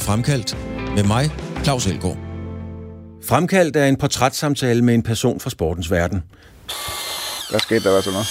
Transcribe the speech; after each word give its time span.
til 0.00 0.06
Fremkaldt 0.06 0.56
med 0.94 1.04
mig, 1.04 1.30
Claus 1.64 1.86
Elgaard. 1.86 2.16
Fremkaldt 3.24 3.76
er 3.76 3.86
en 3.86 3.96
portrætssamtale 3.96 4.82
med 4.82 4.94
en 4.94 5.02
person 5.02 5.40
fra 5.40 5.50
sportens 5.50 5.90
verden. 5.90 6.22
Hvad 7.50 7.60
skete 7.60 7.84
der 7.84 8.00
så 8.00 8.10
noget? 8.10 8.26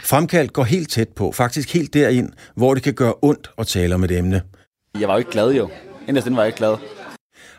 Fremkaldt 0.00 0.52
går 0.52 0.64
helt 0.64 0.90
tæt 0.90 1.08
på, 1.08 1.32
faktisk 1.32 1.74
helt 1.74 1.94
derind, 1.94 2.28
hvor 2.54 2.74
det 2.74 2.82
kan 2.82 2.94
gøre 2.94 3.14
ondt 3.22 3.50
at 3.58 3.66
tale 3.66 3.94
om 3.94 4.04
et 4.04 4.10
emne. 4.10 4.42
Jeg 5.00 5.08
var 5.08 5.14
jo 5.14 5.18
ikke 5.18 5.30
glad 5.30 5.52
jo. 5.52 5.70
Inderst 6.08 6.30
var 6.30 6.42
jeg 6.42 6.46
ikke 6.46 6.58
glad. 6.58 6.76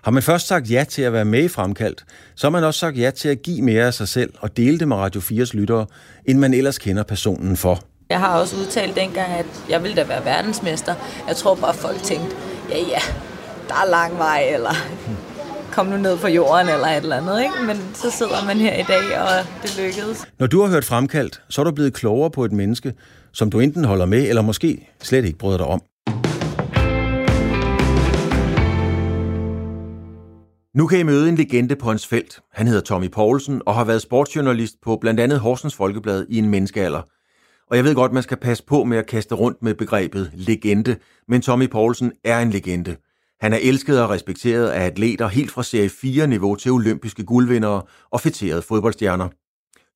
Har 0.03 0.11
man 0.11 0.23
først 0.23 0.47
sagt 0.47 0.71
ja 0.71 0.85
til 0.89 1.01
at 1.01 1.13
være 1.13 1.25
med 1.25 1.43
i 1.43 1.47
Fremkaldt, 1.47 2.05
så 2.35 2.47
har 2.47 2.51
man 2.51 2.63
også 2.63 2.79
sagt 2.79 2.97
ja 2.97 3.11
til 3.11 3.29
at 3.29 3.41
give 3.41 3.61
mere 3.61 3.85
af 3.85 3.93
sig 3.93 4.07
selv 4.07 4.33
og 4.39 4.57
dele 4.57 4.79
det 4.79 4.87
med 4.87 4.97
Radio 4.97 5.21
4's 5.21 5.49
lyttere, 5.53 5.85
end 6.25 6.39
man 6.39 6.53
ellers 6.53 6.77
kender 6.77 7.03
personen 7.03 7.57
for. 7.57 7.83
Jeg 8.09 8.19
har 8.19 8.39
også 8.39 8.55
udtalt 8.55 8.95
dengang, 8.95 9.31
at 9.31 9.45
jeg 9.69 9.83
ville 9.83 9.95
da 9.95 10.03
være 10.03 10.25
verdensmester. 10.25 10.95
Jeg 11.27 11.35
tror 11.35 11.55
bare, 11.55 11.73
folk 11.73 12.03
tænkte, 12.03 12.35
ja 12.69 12.77
ja, 12.77 13.01
der 13.67 13.75
er 13.75 13.89
lang 13.89 14.17
vej, 14.17 14.43
eller 14.53 14.73
kom 15.71 15.85
nu 15.85 15.97
ned 15.97 16.17
på 16.17 16.27
jorden, 16.27 16.69
eller 16.69 16.87
et 16.87 16.97
eller 16.97 17.15
andet. 17.15 17.41
Ikke? 17.41 17.53
Men 17.67 17.77
så 17.93 18.11
sidder 18.11 18.45
man 18.45 18.57
her 18.57 18.73
i 18.73 18.83
dag, 18.83 19.19
og 19.21 19.45
det 19.63 19.77
lykkedes. 19.77 20.27
Når 20.39 20.47
du 20.47 20.61
har 20.61 20.69
hørt 20.69 20.85
Fremkaldt, 20.85 21.41
så 21.49 21.61
er 21.61 21.65
du 21.65 21.71
blevet 21.71 21.93
klogere 21.93 22.31
på 22.31 22.45
et 22.45 22.51
menneske, 22.51 22.93
som 23.33 23.49
du 23.49 23.59
enten 23.59 23.85
holder 23.85 24.05
med, 24.05 24.29
eller 24.29 24.41
måske 24.41 24.89
slet 25.01 25.25
ikke 25.25 25.37
bryder 25.37 25.57
dig 25.57 25.67
om. 25.67 25.81
Nu 30.75 30.87
kan 30.87 30.99
I 30.99 31.03
møde 31.03 31.29
en 31.29 31.35
legende 31.35 31.75
på 31.75 31.89
hans 31.89 32.07
felt. 32.07 32.39
Han 32.53 32.67
hedder 32.67 32.81
Tommy 32.81 33.11
Poulsen 33.11 33.61
og 33.65 33.75
har 33.75 33.83
været 33.83 34.01
sportsjournalist 34.01 34.73
på 34.83 34.97
blandt 35.01 35.19
andet 35.19 35.39
Horsens 35.39 35.75
Folkeblad 35.75 36.25
i 36.29 36.37
en 36.37 36.49
menneskealder. 36.49 37.01
Og 37.69 37.77
jeg 37.77 37.83
ved 37.83 37.95
godt, 37.95 38.13
man 38.13 38.23
skal 38.23 38.37
passe 38.37 38.63
på 38.63 38.83
med 38.83 38.97
at 38.97 39.07
kaste 39.07 39.35
rundt 39.35 39.63
med 39.63 39.73
begrebet 39.73 40.31
legende, 40.33 40.95
men 41.27 41.41
Tommy 41.41 41.69
Poulsen 41.69 42.11
er 42.23 42.39
en 42.39 42.49
legende. 42.49 42.95
Han 43.39 43.53
er 43.53 43.57
elsket 43.61 44.01
og 44.01 44.09
respekteret 44.09 44.69
af 44.69 44.85
atleter 44.85 45.27
helt 45.27 45.51
fra 45.51 45.63
serie 45.63 45.89
4-niveau 45.89 46.55
til 46.55 46.71
olympiske 46.71 47.23
guldvindere 47.23 47.81
og 48.11 48.21
fætterede 48.21 48.61
fodboldstjerner. 48.61 49.29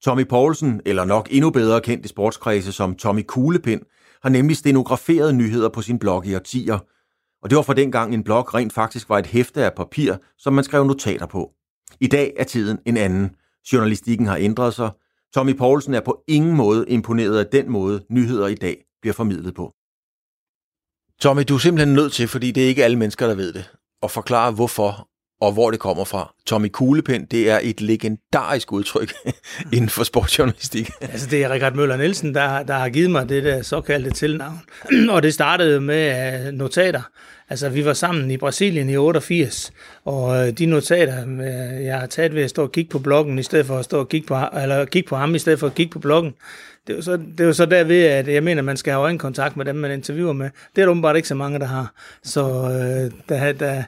Tommy 0.03 0.27
Poulsen, 0.27 0.81
eller 0.85 1.05
nok 1.05 1.27
endnu 1.31 1.49
bedre 1.49 1.81
kendt 1.81 2.05
i 2.05 2.09
sportskredse 2.09 2.71
som 2.71 2.95
Tommy 2.95 3.23
Kuglepind, 3.27 3.81
har 4.21 4.29
nemlig 4.29 4.57
stenograferet 4.57 5.35
nyheder 5.35 5.69
på 5.69 5.81
sin 5.81 5.99
blog 5.99 6.25
i 6.25 6.35
årtier– 6.35 6.79
og 7.43 7.49
det 7.49 7.55
var 7.55 7.61
for 7.61 7.73
dengang 7.73 8.13
en 8.13 8.23
blog 8.23 8.53
rent 8.53 8.73
faktisk 8.73 9.09
var 9.09 9.19
et 9.19 9.25
hæfte 9.25 9.65
af 9.65 9.73
papir, 9.73 10.15
som 10.37 10.53
man 10.53 10.63
skrev 10.63 10.85
notater 10.85 11.25
på. 11.25 11.51
I 11.99 12.07
dag 12.07 12.33
er 12.37 12.43
tiden 12.43 12.79
en 12.85 12.97
anden. 12.97 13.35
Journalistikken 13.73 14.27
har 14.27 14.37
ændret 14.37 14.73
sig. 14.73 14.89
Tommy 15.33 15.53
Poulsen 15.57 15.93
er 15.93 16.01
på 16.01 16.23
ingen 16.27 16.55
måde 16.55 16.85
imponeret 16.87 17.39
af 17.39 17.47
den 17.51 17.69
måde, 17.69 18.05
nyheder 18.09 18.47
i 18.47 18.55
dag 18.55 18.85
bliver 19.01 19.13
formidlet 19.13 19.55
på. 19.55 19.73
Tommy, 21.21 21.43
du 21.49 21.55
er 21.55 21.59
simpelthen 21.59 21.95
nødt 21.95 22.13
til, 22.13 22.27
fordi 22.27 22.51
det 22.51 22.63
er 22.63 22.67
ikke 22.67 22.83
alle 22.83 22.97
mennesker, 22.97 23.27
der 23.27 23.35
ved 23.35 23.53
det, 23.53 23.75
at 24.03 24.11
forklare 24.11 24.51
hvorfor 24.51 25.07
og 25.41 25.53
hvor 25.53 25.71
det 25.71 25.79
kommer 25.79 26.03
fra. 26.03 26.33
Tommy 26.45 26.67
Kuglepind, 26.67 27.27
det 27.27 27.49
er 27.49 27.59
et 27.63 27.81
legendarisk 27.81 28.71
udtryk 28.71 29.13
inden 29.75 29.89
for 29.89 30.03
sportsjournalistik. 30.03 30.89
altså 31.01 31.27
det 31.29 31.43
er 31.43 31.49
Richard 31.49 31.75
Møller 31.75 31.97
Nielsen, 31.97 32.35
der, 32.35 32.63
der 32.63 32.73
har 32.73 32.89
givet 32.89 33.11
mig 33.11 33.29
det 33.29 33.43
der 33.43 33.61
såkaldte 33.61 34.11
tilnavn. 34.11 34.59
og 35.13 35.23
det 35.23 35.33
startede 35.33 35.81
med 35.81 36.47
uh, 36.47 36.53
notater. 36.53 37.01
Altså 37.49 37.69
vi 37.69 37.85
var 37.85 37.93
sammen 37.93 38.31
i 38.31 38.37
Brasilien 38.37 38.89
i 38.89 38.97
88, 38.97 39.71
og 40.05 40.23
uh, 40.23 40.49
de 40.49 40.65
notater, 40.65 41.25
uh, 41.25 41.83
jeg 41.83 41.99
har 41.99 42.07
taget 42.07 42.35
ved 42.35 42.43
at 42.43 42.49
stå 42.49 42.63
og 42.63 42.71
kigge 42.71 42.89
på 42.89 42.99
bloggen, 42.99 43.39
i 43.39 43.43
stedet 43.43 43.65
for 43.65 43.77
at 43.77 43.85
stå 43.85 43.99
og 43.99 44.09
kigge 44.09 44.27
på, 44.27 44.37
eller 44.61 44.85
kigge 44.85 45.09
på 45.09 45.15
ham, 45.15 45.35
i 45.35 45.39
stedet 45.39 45.59
for 45.59 45.67
at 45.67 45.75
kigge 45.75 45.91
på 45.91 45.99
bloggen, 45.99 46.33
det 46.87 46.93
er 46.93 46.97
jo 46.97 47.01
så, 47.01 47.17
det 47.17 47.39
er 47.39 47.45
jo 47.45 47.53
så 47.53 47.65
derved, 47.65 48.03
at 48.03 48.27
jeg 48.27 48.43
mener, 48.43 48.61
at 48.61 48.65
man 48.65 48.77
skal 48.77 48.93
have 48.93 49.01
øjenkontakt 49.01 49.57
med 49.57 49.65
dem, 49.65 49.75
man 49.75 49.91
interviewer 49.91 50.33
med. 50.33 50.49
Det 50.75 50.81
er 50.81 50.85
der 50.85 50.91
åbenbart 50.91 51.15
ikke 51.15 51.27
så 51.27 51.35
mange, 51.35 51.59
der 51.59 51.65
har. 51.65 51.93
Så 52.23 52.41
øh, 52.43 53.11
da, 53.29 53.51
da, 53.51 53.83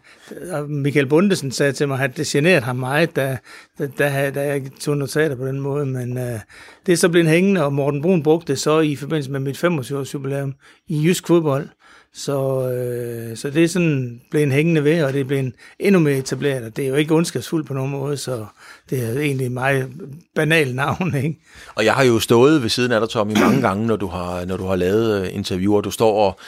Michael 0.67 1.05
Bundesen 1.05 1.51
sagde 1.51 1.71
til 1.71 1.87
mig, 1.87 1.99
at 1.99 2.17
det 2.17 2.27
generet 2.43 2.63
ham 2.63 2.75
meget, 2.75 3.15
da, 3.15 3.37
da, 3.79 3.87
da, 3.99 4.31
da 4.31 4.41
jeg 4.41 4.61
tog 4.79 4.97
notater 4.97 5.35
på 5.35 5.47
den 5.47 5.59
måde. 5.59 5.85
Men 5.85 6.17
øh, 6.17 6.39
det 6.85 6.91
er 6.91 6.97
så 6.97 7.09
blevet 7.09 7.29
hængende, 7.29 7.63
og 7.63 7.73
Morten 7.73 8.01
Brun 8.01 8.23
brugte 8.23 8.53
det 8.53 8.61
så 8.61 8.79
i 8.79 8.95
forbindelse 8.95 9.31
med 9.31 9.39
mit 9.39 9.63
25-års 9.63 10.13
jubilæum 10.13 10.53
i 10.87 11.07
Jysk 11.07 11.27
Fodbold. 11.27 11.67
Så, 12.15 12.69
øh, 12.69 13.37
så 13.37 13.49
det 13.49 13.63
er 13.63 13.67
sådan 13.67 14.21
blevet 14.31 14.51
hængende 14.51 14.83
ved, 14.83 15.03
og 15.03 15.13
det 15.13 15.21
er 15.21 15.25
blevet 15.25 15.53
endnu 15.79 15.99
mere 15.99 16.17
etableret, 16.17 16.63
og 16.63 16.77
det 16.77 16.85
er 16.85 16.89
jo 16.89 16.95
ikke 16.95 17.15
ondskabsfuldt 17.15 17.67
på 17.67 17.73
nogen 17.73 17.91
måde, 17.91 18.17
så 18.17 18.45
det 18.89 19.03
er 19.03 19.19
egentlig 19.19 19.51
meget 19.51 19.89
banalt 20.35 20.75
navn, 20.75 21.15
ikke? 21.15 21.39
Og 21.75 21.85
jeg 21.85 21.93
har 21.93 22.03
jo 22.03 22.19
stået 22.19 22.61
ved 22.61 22.69
siden 22.69 22.91
af 22.91 22.99
dig, 22.99 23.09
Tommy, 23.09 23.33
mange 23.39 23.61
gange, 23.61 23.87
når 23.87 23.95
du 23.95 24.07
har, 24.07 24.45
når 24.45 24.57
du 24.57 24.65
har 24.65 24.75
lavet 24.75 25.21
øh, 25.21 25.35
interviewer, 25.35 25.81
du 25.81 25.91
står 25.91 26.27
og 26.27 26.39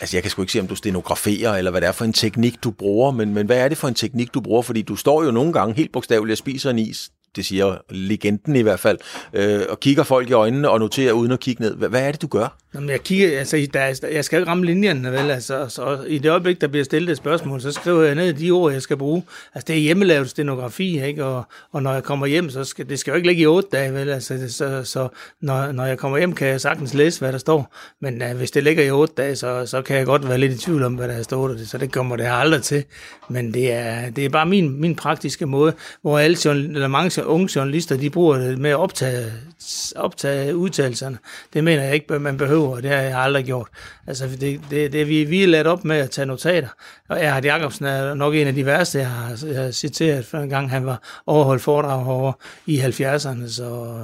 Altså, 0.00 0.16
jeg 0.16 0.22
kan 0.22 0.30
sgu 0.30 0.42
ikke 0.42 0.52
se, 0.52 0.60
om 0.60 0.66
du 0.66 0.74
stenograferer, 0.74 1.56
eller 1.56 1.70
hvad 1.70 1.80
det 1.80 1.86
er 1.86 1.92
for 1.92 2.04
en 2.04 2.12
teknik, 2.12 2.64
du 2.64 2.70
bruger, 2.70 3.10
men, 3.10 3.34
men 3.34 3.46
hvad 3.46 3.58
er 3.58 3.68
det 3.68 3.78
for 3.78 3.88
en 3.88 3.94
teknik, 3.94 4.34
du 4.34 4.40
bruger? 4.40 4.62
Fordi 4.62 4.82
du 4.82 4.96
står 4.96 5.24
jo 5.24 5.30
nogle 5.30 5.52
gange 5.52 5.74
helt 5.74 5.92
bogstaveligt 5.92 6.32
og 6.32 6.38
spiser 6.38 6.70
en 6.70 6.78
is, 6.78 7.10
det 7.36 7.46
siger 7.46 7.76
legenden 7.90 8.56
i 8.56 8.62
hvert 8.62 8.80
fald, 8.80 8.98
øh, 9.32 9.60
og 9.68 9.80
kigger 9.80 10.02
folk 10.02 10.30
i 10.30 10.32
øjnene 10.32 10.70
og 10.70 10.78
noterer 10.80 11.12
uden 11.12 11.32
at 11.32 11.40
kigge 11.40 11.62
ned. 11.62 11.76
Hvad, 11.76 11.88
hvad 11.88 12.02
er 12.02 12.12
det, 12.12 12.22
du 12.22 12.26
gør? 12.26 12.58
Jamen, 12.74 12.90
jeg 12.90 13.02
kigger, 13.02 13.38
altså, 13.38 13.66
der, 13.72 14.08
jeg 14.12 14.24
skal 14.24 14.38
ikke 14.38 14.50
ramme 14.50 14.64
linjerne, 14.64 15.12
vel? 15.12 15.30
Altså, 15.30 15.68
så 15.68 15.98
i 16.06 16.18
det 16.18 16.30
øjeblik, 16.30 16.60
der 16.60 16.66
bliver 16.66 16.84
stillet 16.84 17.10
et 17.10 17.16
spørgsmål, 17.16 17.60
så 17.60 17.72
skriver 17.72 18.02
jeg 18.02 18.14
ned 18.14 18.32
de 18.32 18.50
ord, 18.50 18.72
jeg 18.72 18.82
skal 18.82 18.96
bruge. 18.96 19.22
Altså, 19.54 19.64
det 19.66 19.76
er 19.76 19.80
hjemmelavet 19.80 20.30
stenografi, 20.30 21.04
ikke? 21.04 21.24
Og, 21.24 21.44
og 21.72 21.82
når 21.82 21.92
jeg 21.92 22.02
kommer 22.02 22.26
hjem, 22.26 22.50
så 22.50 22.64
skal 22.64 22.88
det 22.88 22.98
skal 22.98 23.10
jo 23.10 23.16
ikke 23.16 23.28
ligge 23.28 23.42
i 23.42 23.46
otte 23.46 23.68
dage, 23.72 23.94
vel? 23.94 24.08
Altså, 24.08 24.52
så, 24.52 24.84
så 24.84 25.08
når, 25.40 25.72
når 25.72 25.84
jeg 25.84 25.98
kommer 25.98 26.18
hjem, 26.18 26.32
kan 26.32 26.48
jeg 26.48 26.60
sagtens 26.60 26.94
læse, 26.94 27.20
hvad 27.20 27.32
der 27.32 27.38
står. 27.38 27.74
Men 28.00 28.22
uh, 28.22 28.36
hvis 28.36 28.50
det 28.50 28.64
ligger 28.64 28.84
i 28.84 28.90
otte 28.90 29.14
dage, 29.16 29.36
så, 29.36 29.66
så 29.66 29.82
kan 29.82 29.96
jeg 29.96 30.06
godt 30.06 30.28
være 30.28 30.38
lidt 30.38 30.52
i 30.52 30.58
tvivl 30.58 30.82
om, 30.82 30.94
hvad 30.94 31.08
der 31.08 31.22
står 31.22 31.48
der. 31.48 31.64
Så 31.66 31.78
det 31.78 31.92
kommer 31.92 32.16
det 32.16 32.26
aldrig 32.30 32.62
til. 32.62 32.84
Men 33.28 33.54
det 33.54 33.72
er, 33.72 34.10
det 34.10 34.24
er 34.24 34.28
bare 34.28 34.46
min, 34.46 34.80
min 34.80 34.96
praktiske 34.96 35.46
måde, 35.46 35.72
hvor 36.02 36.18
alle, 36.18 36.50
eller 36.50 36.88
mange 36.88 37.10
unge 37.26 37.48
journalister, 37.56 37.96
de 37.96 38.10
bruger 38.10 38.38
det 38.38 38.58
med 38.58 38.70
at 38.70 38.76
optage, 38.76 39.32
optage 39.96 40.56
udtalelserne. 40.56 41.18
Det 41.52 41.64
mener 41.64 41.82
jeg 41.82 41.94
ikke, 41.94 42.18
man 42.18 42.36
behøver, 42.36 42.76
og 42.76 42.82
det 42.82 42.90
har 42.90 42.96
jeg 42.96 43.18
aldrig 43.18 43.44
gjort. 43.44 43.68
Altså, 44.06 44.28
det, 44.40 44.60
det, 44.70 44.92
det 44.92 45.08
vi, 45.08 45.24
vi 45.24 45.42
er 45.42 45.46
ladt 45.46 45.66
op 45.66 45.84
med 45.84 45.96
at 45.96 46.10
tage 46.10 46.26
notater. 46.26 46.68
Og 47.08 47.20
Erhard 47.20 47.44
Jacobsen 47.44 47.86
er 47.86 48.14
nok 48.14 48.34
en 48.34 48.46
af 48.46 48.54
de 48.54 48.66
værste, 48.66 48.98
jeg 48.98 49.10
har, 49.10 49.46
jeg 49.46 49.62
har 49.62 49.70
citeret, 49.70 50.26
for 50.26 50.38
en 50.38 50.48
gang 50.48 50.70
han 50.70 50.86
var 50.86 51.22
overholdt 51.26 51.62
foredrag 51.62 52.06
over 52.06 52.32
i 52.66 52.80
70'erne, 52.80 53.48
så, 53.48 53.96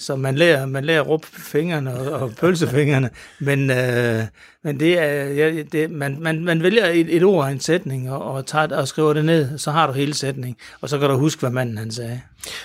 så 0.00 0.16
man 0.16 0.34
lærer, 0.34 0.66
man 0.66 0.84
lærer 0.84 1.00
råb 1.00 1.24
fingrene 1.24 1.94
og, 1.94 2.20
og 2.20 2.32
pølsefingrene, 2.40 3.10
men, 3.38 3.70
øh, 3.70 4.24
men 4.64 4.80
det 4.80 4.98
er, 4.98 5.24
ja, 5.24 5.62
det, 5.62 5.90
man, 5.90 6.16
man, 6.20 6.44
man 6.44 6.62
vælger 6.62 6.86
et, 6.86 7.16
et 7.16 7.22
ord 7.22 7.44
og 7.44 7.52
en 7.52 7.60
sætning, 7.60 8.10
og, 8.10 8.22
og, 8.22 8.46
tager, 8.46 8.76
og 8.76 8.88
skriver 8.88 9.12
det 9.12 9.24
ned, 9.24 9.58
så 9.58 9.70
har 9.70 9.86
du 9.86 9.92
hele 9.92 10.14
sætningen, 10.14 10.56
og 10.80 10.88
så 10.88 10.98
kan 10.98 11.08
du 11.08 11.16
huske, 11.16 11.40
hvad 11.40 11.50
manden 11.50 11.78
han 11.78 11.90
sagde. 11.90 12.20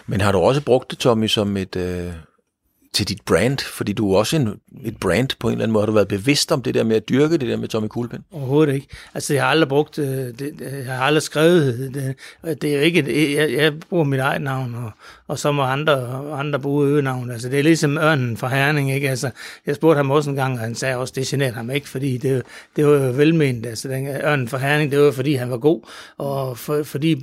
Men 0.08 0.22
har 0.22 0.32
du 0.32 0.38
også 0.38 0.62
brugt 0.62 0.92
det, 0.92 1.00
Tommy, 1.00 1.28
som 1.28 1.58
et... 1.58 1.76
Øh 1.76 2.12
til 2.96 3.08
dit 3.08 3.22
brand? 3.26 3.58
Fordi 3.60 3.94
du 3.94 4.14
er 4.14 4.18
også 4.18 4.36
en, 4.36 4.60
et 4.84 4.98
brand 4.98 5.30
på 5.40 5.48
en 5.48 5.52
eller 5.52 5.64
anden 5.64 5.74
måde. 5.74 5.82
Har 5.82 5.86
du 5.86 5.92
været 5.92 6.08
bevidst 6.08 6.52
om 6.52 6.62
det 6.62 6.74
der 6.74 6.84
med 6.84 6.96
at 6.96 7.10
dyrke 7.10 7.38
det 7.38 7.48
der 7.48 7.58
med 7.58 7.68
Tommy 7.68 7.88
Kuglepen? 7.88 8.24
Overhovedet 8.32 8.74
ikke. 8.74 8.88
Altså, 9.14 9.34
jeg 9.34 9.44
har 9.44 9.50
aldrig 9.50 9.70
brugt 9.70 10.00
øh, 10.00 10.06
det. 10.08 10.54
Jeg 10.86 10.96
har 10.96 11.04
aldrig 11.04 11.24
skrevet 11.24 11.92
det. 11.94 12.16
Det 12.62 12.70
er 12.70 12.76
jo 12.76 12.82
ikke 12.82 13.36
jeg, 13.36 13.54
jeg 13.54 13.80
bruger 13.80 14.04
mit 14.04 14.20
eget 14.20 14.42
navn, 14.42 14.76
og, 14.76 14.92
og 15.28 15.40
så 15.40 15.52
må 15.52 15.64
andre, 15.64 16.22
andre 16.40 16.60
bruge 16.60 16.88
øgenavn. 16.88 17.32
Altså, 17.32 17.50
det 17.50 17.60
er 17.60 17.64
ligesom 17.64 17.98
ørnen 17.98 18.38
fra 18.38 18.48
Herning, 18.48 18.94
ikke? 18.94 19.10
Altså, 19.10 19.30
jeg 19.66 19.76
spurgte 19.76 19.98
ham 19.98 20.12
også 20.12 20.30
en 20.30 20.36
gang, 20.36 20.54
og 20.54 20.60
han 20.60 20.76
sagde 20.76 20.98
også, 20.98 21.14
det 21.16 21.28
generede 21.28 21.54
ham 21.54 21.70
ikke, 21.72 21.90
fordi 21.90 22.18
det, 22.18 22.44
det 22.76 22.86
var 22.86 22.92
jo 22.92 23.12
velment. 23.12 23.66
Altså, 23.66 23.88
den 23.88 24.08
ørnen 24.08 24.48
fra 24.48 24.58
Herning, 24.58 24.92
det 24.92 25.00
var 25.00 25.12
fordi 25.12 25.34
han 25.34 25.52
var 25.52 25.58
god, 25.58 25.82
og 26.18 26.58
for, 26.58 26.84
fordi 26.84 27.16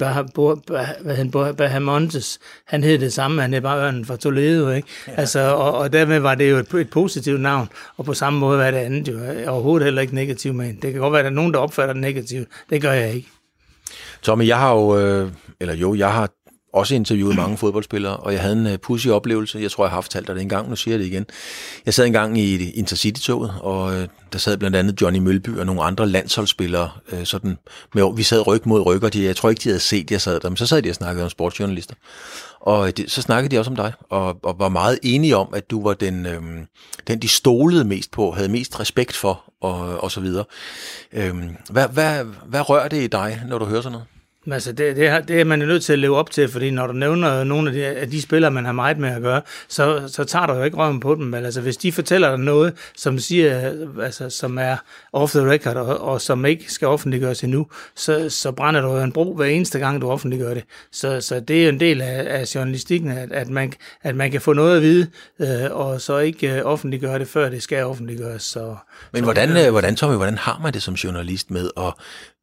Bahamontes, 1.57 2.39
han 2.67 2.85
hed 2.85 2.99
det 2.99 3.13
samme, 3.13 3.43
han 3.43 3.53
hed 3.53 3.61
bare 3.61 3.87
ørnen 3.87 4.05
fra 4.05 4.17
Toledo, 4.17 4.71
ikke? 4.71 4.89
Ja. 5.09 5.13
Altså, 5.17 5.41
og, 5.41 5.75
og 5.75 5.93
dermed 5.93 6.19
var 6.19 6.35
det 6.35 6.51
jo 6.51 6.57
et, 6.57 6.75
et 6.75 6.91
positivt 6.91 7.41
navn, 7.41 7.69
og 7.97 8.05
på 8.05 8.15
samme 8.15 8.39
måde 8.39 8.59
var 8.59 8.71
det 8.71 8.79
andet 8.79 9.09
jo 9.09 9.19
overhovedet 9.47 9.85
heller 9.85 10.03
ikke 10.03 10.15
negativt 10.15 10.55
med 10.55 10.75
Det 10.83 10.93
kan 10.93 11.01
godt 11.01 11.13
være, 11.13 11.21
at 11.21 11.25
der 11.25 11.31
er 11.31 11.35
nogen, 11.35 11.55
der 11.55 11.59
opfatter 11.59 11.93
det 11.93 12.01
negativt. 12.01 12.49
Det 12.71 12.83
gør 12.83 12.93
jeg 12.93 13.15
ikke. 13.15 13.29
Tommy, 14.23 14.47
jeg 14.47 14.59
har 14.59 14.75
jo, 14.75 14.99
øh, 14.99 15.31
eller 15.61 15.75
jo, 15.75 15.95
jeg 15.95 16.13
har 16.13 16.31
også 16.73 16.95
interviewet 16.95 17.37
mange 17.37 17.57
fodboldspillere, 17.57 18.17
og 18.17 18.33
jeg 18.33 18.41
havde 18.41 18.57
en 18.57 18.67
øh, 18.67 18.73
uh, 18.73 18.79
pussy 18.79 19.09
oplevelse. 19.09 19.59
Jeg 19.59 19.71
tror, 19.71 19.85
jeg 19.85 19.91
har 19.91 19.97
haft 19.97 20.11
talt 20.11 20.27
dig 20.27 20.35
det 20.35 20.43
en 20.43 20.49
gang, 20.49 20.69
nu 20.69 20.77
siger 20.77 20.93
jeg 20.93 20.99
det 20.99 21.07
igen. 21.07 21.27
Jeg 21.87 21.95
sad 21.95 22.07
engang 22.07 22.39
i 22.39 22.71
Intercity-toget, 22.71 23.55
og 23.61 23.85
uh, 23.85 24.05
der 24.33 24.39
sad 24.39 24.57
blandt 24.57 24.77
andet 24.77 25.01
Johnny 25.03 25.19
Mølby 25.19 25.59
og 25.59 25.67
nogle 25.67 25.83
andre 25.83 26.07
landsholdsspillere. 26.07 26.91
Uh, 27.13 27.25
sådan 27.25 27.59
med, 27.95 28.17
vi 28.17 28.23
sad 28.23 28.47
ryg 28.47 28.61
mod 28.65 28.87
ryg, 28.87 29.03
og 29.03 29.13
de, 29.13 29.25
jeg 29.25 29.37
tror 29.37 29.51
ikke, 29.51 29.61
de 29.61 29.69
havde 29.69 29.81
set, 29.81 30.11
jeg 30.11 30.21
sad 30.21 30.41
der, 30.41 30.49
men 30.49 30.57
så 30.57 30.67
sad 30.67 30.83
de 30.83 30.91
og 30.91 30.95
snakkede 30.95 31.25
om 31.25 31.31
sportsjournalister. 31.31 31.95
Og 32.61 32.97
det, 32.97 33.11
så 33.11 33.23
snakkede 33.23 33.55
de 33.55 33.59
også 33.59 33.71
om 33.71 33.77
dig, 33.77 33.93
og, 34.11 34.39
og 34.43 34.59
var 34.59 34.69
meget 34.69 34.99
enige 35.03 35.37
om, 35.37 35.49
at 35.55 35.71
du 35.71 35.83
var 35.83 35.95
den, 35.95 36.27
øhm, 36.27 36.67
den, 37.07 37.23
de 37.23 37.29
stolede 37.29 37.85
mest 37.85 38.11
på, 38.11 38.31
havde 38.31 38.49
mest 38.49 38.81
respekt 38.81 39.17
for, 39.17 39.45
og, 39.61 40.03
og 40.03 40.11
så 40.11 40.21
videre. 40.21 40.45
Øhm, 41.13 41.57
hvad, 41.71 41.89
hvad, 41.89 42.25
hvad 42.47 42.69
rører 42.69 42.89
det 42.89 43.03
i 43.03 43.07
dig, 43.07 43.43
når 43.49 43.59
du 43.59 43.65
hører 43.65 43.81
sådan 43.81 43.93
noget? 43.93 44.07
Altså, 44.51 44.73
det, 44.73 44.97
det, 44.97 45.07
er, 45.07 45.21
det 45.21 45.41
er 45.41 45.45
man 45.45 45.61
jo 45.61 45.67
nødt 45.67 45.85
til 45.85 45.93
at 45.93 45.99
leve 45.99 46.17
op 46.17 46.31
til, 46.31 46.49
fordi 46.49 46.71
når 46.71 46.87
du 46.87 46.93
nævner 46.93 47.45
nogle 47.45 47.69
af 47.71 47.75
de, 47.75 47.87
af 47.87 48.11
de 48.11 48.23
spillere, 48.23 48.51
man 48.51 48.65
har 48.65 48.73
meget 48.73 48.99
med 48.99 49.11
at 49.11 49.23
gøre, 49.23 49.43
så, 49.69 50.09
så 50.09 50.25
tager 50.25 50.47
du 50.47 50.55
jo 50.55 50.63
ikke 50.63 50.77
røven 50.77 51.01
på 51.01 51.15
dem. 51.15 51.25
Men 51.25 51.45
altså, 51.45 51.61
hvis 51.61 51.77
de 51.77 51.93
fortæller 51.93 52.29
dig 52.29 52.39
noget, 52.39 52.75
som 52.97 53.19
siger, 53.19 53.73
altså, 54.03 54.31
som 54.31 54.59
er 54.59 54.77
off 55.13 55.33
the 55.33 55.51
record, 55.51 55.77
og, 55.77 56.01
og 56.01 56.21
som 56.21 56.45
ikke 56.45 56.73
skal 56.73 56.89
offentliggøres 56.89 57.45
endnu, 57.45 57.67
så, 57.97 58.31
så 58.31 58.53
brænder 58.53 58.81
du 58.81 58.89
jo 58.89 59.03
en 59.03 59.13
bro 59.13 59.35
hver 59.35 59.47
eneste 59.47 59.79
gang, 59.79 60.01
du 60.01 60.11
offentliggør 60.11 60.55
det. 60.55 60.65
Så, 60.93 61.21
så 61.21 61.41
det 61.41 61.59
er 61.59 61.63
jo 61.63 61.69
en 61.69 61.81
del 61.81 62.01
af, 62.01 62.41
af 62.41 62.55
journalistikken, 62.55 63.11
at, 63.11 63.33
at, 63.33 63.49
man, 63.49 63.73
at 64.03 64.17
man 64.17 64.31
kan 64.31 64.41
få 64.41 64.53
noget 64.53 64.77
at 64.77 64.83
vide, 64.83 65.11
øh, 65.41 65.71
og 65.71 66.01
så 66.01 66.19
ikke 66.19 66.55
øh, 66.55 66.61
offentliggøre 66.65 67.19
det, 67.19 67.29
før 67.29 67.49
det 67.49 67.63
skal 67.63 67.85
offentliggøres. 67.85 68.43
Så, 68.43 68.77
Men 69.13 69.19
så, 69.19 69.25
hvordan, 69.25 69.67
øh, 69.67 69.71
hvordan, 69.71 69.97
Tommy, 69.97 70.17
hvordan 70.17 70.39
har 70.39 70.61
man 70.63 70.73
det 70.73 70.83
som 70.83 70.95
journalist 70.95 71.51
med 71.51 71.71
at 71.77 71.95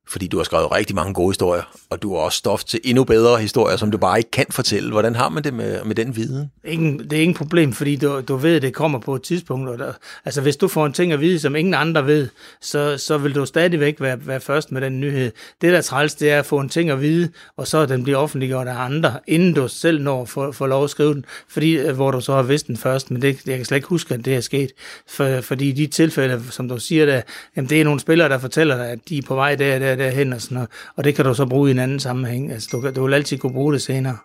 fordi 0.09 0.27
du 0.27 0.38
har 0.38 0.44
skrevet 0.44 0.71
rigtig 0.71 0.95
mange 0.95 1.13
gode 1.13 1.29
historier, 1.29 1.61
og 1.89 2.01
du 2.01 2.13
har 2.15 2.21
også 2.21 2.38
stof 2.38 2.63
til 2.63 2.79
endnu 2.83 3.03
bedre 3.03 3.38
historier, 3.38 3.77
som 3.77 3.91
du 3.91 3.97
bare 3.97 4.17
ikke 4.17 4.31
kan 4.31 4.45
fortælle. 4.50 4.91
Hvordan 4.91 5.15
har 5.15 5.29
man 5.29 5.44
det 5.44 5.53
med, 5.53 5.83
med 5.83 5.95
den 5.95 6.15
viden? 6.15 6.51
Ingen, 6.65 7.00
det 7.00 7.13
er 7.13 7.21
ingen 7.21 7.35
problem, 7.35 7.73
fordi 7.73 7.95
du, 7.95 8.21
du 8.27 8.35
ved, 8.35 8.56
at 8.56 8.61
det 8.61 8.73
kommer 8.73 9.00
på 9.00 9.15
et 9.15 9.21
tidspunkt. 9.21 9.69
Og 9.69 9.79
der, 9.79 9.94
altså, 10.25 10.41
hvis 10.41 10.57
du 10.57 10.67
får 10.67 10.85
en 10.85 10.94
ting 10.94 11.11
at 11.11 11.21
vide, 11.21 11.39
som 11.39 11.56
ingen 11.56 11.73
andre 11.73 12.06
ved, 12.06 12.27
så, 12.61 12.97
så 12.97 13.17
vil 13.17 13.35
du 13.35 13.45
stadigvæk 13.45 14.01
være, 14.01 14.27
være 14.27 14.39
først 14.39 14.71
med 14.71 14.81
den 14.81 15.00
nyhed. 15.00 15.31
Det, 15.61 15.73
der 15.73 15.81
træls, 15.81 16.15
det 16.15 16.31
er 16.31 16.39
at 16.39 16.45
få 16.45 16.59
en 16.59 16.69
ting 16.69 16.89
at 16.89 17.01
vide, 17.01 17.29
og 17.57 17.67
så 17.67 17.85
den 17.85 18.03
bliver 18.03 18.17
offentliggjort 18.17 18.67
af 18.67 18.75
andre, 18.77 19.19
inden 19.27 19.53
du 19.53 19.67
selv 19.67 20.01
når 20.01 20.25
for, 20.25 20.51
for 20.51 20.67
lov 20.67 20.83
at 20.83 20.89
skrive 20.89 21.13
den, 21.13 21.25
fordi, 21.50 21.77
øh, 21.77 21.95
hvor 21.95 22.11
du 22.11 22.21
så 22.21 22.33
har 22.33 22.44
vidst 22.44 22.67
den 22.67 22.77
først. 22.77 23.11
Men 23.11 23.21
det, 23.21 23.45
jeg 23.45 23.57
kan 23.57 23.65
slet 23.65 23.77
ikke 23.77 23.88
huske, 23.88 24.13
at 24.13 24.25
det 24.25 24.35
er 24.35 24.41
sket. 24.41 24.71
For, 25.07 25.41
fordi 25.41 25.71
de 25.71 25.88
tilfælde, 25.88 26.44
som 26.50 26.69
du 26.69 26.77
siger, 26.77 27.06
der, 27.06 27.21
jamen, 27.56 27.69
det 27.69 27.79
er 27.81 27.83
nogle 27.83 28.00
spillere, 28.00 28.29
der 28.29 28.38
fortæller 28.38 28.77
dig, 28.77 28.89
at 28.89 29.00
de 29.09 29.17
er 29.17 29.21
på 29.21 29.35
vej 29.35 29.56
der, 29.56 29.79
der, 29.79 29.95
derhen 30.00 30.34
og 30.34 30.42
sådan 30.42 30.56
noget. 30.56 30.69
Og 30.96 31.04
det 31.04 31.16
kan 31.16 31.25
du 31.25 31.34
så 31.34 31.46
bruge 31.46 31.69
i 31.69 31.72
en 31.72 31.80
anden 31.80 32.00
sammenhæng. 32.00 32.51
Altså, 32.51 32.69
du, 32.72 32.92
du 32.96 33.06
vil 33.06 33.13
altid 33.13 33.38
kunne 33.38 33.54
bruge 33.54 33.74
det 33.74 33.81
senere. 33.81 34.18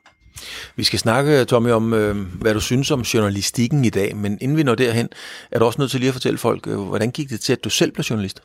Vi 0.77 0.85
skal 0.85 0.99
snakke, 0.99 1.45
Tommy, 1.45 1.71
om 1.71 1.95
øh, 1.95 2.17
hvad 2.41 2.55
du 2.55 2.61
synes 2.61 2.91
om 2.91 3.01
journalistikken 3.01 3.85
i 3.85 3.91
dag, 3.91 4.17
men 4.17 4.39
inden 4.41 4.57
vi 4.57 4.63
når 4.63 4.75
derhen, 4.75 5.09
er 5.51 5.59
du 5.59 5.65
også 5.65 5.81
nødt 5.81 5.91
til 5.91 6.01
lige 6.01 6.09
at 6.09 6.15
fortælle 6.15 6.39
folk, 6.39 6.67
øh, 6.67 6.81
hvordan 6.81 7.11
gik 7.11 7.31
det 7.31 7.41
til, 7.41 7.53
at 7.53 7.65
du 7.65 7.71
selv 7.71 7.93
blev 7.93 8.03
journalist? 8.03 8.43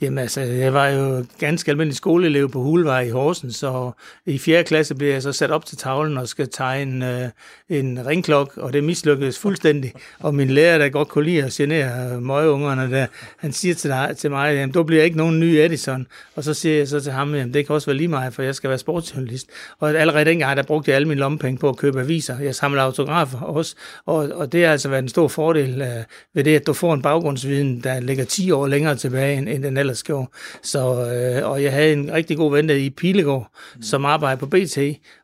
Jamen 0.00 0.18
altså, 0.18 0.40
jeg 0.40 0.74
var 0.74 0.88
jo 0.88 1.24
ganske 1.38 1.70
almindelig 1.70 1.96
skoleelev 1.96 2.50
på 2.50 2.62
Hulvej 2.62 3.00
i 3.00 3.10
Horsens, 3.10 3.62
og 3.62 3.96
i 4.26 4.38
4. 4.38 4.64
klasse 4.64 4.94
blev 4.94 5.08
jeg 5.08 5.22
så 5.22 5.32
sat 5.32 5.50
op 5.50 5.66
til 5.66 5.78
tavlen 5.78 6.18
og 6.18 6.28
skal 6.28 6.48
tegne 6.48 7.24
øh, 7.24 7.78
en 7.78 8.06
ringklok, 8.06 8.56
og 8.56 8.72
det 8.72 8.84
mislykkedes 8.84 9.38
fuldstændig. 9.38 9.92
Og 10.18 10.34
min 10.34 10.50
lærer, 10.50 10.78
der 10.78 10.88
godt 10.88 11.08
kunne 11.08 11.24
lide 11.24 11.44
at 11.44 11.52
genere 11.52 12.20
møgeungerne 12.20 12.90
der, 12.90 13.06
han 13.38 13.52
siger 13.52 13.74
til, 13.74 13.90
dig, 13.90 14.14
til 14.18 14.30
mig, 14.30 14.54
jamen 14.54 14.72
du 14.72 14.82
bliver 14.82 15.02
ikke 15.02 15.16
nogen 15.16 15.40
ny 15.40 15.44
Edison. 15.44 16.06
Og 16.36 16.44
så 16.44 16.54
siger 16.54 16.76
jeg 16.76 16.88
så 16.88 17.00
til 17.00 17.12
ham, 17.12 17.34
jamen 17.34 17.54
det 17.54 17.66
kan 17.66 17.74
også 17.74 17.86
være 17.86 17.96
lige 17.96 18.08
mig, 18.08 18.32
for 18.32 18.42
jeg 18.42 18.54
skal 18.54 18.70
være 18.70 18.78
sportsjournalist. 18.78 19.46
Og 19.78 19.90
allerede 19.90 20.24
dengang, 20.24 20.56
der 20.56 20.62
brugte 20.62 20.90
jeg 20.90 20.96
alle 20.96 21.08
mine 21.08 21.20
lommepenge 21.20 21.58
på 21.58 21.68
at 21.68 21.76
købe 21.76 22.00
aviser. 22.00 22.38
Jeg 22.38 22.54
samler 22.54 22.82
autografer 22.82 23.40
også, 23.40 23.74
og, 24.06 24.16
og 24.34 24.52
det 24.52 24.64
har 24.64 24.72
altså 24.72 24.88
været 24.88 25.02
en 25.02 25.08
stor 25.08 25.28
fordel 25.28 25.82
øh, 25.82 26.04
ved 26.34 26.44
det, 26.44 26.56
at 26.56 26.66
du 26.66 26.72
får 26.72 26.94
en 26.94 27.02
baggrundsviden, 27.02 27.80
der 27.80 28.00
ligger 28.00 28.24
10 28.24 28.50
år 28.50 28.66
længere 28.66 28.96
tilbage, 28.96 29.38
end, 29.38 29.48
end 29.48 29.62
den 29.62 29.76
gjorde. 30.04 30.30
Så, 30.62 30.78
øh, 30.78 31.50
og 31.50 31.62
jeg 31.62 31.72
havde 31.72 31.92
en 31.92 32.12
rigtig 32.12 32.36
god 32.36 32.52
ven 32.52 32.68
der 32.68 32.74
i 32.74 32.90
Pilegård, 32.90 33.48
mm. 33.76 33.82
som 33.82 34.04
arbejder 34.04 34.36
på 34.36 34.46
BT, 34.46 34.78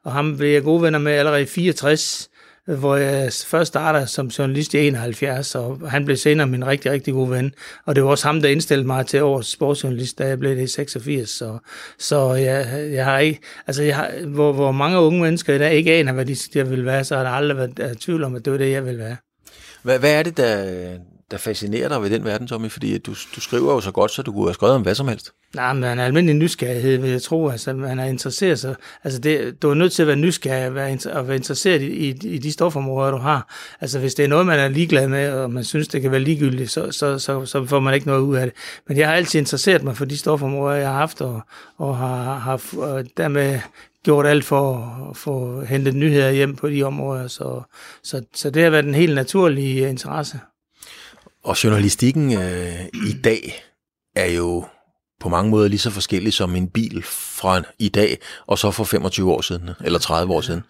og 0.05 0.13
ham 0.13 0.37
blev 0.37 0.51
jeg 0.51 0.63
gode 0.63 0.83
venner 0.83 0.99
med 0.99 1.13
allerede 1.13 1.43
i 1.43 1.47
64, 1.47 2.29
hvor 2.77 2.97
jeg 2.97 3.33
først 3.47 3.69
startede 3.69 4.07
som 4.07 4.27
journalist 4.27 4.75
i 4.75 4.87
71, 4.87 5.55
og 5.55 5.91
han 5.91 6.05
blev 6.05 6.17
senere 6.17 6.47
min 6.47 6.67
rigtig, 6.67 6.93
rigtig 6.93 7.15
gode 7.15 7.31
ven. 7.31 7.55
Og 7.87 7.95
det 7.95 8.05
var 8.05 8.11
også 8.11 8.27
ham, 8.27 8.41
der 8.43 8.49
indstillede 8.49 8.87
mig 8.87 9.07
til 9.07 9.23
årets 9.23 9.51
sportsjournalist, 9.51 10.19
da 10.19 10.27
jeg 10.27 10.39
blev 10.39 10.57
det 10.57 10.63
i 10.63 10.67
86. 10.67 11.31
Så, 11.31 11.59
så 11.99 12.35
jeg, 12.35 12.89
jeg 12.93 13.05
har 13.05 13.19
ikke, 13.19 13.41
altså 13.67 13.83
jeg 13.83 13.97
har, 13.97 14.27
hvor, 14.27 14.53
hvor 14.53 14.73
mange 14.73 14.99
unge 14.99 15.21
mennesker 15.21 15.55
i 15.55 15.59
dag 15.59 15.75
ikke 15.75 15.93
aner, 15.93 16.13
hvad 16.13 16.27
de, 16.27 16.35
de 16.35 16.69
vil 16.69 16.85
være, 16.85 17.05
så 17.05 17.17
har 17.17 17.23
der 17.23 17.31
aldrig 17.31 17.57
været 17.57 17.99
tvivl 17.99 18.25
om, 18.25 18.35
at 18.35 18.45
det 18.45 18.53
var 18.53 18.59
det, 18.59 18.71
jeg 18.71 18.85
ville 18.85 19.01
være. 19.01 19.17
Hvad, 19.83 19.99
hvad 19.99 20.13
er 20.13 20.23
det, 20.23 20.37
der, 20.37 20.99
der 21.31 21.37
fascinerer 21.37 21.89
dig 21.89 22.03
ved 22.03 22.11
den 22.11 22.25
verden, 22.25 22.47
Tommy? 22.47 22.71
Fordi 22.71 22.99
du, 22.99 23.15
du 23.37 23.41
skriver 23.41 23.73
jo 23.73 23.81
så 23.81 23.91
godt, 23.91 24.11
så 24.11 24.23
du 24.23 24.33
kunne 24.33 24.47
have 24.47 24.55
skrevet 24.55 24.75
om 24.75 24.83
hvad 24.83 24.95
som 24.95 25.09
helst. 25.09 25.33
Nej, 25.55 25.73
men 25.73 25.85
en 25.85 25.99
almindelig 25.99 26.37
nysgerrighed, 26.37 26.99
vil 26.99 27.11
jeg 27.11 27.23
tro. 27.23 27.49
Altså, 27.49 27.73
man 27.73 27.99
er 27.99 28.05
interesseret 28.05 28.59
sig. 28.59 28.75
Altså, 29.05 29.21
det, 29.21 29.63
du 29.63 29.71
er 29.71 29.75
nødt 29.75 29.93
til 29.93 30.03
at 30.03 30.07
være 30.07 30.17
nysgerrig 30.17 30.67
og 30.67 30.75
være, 30.75 30.99
og 31.13 31.29
være 31.29 31.37
interesseret 31.37 31.83
i, 31.83 31.87
i, 31.87 32.09
i 32.09 32.39
de 32.39 32.53
stofområder, 32.53 33.11
du 33.11 33.17
har. 33.17 33.55
Altså, 33.81 33.99
hvis 33.99 34.15
det 34.15 34.25
er 34.25 34.29
noget, 34.29 34.47
man 34.47 34.59
er 34.59 34.69
ligeglad 34.69 35.09
med, 35.09 35.33
og 35.33 35.51
man 35.51 35.65
synes, 35.65 35.89
det 35.89 36.03
kan 36.03 36.11
være 36.11 36.21
ligegyldigt, 36.21 36.71
så, 36.71 36.93
så, 36.93 37.19
så, 37.19 37.47
så 37.47 37.65
får 37.65 37.81
man 37.81 37.95
ikke 37.95 38.07
noget 38.07 38.21
ud 38.21 38.37
af 38.37 38.47
det. 38.47 38.55
Men 38.89 38.97
jeg 38.97 39.09
har 39.09 39.15
altid 39.15 39.39
interesseret 39.39 39.83
mig 39.83 39.97
for 39.97 40.05
de 40.05 40.19
stofområder, 40.19 40.77
jeg 40.77 40.89
har 40.89 40.99
haft, 40.99 41.21
og, 41.21 41.41
og 41.77 41.97
har, 41.97 42.39
har 42.39 42.63
og 42.79 43.05
dermed 43.17 43.61
gjort 44.05 44.27
alt 44.27 44.45
for 44.45 44.75
at 45.11 45.17
få 45.17 45.61
hentet 45.65 45.95
nyheder 45.95 46.31
hjem 46.31 46.57
på 46.57 46.69
de 46.69 46.83
områder. 46.83 47.29
Så, 47.29 47.63
så, 48.03 48.23
så 48.35 48.51
det 48.51 48.63
har 48.63 48.71
været 48.71 48.85
en 48.87 48.95
helt 48.95 49.15
naturlig 49.15 49.89
interesse. 49.89 50.41
Og 51.49 51.65
journalistikken 51.65 52.33
øh, 52.33 52.85
i 52.95 53.13
dag 53.25 53.63
er 54.17 54.27
jo 54.27 54.65
på 55.21 55.29
mange 55.29 55.51
måder 55.51 55.69
lige 55.69 55.79
så 55.79 55.91
forskellig 55.91 56.33
som 56.33 56.57
en 56.57 56.69
bil 56.69 57.03
fra 57.39 57.63
i 57.79 57.89
dag, 57.89 58.19
og 58.47 58.59
så 58.59 58.71
for 58.71 58.85
25 58.85 59.33
år 59.33 59.41
siden, 59.41 59.71
eller 59.85 59.99
30 59.99 60.33
år 60.33 60.41
siden. 60.41 60.63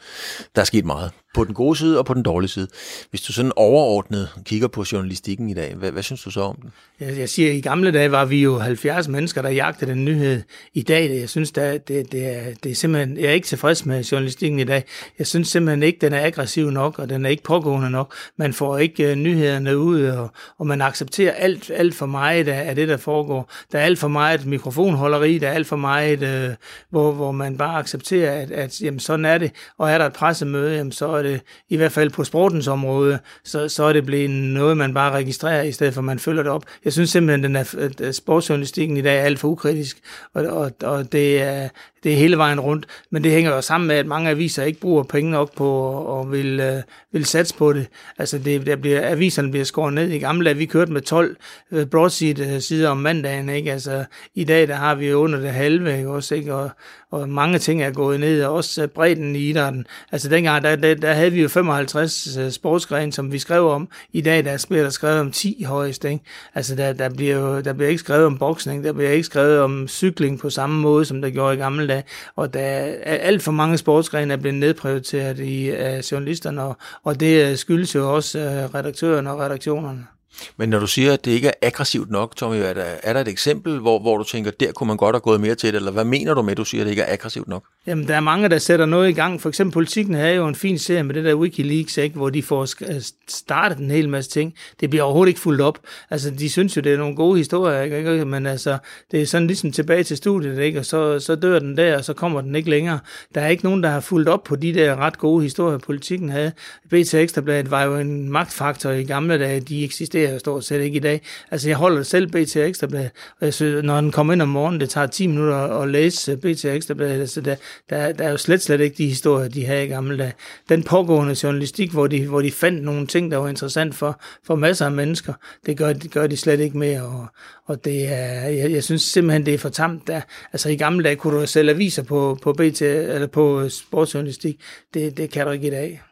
Der 0.55 0.61
er 0.61 0.65
sket 0.65 0.85
meget. 0.85 1.11
På 1.35 1.45
den 1.45 1.55
gode 1.55 1.77
side 1.77 1.99
og 1.99 2.07
på 2.07 2.15
den 2.15 2.23
dårlige 2.23 2.49
side. 2.49 2.69
Hvis 3.11 3.21
du 3.21 3.33
sådan 3.33 3.53
overordnet 3.57 4.29
kigger 4.45 4.69
på 4.69 4.85
journalistikken 4.93 5.51
i 5.51 5.55
dag, 5.55 5.75
hvad, 5.75 5.91
hvad 5.91 6.03
synes 6.03 6.23
du 6.23 6.31
så 6.31 6.41
om 6.41 6.59
den? 6.63 6.73
Jeg, 7.01 7.19
jeg 7.19 7.29
siger, 7.29 7.51
at 7.51 7.57
i 7.57 7.61
gamle 7.61 7.91
dage 7.91 8.11
var 8.11 8.25
vi 8.25 8.43
jo 8.43 8.59
70 8.59 9.09
mennesker, 9.09 9.43
der 9.43 9.49
jagtede 9.49 9.91
den 9.91 10.05
nyhed. 10.05 10.43
I 10.75 10.83
dag, 10.83 11.21
jeg 11.21 11.29
synes, 11.29 11.51
det, 11.53 11.89
det, 11.89 12.13
det, 12.13 12.27
er, 12.27 12.55
det 12.63 12.71
er 12.71 12.75
simpelthen, 12.75 13.17
jeg 13.17 13.25
er 13.25 13.33
ikke 13.33 13.47
tilfreds 13.47 13.87
med 13.87 14.05
journalistikken 14.05 14.61
i 14.61 14.65
dag. 14.65 14.85
Jeg 15.19 15.27
synes 15.27 15.49
simpelthen 15.49 15.83
ikke, 15.83 15.99
den 16.01 16.13
er 16.13 16.25
aggressiv 16.25 16.71
nok, 16.71 16.99
og 16.99 17.09
den 17.09 17.25
er 17.25 17.31
ikke 17.31 17.43
pågående 17.43 17.91
nok. 17.91 18.15
Man 18.37 18.53
får 18.53 18.79
ikke 18.79 19.11
uh, 19.13 19.19
nyhederne 19.19 19.79
ud, 19.79 20.03
og, 20.03 20.31
og 20.59 20.67
man 20.67 20.83
accepterer 20.83 21.33
alt, 21.33 21.71
alt 21.75 21.95
for 21.95 22.07
meget 22.07 22.49
af, 22.49 22.69
af 22.69 22.75
det, 22.75 22.89
der 22.89 22.97
foregår. 22.97 23.51
Der 23.73 23.79
er 23.79 23.83
alt 23.83 23.99
for 23.99 24.09
meget 24.09 24.47
mikrofonholderi, 24.47 25.39
der 25.39 25.49
er 25.49 25.53
alt 25.53 25.67
for 25.67 25.77
meget, 25.77 26.49
uh, 26.49 26.55
hvor, 26.91 27.13
hvor 27.13 27.33
man 27.33 27.59
bare 27.59 27.79
accepterer, 27.79 28.43
at, 28.43 28.51
at 28.51 28.81
jamen, 28.81 29.01
sådan 29.01 29.25
er 29.25 29.39
det. 29.39 29.53
Og 29.79 29.91
er 29.91 29.99
der 29.99 30.07
et 30.07 30.13
pressemøde, 30.13 30.77
jamen, 30.77 30.93
så 30.93 31.09
er 31.09 31.23
det 31.23 31.41
i 31.69 31.77
hvert 31.77 31.93
fald 31.93 32.11
på 32.11 32.25
sportens 32.25 32.69
område, 32.69 33.19
så, 33.45 33.69
så 33.69 33.85
er 33.85 33.93
det 33.93 34.07
blevet 34.07 34.31
noget, 34.31 34.77
man 34.77 34.95
bare 34.95 35.13
registrerer, 35.13 35.63
i 35.63 35.73
stedet 35.73 35.95
for 35.95 36.01
at 36.01 36.05
man 36.05 36.19
følger 36.19 36.43
det 36.43 36.53
op. 36.53 36.65
Jeg 36.85 36.93
synes 36.93 37.11
simpelthen, 37.11 37.45
den 37.45 37.57
er, 37.57 38.13
sportsjournalistikken 38.13 38.97
i 38.97 39.03
dag 39.03 39.19
er 39.19 39.23
alt 39.23 39.39
for 39.39 39.49
ukritisk, 39.49 39.99
og, 40.35 40.45
og, 40.45 40.73
og 40.83 41.13
det, 41.13 41.43
er, 41.43 41.69
det 42.03 42.13
er 42.13 42.17
hele 42.17 42.37
vejen 42.37 42.61
rundt, 42.61 42.87
men 43.11 43.25
det 43.25 43.33
hænger 43.33 43.55
jo 43.55 43.61
sammen 43.61 43.89
med, 43.89 43.97
at 43.97 44.07
mange 44.07 44.31
aviser 44.31 44.65
ikke 44.65 44.81
bruger 44.81 45.03
penge 45.03 45.31
nok 45.31 45.55
på 45.57 45.69
og 45.91 46.33
vil, 46.33 46.61
øh, 46.61 46.83
vil 47.13 47.25
satse 47.25 47.55
på 47.55 47.73
det. 47.73 47.87
Altså 48.19 48.39
det, 48.39 48.67
der 48.67 48.77
bliver, 48.77 49.11
aviserne 49.11 49.51
bliver 49.51 49.65
skåret 49.65 49.95
ned. 49.95 50.09
I 50.09 50.19
gamle 50.19 50.45
dage, 50.45 50.57
vi 50.57 50.67
kørte 50.67 50.93
med 50.93 51.01
12 51.01 51.37
øh, 51.73 51.87
broadsheet 51.87 52.63
sider 52.63 52.89
om 52.89 52.97
mandagen, 52.97 53.49
ikke? 53.49 53.73
Altså 53.73 54.05
i 54.35 54.45
dag, 54.45 54.69
der 54.69 54.75
har 54.75 54.95
vi 54.95 55.13
under 55.13 55.41
det 55.41 55.51
halve, 55.51 55.97
ikke? 55.97 56.11
Også, 56.11 56.35
ikke? 56.35 56.48
Og, 56.53 56.71
og 57.11 57.29
mange 57.29 57.59
ting 57.59 57.83
er 57.83 57.91
gået 57.91 58.21
ned, 58.21 58.45
og 58.45 58.55
også 58.55 58.83
øh, 58.83 58.89
bredden 58.89 59.37
i 59.37 59.39
idrætten. 59.39 59.87
Altså 60.13 60.29
dengang, 60.29 60.65
der, 60.65 60.77
der, 60.77 60.95
der 60.95 61.13
havde 61.13 61.33
vi 61.33 61.43
jo 61.43 61.49
55 61.49 62.37
øh, 62.37 62.51
sportsgrene, 62.51 63.13
som 63.13 63.33
vi 63.33 63.39
skrev 63.39 63.69
om. 63.69 63.89
I 64.13 64.21
dag, 64.21 64.45
der 64.45 64.67
bliver 64.69 64.83
der 64.83 64.91
skrevet 64.91 65.21
om 65.21 65.33
10 65.33 65.65
højst, 65.65 66.05
ikke? 66.05 66.25
Altså 66.55 66.75
der, 66.75 66.93
der, 66.93 67.09
bliver 67.09 67.37
jo, 67.37 67.61
der 67.61 67.73
bliver 67.73 67.89
ikke 67.89 68.01
skrevet 68.01 68.27
om 68.27 68.39
boksning, 68.39 68.85
der 68.85 68.93
bliver 68.93 69.11
ikke 69.11 69.25
skrevet 69.25 69.61
om 69.61 69.89
cykling 69.89 70.39
på 70.39 70.51
samme 70.51 70.81
måde, 70.81 71.05
som 71.05 71.23
der 71.23 71.31
gjorde 71.31 71.55
i 71.55 71.59
gamle 71.59 71.89
dage. 71.89 72.05
Og 72.37 72.55
der 72.55 72.61
er 72.61 73.17
alt 73.17 73.43
for 73.43 73.53
mange 73.53 73.79
sportsgrene 73.79 74.33
er 74.33 74.37
blevet 74.37 74.59
nedprioriteret 74.59 75.39
i 75.39 75.71
af 75.71 76.13
journalisterne, 76.13 76.63
og, 76.63 76.77
og 77.05 77.21
det 77.21 77.51
øh, 77.51 77.57
skyldes 77.57 77.95
jo 77.95 78.15
også 78.15 78.69
redaktørerne 78.75 79.31
og 79.31 79.41
redaktionerne. 79.41 80.18
Men 80.57 80.69
når 80.69 80.79
du 80.79 80.87
siger, 80.87 81.13
at 81.13 81.25
det 81.25 81.31
ikke 81.31 81.49
er 81.49 81.53
aggressivt 81.63 82.11
nok, 82.11 82.37
Tommy, 82.37 82.57
er 82.57 82.73
der, 82.73 82.85
er 83.03 83.13
der 83.13 83.21
et 83.21 83.29
eksempel, 83.29 83.79
hvor, 83.79 83.99
hvor 83.99 84.17
du 84.17 84.25
tænker, 84.25 84.51
der 84.51 84.73
kunne 84.73 84.87
man 84.87 84.97
godt 84.97 85.15
have 85.15 85.21
gået 85.21 85.41
mere 85.41 85.55
til 85.55 85.73
det, 85.73 85.77
eller 85.77 85.93
hvad 85.93 86.05
mener 86.05 86.35
du 86.35 86.43
med, 86.43 86.51
at 86.51 86.57
du 86.57 86.65
siger, 86.65 86.83
at 86.83 86.85
det 86.85 86.91
ikke 86.91 87.03
er 87.03 87.13
aggressivt 87.13 87.49
nok? 87.49 87.65
Jamen, 87.87 88.09
der 88.09 88.15
er 88.15 88.21
mange, 88.21 88.49
der 88.49 88.59
sætter 88.59 88.87
noget 88.87 89.09
i 89.09 89.13
gang. 89.13 89.41
For 89.41 89.49
eksempel 89.49 89.73
politikken 89.73 90.15
havde 90.15 90.35
jo 90.35 90.49
en 90.49 90.55
fin 90.55 90.79
serie 90.79 91.03
med 91.03 91.15
det 91.15 91.25
der 91.25 91.35
Wikileaks, 91.35 91.99
ikke? 91.99 92.17
hvor 92.17 92.31
de 92.31 92.43
får 92.43 92.63
øh, 92.63 93.03
startet 93.29 93.79
en 93.79 93.91
hel 93.91 94.09
masse 94.09 94.31
ting. 94.31 94.55
Det 94.81 94.91
bliver 94.91 95.03
overhovedet 95.03 95.29
ikke 95.29 95.41
fuldt 95.41 95.61
op. 95.61 95.79
Altså, 96.11 96.31
de 96.31 96.51
synes 96.51 96.77
jo, 96.77 96.81
det 96.81 96.93
er 96.93 96.97
nogle 96.97 97.17
gode 97.17 97.39
historier, 97.39 97.83
ikke? 97.83 98.25
men 98.25 98.47
altså, 98.47 98.79
det 99.11 99.23
er 99.23 99.27
sådan 99.27 99.47
ligesom 99.47 99.73
tilbage 99.73 100.05
til 100.05 100.17
studiet, 100.17 100.59
ikke? 100.59 100.79
og 100.79 100.87
så, 100.87 101.21
så 101.21 101.35
dør 101.35 101.59
den 101.59 101.77
der, 101.77 101.97
og 101.97 102.05
så 102.05 102.13
kommer 102.13 102.41
den 102.41 102.55
ikke 102.55 102.71
længere. 102.71 102.99
Der 103.35 103.41
er 103.41 103.49
ikke 103.49 103.65
nogen, 103.65 103.83
der 103.83 103.89
har 103.89 104.01
fulgt 104.01 104.29
op 104.29 104.45
på 104.45 104.57
de 104.57 104.75
der 104.75 104.97
ret 104.97 105.19
gode 105.19 105.43
historier, 105.43 105.79
politikken 105.79 106.29
havde. 106.29 106.53
BT 106.91 107.15
Ekstrabladet 107.15 107.71
var 107.71 107.85
jo 107.85 107.97
en 107.97 108.29
magtfaktor 108.33 108.91
i 108.91 109.05
gamle 109.05 109.39
dage. 109.39 109.61
De 109.61 109.85
eksisterer 109.85 110.28
jeg 110.29 110.35
jo 110.35 110.39
stort 110.39 110.65
set 110.65 110.81
ikke 110.81 110.97
i 110.97 111.01
dag. 111.01 111.23
Altså, 111.51 111.69
jeg 111.69 111.77
holder 111.77 112.03
selv 112.03 112.27
BT 112.27 112.57
Ekstrabladet, 112.57 113.11
og 113.41 113.45
jeg 113.45 113.55
synes, 113.55 113.85
når 113.85 114.01
den 114.01 114.13
kommer 114.13 114.33
ind 114.33 114.43
om 114.43 114.49
morgenen, 114.49 114.81
det 114.81 114.91
tager 114.91 115.07
10 115.07 115.27
minutter 115.27 115.57
at 115.57 115.89
læse 115.89 116.33
øh, 116.33 116.39
BT 116.39 116.65
Ekstrabladet, 116.65 117.21
altså, 117.21 117.41
der, 117.41 117.57
der, 117.91 118.13
der 118.13 118.25
er 118.25 118.31
jo 118.31 118.37
slet, 118.37 118.63
slet 118.63 118.81
ikke 118.81 118.97
de 118.99 119.07
historier, 119.07 119.49
de 119.49 119.67
havde 119.67 119.85
i 119.85 119.89
gamle 119.89 120.19
dage. 120.19 120.33
Den 120.69 120.83
pågående 120.83 121.37
journalistik, 121.43 121.93
hvor 121.93 122.07
de, 122.07 122.27
hvor 122.27 122.41
de 122.41 122.53
fandt 122.53 122.85
nogle 122.85 123.07
ting, 123.07 123.31
der 123.31 123.37
var 123.37 123.49
interessant 123.49 123.95
for, 123.95 124.21
for 124.47 124.55
masser 124.55 124.87
af 124.87 124.93
mennesker, 124.93 125.33
det 125.67 125.77
gør, 125.77 125.93
det 125.93 126.11
gør 126.11 126.27
de 126.27 126.37
slet 126.37 126.61
ikke 126.61 126.79
mere, 126.79 127.03
og, 127.03 127.27
og 127.67 127.85
det 127.85 128.13
er, 128.13 128.49
jeg, 128.49 128.73
jeg 128.73 128.85
synes 128.85 129.03
simpelthen, 129.03 129.47
det 129.47 129.55
er 129.55 129.59
for 129.59 129.69
tamt. 129.69 130.07
Der, 130.07 130.21
altså, 130.53 130.69
i 130.69 130.77
gamle 130.77 131.05
dage 131.05 131.17
kunne 131.17 131.41
du 131.41 131.47
sælge 131.47 131.71
aviser 131.71 132.03
på, 132.03 132.39
på 132.43 132.53
BT, 132.53 132.83
eller 132.83 133.27
på 133.27 133.69
sportsjournalistik. 133.69 134.61
Det, 134.95 135.17
det 135.17 135.31
kan 135.31 135.47
du 135.47 135.53
ikke 135.53 135.67
i 135.67 135.71
dag. 135.71 136.03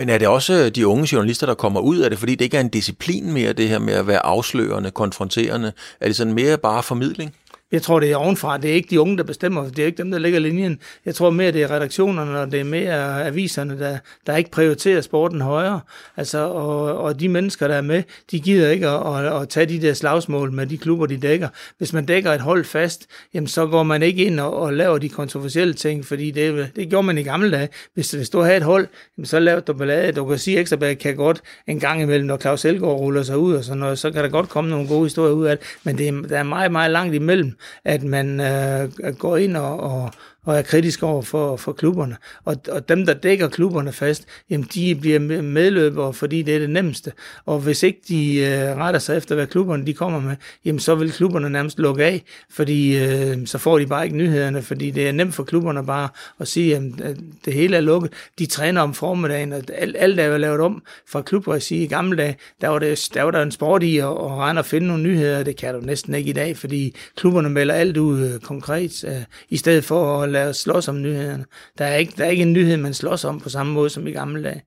Men 0.00 0.08
er 0.08 0.18
det 0.18 0.28
også 0.28 0.70
de 0.70 0.86
unge 0.86 1.08
journalister, 1.12 1.46
der 1.46 1.54
kommer 1.54 1.80
ud 1.80 1.98
af 1.98 2.10
det, 2.10 2.18
fordi 2.18 2.34
det 2.34 2.44
ikke 2.44 2.56
er 2.56 2.60
en 2.60 2.68
disciplin 2.68 3.32
mere, 3.32 3.52
det 3.52 3.68
her 3.68 3.78
med 3.78 3.94
at 3.94 4.06
være 4.06 4.26
afslørende, 4.26 4.90
konfronterende? 4.90 5.72
Er 6.00 6.06
det 6.06 6.16
sådan 6.16 6.32
mere 6.32 6.58
bare 6.58 6.82
formidling? 6.82 7.34
Jeg 7.72 7.82
tror, 7.82 8.00
det 8.00 8.10
er 8.10 8.16
ovenfra. 8.16 8.58
Det 8.58 8.70
er 8.70 8.74
ikke 8.74 8.90
de 8.90 9.00
unge, 9.00 9.16
der 9.16 9.22
bestemmer. 9.22 9.68
Det 9.68 9.78
er 9.78 9.86
ikke 9.86 9.98
dem, 9.98 10.10
der 10.10 10.18
lægger 10.18 10.38
linjen. 10.38 10.78
Jeg 11.06 11.14
tror 11.14 11.30
mere, 11.30 11.52
det 11.52 11.62
er 11.62 11.70
redaktionerne, 11.70 12.40
og 12.40 12.52
det 12.52 12.60
er 12.60 12.64
mere 12.64 13.26
aviserne, 13.26 13.78
der, 13.78 13.98
der 14.26 14.36
ikke 14.36 14.50
prioriterer 14.50 15.00
sporten 15.00 15.40
højere. 15.40 15.80
Altså, 16.16 16.38
og, 16.38 16.98
og 16.98 17.20
de 17.20 17.28
mennesker, 17.28 17.68
der 17.68 17.74
er 17.74 17.80
med, 17.80 18.02
de 18.30 18.40
gider 18.40 18.70
ikke 18.70 18.88
at, 18.88 19.24
at, 19.26 19.42
at 19.42 19.48
tage 19.48 19.66
de 19.66 19.82
der 19.82 19.94
slagsmål 19.94 20.52
med 20.52 20.66
de 20.66 20.78
klubber, 20.78 21.06
de 21.06 21.16
dækker. 21.16 21.48
Hvis 21.78 21.92
man 21.92 22.06
dækker 22.06 22.32
et 22.32 22.40
hold 22.40 22.64
fast, 22.64 23.06
jamen, 23.34 23.46
så 23.46 23.66
går 23.66 23.82
man 23.82 24.02
ikke 24.02 24.24
ind 24.24 24.40
og, 24.40 24.56
og 24.56 24.72
laver 24.72 24.98
de 24.98 25.08
kontroversielle 25.08 25.74
ting, 25.74 26.06
fordi 26.06 26.30
det, 26.30 26.70
det 26.76 26.88
gjorde 26.88 27.06
man 27.06 27.18
i 27.18 27.22
gamle 27.22 27.50
dage. 27.50 27.68
Hvis, 27.94 28.10
hvis 28.10 28.30
du 28.30 28.40
havde 28.40 28.56
et 28.56 28.62
hold, 28.62 28.88
jamen, 29.16 29.26
så 29.26 29.38
lavede 29.38 29.62
du 29.62 29.72
ballade. 29.72 30.12
Du 30.12 30.26
kan 30.26 30.38
sige, 30.38 30.56
at 30.56 30.60
Ekstrabladet 30.60 30.98
kan 30.98 31.16
godt 31.16 31.40
en 31.66 31.80
gang 31.80 32.02
imellem, 32.02 32.26
når 32.26 32.36
Claus 32.36 32.64
Elgaard 32.64 32.98
ruller 32.98 33.22
sig 33.22 33.38
ud 33.38 33.54
og 33.54 33.64
sådan 33.64 33.78
noget, 33.78 33.98
så 33.98 34.10
kan 34.10 34.24
der 34.24 34.30
godt 34.30 34.48
komme 34.48 34.70
nogle 34.70 34.88
gode 34.88 35.02
historier 35.02 35.32
ud 35.32 35.46
af 35.46 35.58
det. 35.58 35.66
Men 35.84 35.98
det 35.98 36.08
er, 36.08 36.12
der 36.12 36.38
er 36.38 36.42
meget, 36.42 36.72
meget 36.72 36.90
langt 36.90 37.14
imellem 37.14 37.54
at 37.84 38.02
man 38.02 38.40
øh, 38.40 39.16
går 39.18 39.36
ind 39.36 39.56
og, 39.56 39.80
og, 39.80 40.10
og 40.44 40.58
er 40.58 40.62
kritisk 40.62 41.02
over 41.02 41.22
for, 41.22 41.56
for 41.56 41.72
klubberne. 41.72 42.16
Og, 42.44 42.56
og 42.68 42.88
dem, 42.88 43.06
der 43.06 43.14
dækker 43.14 43.48
klubberne 43.48 43.92
fast, 43.92 44.24
jamen 44.50 44.68
de 44.74 44.94
bliver 44.94 45.42
medløbere, 45.42 46.12
fordi 46.12 46.42
det 46.42 46.54
er 46.54 46.58
det 46.58 46.70
nemmeste. 46.70 47.12
Og 47.46 47.58
hvis 47.58 47.82
ikke 47.82 48.00
de 48.08 48.36
øh, 48.36 48.76
retter 48.76 49.00
sig 49.00 49.16
efter, 49.16 49.34
hvad 49.34 49.46
klubberne 49.46 49.86
de 49.86 49.94
kommer 49.94 50.20
med, 50.20 50.36
jamen 50.64 50.80
så 50.80 50.94
vil 50.94 51.12
klubberne 51.12 51.50
nærmest 51.50 51.78
lukke 51.78 52.04
af, 52.04 52.22
fordi 52.50 52.98
øh, 52.98 53.46
så 53.46 53.58
får 53.58 53.78
de 53.78 53.86
bare 53.86 54.04
ikke 54.04 54.16
nyhederne, 54.16 54.62
fordi 54.62 54.90
det 54.90 55.08
er 55.08 55.12
nemt 55.12 55.34
for 55.34 55.44
klubberne 55.44 55.86
bare 55.86 56.08
at 56.40 56.48
sige, 56.48 56.76
at 56.76 56.82
øh, 56.82 57.16
det 57.44 57.54
hele 57.54 57.76
er 57.76 57.80
lukket. 57.80 58.12
De 58.38 58.46
træner 58.46 58.80
om 58.80 58.94
formiddagen, 58.94 59.52
og 59.52 59.62
alt, 59.74 59.96
alt 59.98 60.20
er 60.20 60.24
jo 60.24 60.36
lavet 60.36 60.60
om 60.60 60.82
fra 61.08 61.22
klubregi 61.22 61.82
i 61.82 61.86
gamle 61.86 62.16
dage. 62.16 62.36
Der 62.60 62.68
var, 62.68 62.78
det, 62.78 63.08
der 63.14 63.22
var 63.22 63.30
der 63.30 63.42
en 63.42 63.52
sport 63.52 63.82
i 63.82 63.98
at, 63.98 64.04
at 64.04 64.10
rende 64.10 64.60
og 64.60 64.66
finde 64.66 64.86
nogle 64.86 65.02
nyheder, 65.02 65.42
det 65.42 65.56
kan 65.56 65.74
du 65.74 65.80
næsten 65.80 66.14
ikke 66.14 66.30
i 66.30 66.32
dag, 66.32 66.56
fordi 66.56 66.96
klubberne 67.16 67.50
melder 67.50 67.74
alt 67.74 67.96
ud 67.96 68.20
øh, 68.20 68.40
konkret, 68.40 69.04
øh, 69.04 69.22
i 69.48 69.56
stedet 69.56 69.84
for 69.84 70.22
at 70.22 70.29
lad 70.30 70.48
os 70.48 70.56
slås 70.56 70.88
om 70.88 71.02
nyhederne. 71.02 71.44
Der 71.78 71.84
er, 71.84 71.96
ikke, 71.96 72.12
der 72.16 72.24
er 72.24 72.30
ikke 72.30 72.42
en 72.42 72.52
nyhed, 72.52 72.76
man 72.76 72.94
slås 72.94 73.24
om 73.24 73.40
på 73.40 73.48
samme 73.48 73.72
måde 73.72 73.90
som 73.90 74.06
i 74.06 74.10
gamle 74.10 74.44
dage. 74.44 74.62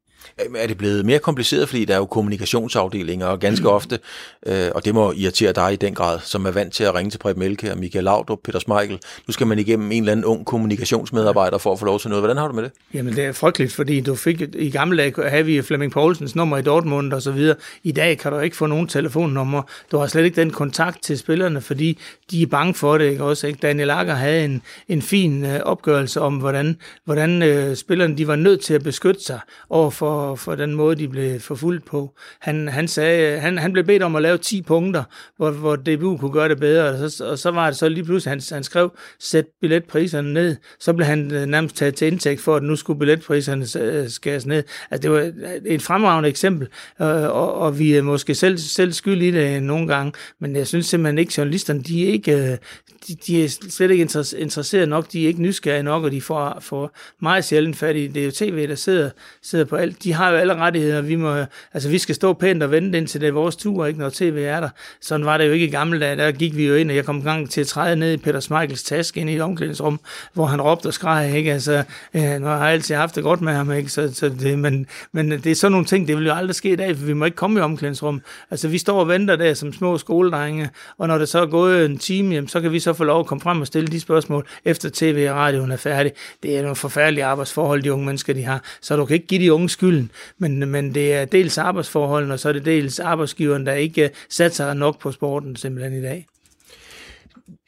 Er 0.55 0.67
det 0.67 0.77
blevet 0.77 1.05
mere 1.05 1.19
kompliceret, 1.19 1.69
fordi 1.69 1.85
der 1.85 1.93
er 1.93 1.97
jo 1.97 2.05
kommunikationsafdelinger, 2.05 3.25
og 3.25 3.39
ganske 3.39 3.69
ofte, 3.69 3.99
øh, 4.45 4.67
og 4.75 4.85
det 4.85 4.93
må 4.93 5.11
irritere 5.11 5.51
dig 5.51 5.73
i 5.73 5.75
den 5.75 5.93
grad, 5.93 6.19
som 6.23 6.45
er 6.45 6.51
vant 6.51 6.73
til 6.73 6.83
at 6.83 6.95
ringe 6.95 7.11
til 7.11 7.17
Preben 7.17 7.39
Melke 7.39 7.71
og 7.71 7.77
Michael 7.77 8.03
Laudrup, 8.03 8.39
Peter 8.43 8.59
Smeichel. 8.59 8.99
Nu 9.27 9.31
skal 9.31 9.47
man 9.47 9.59
igennem 9.59 9.91
en 9.91 10.03
eller 10.03 10.11
anden 10.11 10.25
ung 10.25 10.45
kommunikationsmedarbejder 10.45 11.57
for 11.57 11.73
at 11.73 11.79
få 11.79 11.85
lov 11.85 11.99
til 11.99 12.09
noget. 12.09 12.21
Hvordan 12.21 12.37
har 12.37 12.47
du 12.47 12.53
med 12.53 12.63
det? 12.63 12.71
Jamen 12.93 13.15
det 13.15 13.25
er 13.25 13.31
frygteligt, 13.31 13.73
fordi 13.73 14.01
du 14.01 14.15
fik, 14.15 14.41
i 14.55 14.69
gamle 14.69 14.97
dage 14.97 15.29
havde 15.29 15.45
vi 15.45 15.61
Flemming 15.61 15.91
Poulsens 15.91 16.35
nummer 16.35 16.57
i 16.57 16.61
Dortmund 16.61 17.13
og 17.13 17.21
så 17.21 17.31
videre. 17.31 17.55
I 17.83 17.91
dag 17.91 18.17
kan 18.17 18.31
du 18.31 18.39
ikke 18.39 18.55
få 18.55 18.65
nogen 18.65 18.87
telefonnummer. 18.87 19.61
Du 19.91 19.97
har 19.97 20.07
slet 20.07 20.25
ikke 20.25 20.41
den 20.41 20.51
kontakt 20.51 21.03
til 21.03 21.17
spillerne, 21.17 21.61
fordi 21.61 21.99
de 22.31 22.41
er 22.41 22.47
bange 22.47 22.73
for 22.73 22.97
det. 22.97 23.11
Ikke? 23.11 23.23
Også, 23.23 23.47
ikke? 23.47 23.59
Daniel 23.61 23.89
Akker 23.89 24.13
havde 24.13 24.45
en, 24.45 24.61
en 24.89 25.01
fin 25.01 25.45
øh, 25.45 25.59
opgørelse 25.59 26.21
om, 26.21 26.35
hvordan, 26.35 26.77
hvordan 27.05 27.43
øh, 27.43 27.75
spillerne 27.75 28.17
de 28.17 28.27
var 28.27 28.35
nødt 28.35 28.61
til 28.61 28.73
at 28.73 28.83
beskytte 28.83 29.23
sig 29.23 29.39
over 29.69 29.89
for 30.03 30.35
for, 30.35 30.55
den 30.55 30.73
måde, 30.75 30.95
de 30.95 31.07
blev 31.07 31.39
forfulgt 31.39 31.85
på. 31.85 32.15
Han, 32.39 32.67
han, 32.67 32.87
sagde, 32.87 33.39
han, 33.39 33.57
han 33.57 33.73
blev 33.73 33.83
bedt 33.83 34.03
om 34.03 34.15
at 34.15 34.21
lave 34.21 34.37
10 34.37 34.61
punkter, 34.61 35.03
hvor, 35.37 35.51
hvor 35.51 35.75
DBU 35.75 36.17
kunne 36.17 36.31
gøre 36.31 36.49
det 36.49 36.59
bedre, 36.59 36.89
og 36.89 37.11
så, 37.11 37.25
og 37.25 37.39
så 37.39 37.51
var 37.51 37.67
det 37.67 37.77
så 37.77 37.89
lige 37.89 38.03
pludselig, 38.03 38.31
han, 38.31 38.41
han 38.51 38.63
skrev, 38.63 38.91
sæt 39.19 39.45
billetpriserne 39.61 40.33
ned. 40.33 40.55
Så 40.79 40.93
blev 40.93 41.05
han 41.05 41.31
øh, 41.31 41.45
nærmest 41.45 41.75
taget 41.75 41.95
til 41.95 42.07
indtægt 42.07 42.41
for, 42.41 42.55
at 42.55 42.63
nu 42.63 42.75
skulle 42.75 42.99
billetpriserne 42.99 43.65
øh, 43.79 44.09
skæres 44.09 44.45
ned. 44.45 44.63
Altså, 44.91 45.01
det 45.01 45.11
var 45.11 45.19
øh, 45.19 45.61
et 45.65 45.81
fremragende 45.81 46.29
eksempel, 46.29 46.67
og, 46.97 47.53
og 47.53 47.79
vi 47.79 47.93
er 47.93 48.01
måske 48.01 48.35
selv, 48.35 48.57
selv 48.57 48.93
skyld 48.93 49.21
i 49.21 49.31
det 49.31 49.63
nogle 49.63 49.87
gange, 49.87 50.11
men 50.39 50.55
jeg 50.55 50.67
synes 50.67 50.85
simpelthen 50.85 51.17
ikke, 51.17 51.33
journalisterne, 51.37 51.83
de 51.83 52.07
er 52.07 52.11
ikke, 52.11 52.59
de, 53.07 53.15
de 53.27 53.43
er 53.43 53.49
slet 53.69 53.91
ikke 53.91 54.01
interesseret 54.37 54.89
nok, 54.89 55.11
de 55.11 55.23
er 55.23 55.27
ikke 55.27 55.41
nysgerrige 55.41 55.83
nok, 55.83 56.03
og 56.03 56.11
de 56.11 56.21
får, 56.21 56.57
får 56.59 56.97
meget 57.21 57.45
sjældent 57.45 57.77
fat 57.77 57.95
i, 57.95 58.07
det 58.07 58.21
er 58.21 58.25
jo 58.25 58.31
tv, 58.31 58.67
der 58.67 58.75
sidder, 58.75 59.09
sidder 59.41 59.65
på 59.65 59.75
alt. 59.75 59.92
De 60.03 60.13
har 60.13 60.29
jo 60.29 60.35
alle 60.35 60.55
rettigheder, 60.55 61.01
vi 61.01 61.15
må, 61.15 61.35
altså 61.73 61.89
vi 61.89 61.97
skal 61.97 62.15
stå 62.15 62.33
pænt 62.33 62.63
og 62.63 62.71
vente 62.71 62.97
indtil 62.97 63.21
det 63.21 63.27
er 63.27 63.31
vores 63.31 63.55
tur, 63.55 63.85
ikke, 63.85 63.99
når 63.99 64.09
tv 64.09 64.43
er 64.47 64.59
der. 64.59 64.69
Sådan 65.01 65.25
var 65.25 65.37
det 65.37 65.47
jo 65.47 65.51
ikke 65.51 65.65
i 65.65 65.69
gamle 65.69 65.99
dage, 65.99 66.15
der 66.15 66.31
gik 66.31 66.57
vi 66.57 66.67
jo 66.67 66.75
ind, 66.75 66.89
og 66.89 66.95
jeg 66.95 67.05
kom 67.05 67.15
en 67.15 67.23
gang 67.23 67.49
til 67.49 67.61
at 67.61 67.67
træde 67.67 67.95
ned 67.95 68.13
i 68.13 68.17
Peter 68.17 68.39
Smeichels 68.39 68.83
taske 68.83 69.19
ind 69.19 69.29
i 69.29 69.35
et 69.35 69.41
omklædningsrum, 69.41 69.99
hvor 70.33 70.45
han 70.45 70.61
råbte 70.61 70.87
og 70.87 70.93
skreg, 70.93 71.35
ikke, 71.35 71.53
altså, 71.53 71.83
øh, 72.13 72.23
nu 72.23 72.45
har 72.45 72.63
jeg 72.65 72.73
altid 72.73 72.95
haft 72.95 73.15
det 73.15 73.23
godt 73.23 73.41
med 73.41 73.53
ham, 73.53 73.71
ikke, 73.71 73.89
så, 73.89 74.13
så 74.13 74.29
det, 74.29 74.59
men, 74.59 74.87
men 75.11 75.31
det 75.31 75.45
er 75.45 75.55
sådan 75.55 75.71
nogle 75.71 75.85
ting, 75.85 76.07
det 76.07 76.17
vil 76.17 76.25
jo 76.25 76.33
aldrig 76.33 76.55
ske 76.55 76.71
i 76.71 76.75
dag, 76.75 76.97
for 76.97 77.05
vi 77.05 77.13
må 77.13 77.25
ikke 77.25 77.35
komme 77.35 77.59
i 77.59 77.63
omklædningsrum. 77.63 78.21
Altså 78.51 78.67
vi 78.67 78.77
står 78.77 78.99
og 78.99 79.07
venter 79.07 79.35
der 79.35 79.53
som 79.53 79.73
små 79.73 79.97
skoledrenge, 79.97 80.69
og 80.97 81.07
når 81.07 81.17
det 81.17 81.29
så 81.29 81.41
er 81.41 81.45
gået 81.45 81.85
en 81.85 81.97
time, 81.97 82.35
jamen, 82.35 82.47
så 82.47 82.61
kan 82.61 82.71
vi 82.71 82.79
så 82.79 82.93
få 82.93 83.03
lov 83.03 83.19
at 83.19 83.25
komme 83.25 83.41
frem 83.41 83.61
og 83.61 83.67
stille 83.67 83.87
de 83.87 83.99
spørgsmål, 83.99 84.47
efter 84.65 84.89
tv 84.93 85.27
og 85.29 85.35
radioen 85.35 85.71
er 85.71 85.77
færdig. 85.77 86.11
Det 86.43 86.57
er 86.57 86.61
nogle 86.61 86.75
forfærdelige 86.75 87.25
arbejdsforhold, 87.25 87.83
de 87.83 87.93
unge 87.93 88.05
mennesker 88.05 88.33
de 88.33 88.43
har, 88.43 88.63
så 88.81 88.95
du 88.95 89.05
kan 89.05 89.13
ikke 89.13 89.27
give 89.27 89.41
de 89.41 89.53
unge 89.53 89.69
skylden, 89.83 90.11
men, 90.37 90.69
men 90.69 90.95
det 90.95 91.13
er 91.13 91.25
dels 91.25 91.57
arbejdsforholdene, 91.57 92.33
og 92.33 92.39
så 92.39 92.49
er 92.49 92.53
det 92.53 92.65
dels 92.65 92.99
arbejdsgiveren, 92.99 93.65
der 93.65 93.73
ikke 93.73 94.03
øh, 94.03 94.09
satser 94.29 94.73
nok 94.73 94.99
på 94.99 95.11
sporten 95.11 95.55
simpelthen 95.55 95.99
i 95.99 96.01
dag. 96.01 96.25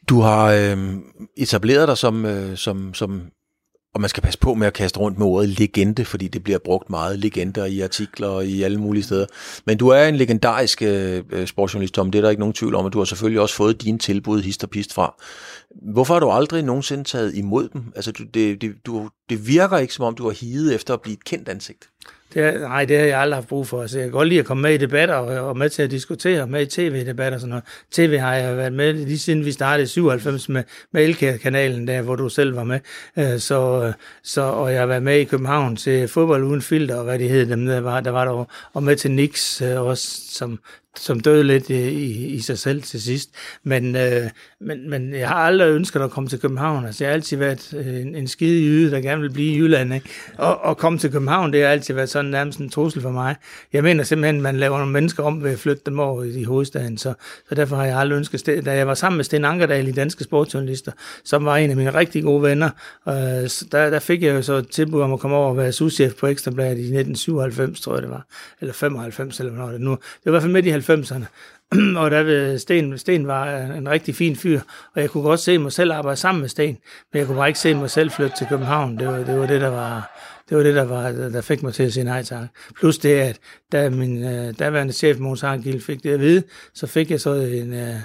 Du 0.10 0.20
har 0.20 0.52
øh, 0.52 0.78
etableret 1.38 1.88
dig 1.88 1.98
som, 1.98 2.26
øh, 2.26 2.58
som, 2.58 2.94
som 2.94 3.22
og 3.96 4.02
man 4.02 4.10
skal 4.10 4.24
passe 4.24 4.40
på 4.40 4.54
med 4.54 4.68
at 4.68 4.74
kaste 4.74 5.00
rundt 5.00 5.18
med 5.18 5.28
ordet 5.28 5.50
legende, 5.50 6.06
fordi 6.06 6.28
det 6.28 6.44
bliver 6.44 6.60
brugt 6.66 6.90
meget 6.90 7.20
legender 7.20 7.66
i 7.66 7.82
artikler 7.82 8.28
og 8.28 8.46
i 8.46 8.64
alle 8.64 8.78
mulige 8.78 9.04
steder. 9.04 9.26
Men 9.66 9.78
du 9.78 9.88
er 9.88 10.08
en 10.08 10.16
legendarisk 10.16 10.82
øh, 10.82 11.24
øh 11.32 11.48
sportsjournalist, 11.48 11.94
Tom. 11.94 12.12
Det 12.12 12.20
er 12.20 12.22
der 12.22 12.30
ikke 12.30 12.40
nogen 12.40 12.54
tvivl 12.54 12.76
om, 12.76 12.86
og 12.86 12.94
du 12.94 12.98
har 12.98 13.06
selvfølgelig 13.06 13.42
også 13.42 13.56
fået 13.56 13.82
dine 13.82 13.98
tilbud 13.98 14.42
hist 14.42 14.64
og 14.64 14.70
pist 14.70 14.94
fra. 14.94 15.16
Hvorfor 15.94 16.14
har 16.14 16.20
du 16.20 16.30
aldrig 16.30 16.64
nogensinde 16.64 17.04
taget 17.04 17.36
imod 17.36 17.70
dem? 17.70 17.84
Altså, 17.96 18.12
du, 18.12 18.24
det, 18.34 18.62
det, 18.62 18.74
du, 18.86 19.10
det 19.30 19.48
virker 19.48 19.78
ikke, 19.78 19.94
som 19.94 20.06
om 20.06 20.16
du 20.16 20.24
har 20.24 20.32
higet 20.32 20.76
efter 20.76 20.94
at 20.94 21.02
blive 21.02 21.14
et 21.14 21.24
kendt 21.24 21.50
ansigt. 21.50 21.90
Det 22.34 22.44
er, 22.44 22.60
nej, 22.60 22.86
det 22.86 22.98
har 22.98 23.06
jeg 23.06 23.20
aldrig 23.20 23.38
haft 23.38 23.48
brug 23.48 23.68
for. 23.68 23.88
Så 23.88 23.98
jeg 23.98 24.06
kan 24.06 24.12
godt 24.12 24.28
lide 24.28 24.40
at 24.40 24.46
komme 24.46 24.62
med 24.62 24.74
i 24.74 24.78
debatter 24.78 25.16
og, 25.16 25.48
og 25.48 25.58
med 25.58 25.70
til 25.70 25.84
at 25.84 25.92
diskutere, 25.92 26.48
med 26.48 26.62
i 26.62 26.66
tv-debatter 26.66 27.38
og 27.38 27.40
sådan 27.42 27.50
noget. 27.50 27.64
TV 27.92 28.18
har 28.18 28.36
jeg 28.36 28.58
været 28.58 28.74
med 28.74 28.94
lige 28.94 29.20
siden 29.20 29.46
vi 29.46 29.52
startede 29.52 29.84
i 29.84 29.88
97 29.88 30.50
med, 30.50 30.64
med 30.92 31.04
Elkær-kanalen, 31.04 31.88
der 31.88 32.02
hvor 32.02 32.16
du 32.16 32.30
selv 32.30 32.56
var 32.56 32.64
med. 32.64 32.80
Øh, 33.18 33.40
så, 33.40 33.84
øh, 33.84 33.94
så, 34.24 34.42
og 34.42 34.72
jeg 34.72 34.80
har 34.80 34.88
været 34.88 35.04
med 35.04 35.18
i 35.20 35.24
København 35.24 35.76
til 35.76 36.08
fodbold 36.08 36.44
uden 36.44 36.62
filter, 36.62 36.96
og 36.96 37.04
hvad 37.04 37.20
det 37.20 37.30
hed 37.30 37.46
dem 37.46 37.66
der 37.66 37.80
var, 37.80 38.00
der 38.00 38.12
var 38.12 38.26
der 38.26 38.46
og 38.74 38.84
med 38.84 38.96
til 38.96 39.12
Nix 39.12 39.62
øh, 39.62 39.82
også, 39.82 40.22
som, 40.32 40.60
som 41.00 41.20
døde 41.20 41.44
lidt 41.44 41.70
i, 41.70 41.90
i, 41.90 42.28
i 42.28 42.40
sig 42.40 42.60
selv 42.60 42.82
til 42.82 43.02
sidst. 43.02 43.30
Men, 43.64 43.96
øh, 43.96 44.30
men, 44.62 44.90
men 44.90 45.14
jeg 45.14 45.28
har 45.28 45.36
aldrig 45.36 45.70
ønsket 45.70 46.02
at 46.02 46.12
komme 46.12 46.30
til 46.30 46.40
København. 46.40 46.86
Altså, 46.86 47.04
jeg 47.04 47.10
har 47.10 47.14
altid 47.14 47.38
været 47.38 47.74
øh, 47.78 48.02
en, 48.02 48.16
en 48.16 48.28
skide 48.28 48.64
jyde, 48.64 48.92
der 48.92 49.02
gerne 49.02 49.22
vil 49.22 49.30
blive 49.30 49.54
i 49.54 49.58
Jylland. 49.58 49.94
Ikke? 49.94 50.10
Og, 50.38 50.62
og 50.62 50.78
komme 50.78 51.00
til 51.00 51.12
København, 51.12 51.54
det 51.54 51.62
har 51.62 51.70
altid 51.70 51.94
været 51.94 52.10
sådan 52.10 52.32
nærmest 52.32 52.60
en 52.60 52.70
trussel 52.70 53.02
for 53.02 53.12
mig. 53.12 53.36
Jeg 53.74 53.84
mener 53.84 54.04
simpelthen, 54.04 54.36
at 54.36 54.42
man 54.42 54.58
laver 54.58 54.78
nogle 54.78 54.94
mennesker 54.94 55.24
om 55.24 55.44
ved 55.44 55.52
at 55.52 55.60
flytte 55.60 55.82
dem 55.86 56.00
over 56.00 56.24
i 56.24 56.44
hovedstaden. 56.44 56.98
Så, 56.98 57.14
så 57.50 57.56
derfor 57.56 57.76
har 57.76 57.86
jeg 57.86 57.98
aldrig 57.98 58.18
ønsket... 58.18 58.66
Da 58.66 58.74
jeg 58.76 58.88
var 58.88 58.94
sammen 58.94 59.18
med 59.18 59.26
Sten 59.26 59.46
Ankerdal 59.46 59.88
i 59.88 59.92
Danske 59.92 60.24
Sportsjournalister, 60.24 60.92
som 61.24 61.46
var 61.46 61.58
en 61.58 61.70
af 61.70 61.76
mine 61.76 61.94
rigtig 61.94 62.24
gode 62.24 62.42
venner, 62.44 62.70
øh, 63.08 63.14
der, 63.72 63.90
der 63.90 64.00
fik 64.00 64.24
jeg 64.24 64.36
jo 64.36 64.42
så 64.42 64.54
et 64.54 64.70
tilbud 64.70 65.02
om 65.02 65.14
at 65.14 65.20
komme 65.20 65.38
over 65.38 65.50
og 65.50 65.58
være 65.58 65.72
souschef 65.72 66.14
på 66.14 66.28
Ekstrabladet 66.28 66.78
i 66.78 66.98
1997, 66.98 67.82
tror 67.82 67.94
jeg 67.94 68.02
det 68.02 68.10
var. 68.10 68.26
Eller 68.62 68.74
95, 68.74 69.40
eller 69.40 69.52
hvornår 69.52 69.72
det 69.72 69.82
nu. 69.82 69.92
Det 69.92 70.00
var 70.26 70.30
i 70.30 70.32
hvert 70.32 70.42
fald 70.42 70.54
midt 70.54 70.66
i 70.66 70.70
90'erne. 70.90 71.26
og 72.02 72.12
der 72.12 72.58
Sten, 72.58 72.98
Sten 72.98 73.28
var 73.28 73.58
en 73.58 73.90
rigtig 73.90 74.16
fin 74.16 74.36
fyr, 74.36 74.60
og 74.96 75.02
jeg 75.02 75.10
kunne 75.10 75.24
godt 75.24 75.40
se 75.40 75.58
mig 75.58 75.72
selv 75.72 75.92
arbejde 75.92 76.18
sammen 76.18 76.42
med 76.42 76.50
Sten, 76.50 76.78
men 77.14 77.20
jeg 77.20 77.28
kunne 77.28 77.38
bare 77.38 77.48
ikke 77.48 77.60
se 77.60 77.74
mig 77.74 77.90
selv 77.90 78.12
flytte 78.12 78.38
til 78.38 78.48
København. 78.48 79.00
Det 79.00 79.08
var 79.08 79.18
det, 79.18 79.40
var 79.40 79.48
det 79.48 79.62
der 79.62 79.70
var 79.70 80.12
det 80.50 80.58
var 80.58 80.64
det, 80.64 80.76
der, 80.76 80.84
var, 80.84 81.12
der 81.12 81.42
fik 81.42 81.64
mig 81.64 81.74
til 81.74 81.84
at 81.84 81.94
sige 81.94 82.04
nej 82.04 82.24
tak. 82.24 82.48
Plus 82.80 82.98
det, 82.98 83.10
at 83.10 83.40
da 83.72 83.90
min 83.90 84.24
øh, 84.24 84.54
daværende 84.60 84.94
chef, 84.94 85.20
Måns 85.20 85.44
Arngild, 85.44 85.82
fik 85.82 86.04
det 86.04 86.14
at 86.14 86.20
vide, 86.20 86.44
så 86.74 86.88
fik 86.88 87.12
jeg 87.12 87.22
så 87.22 87.34
en, 87.34 87.74
øh, 87.74 87.96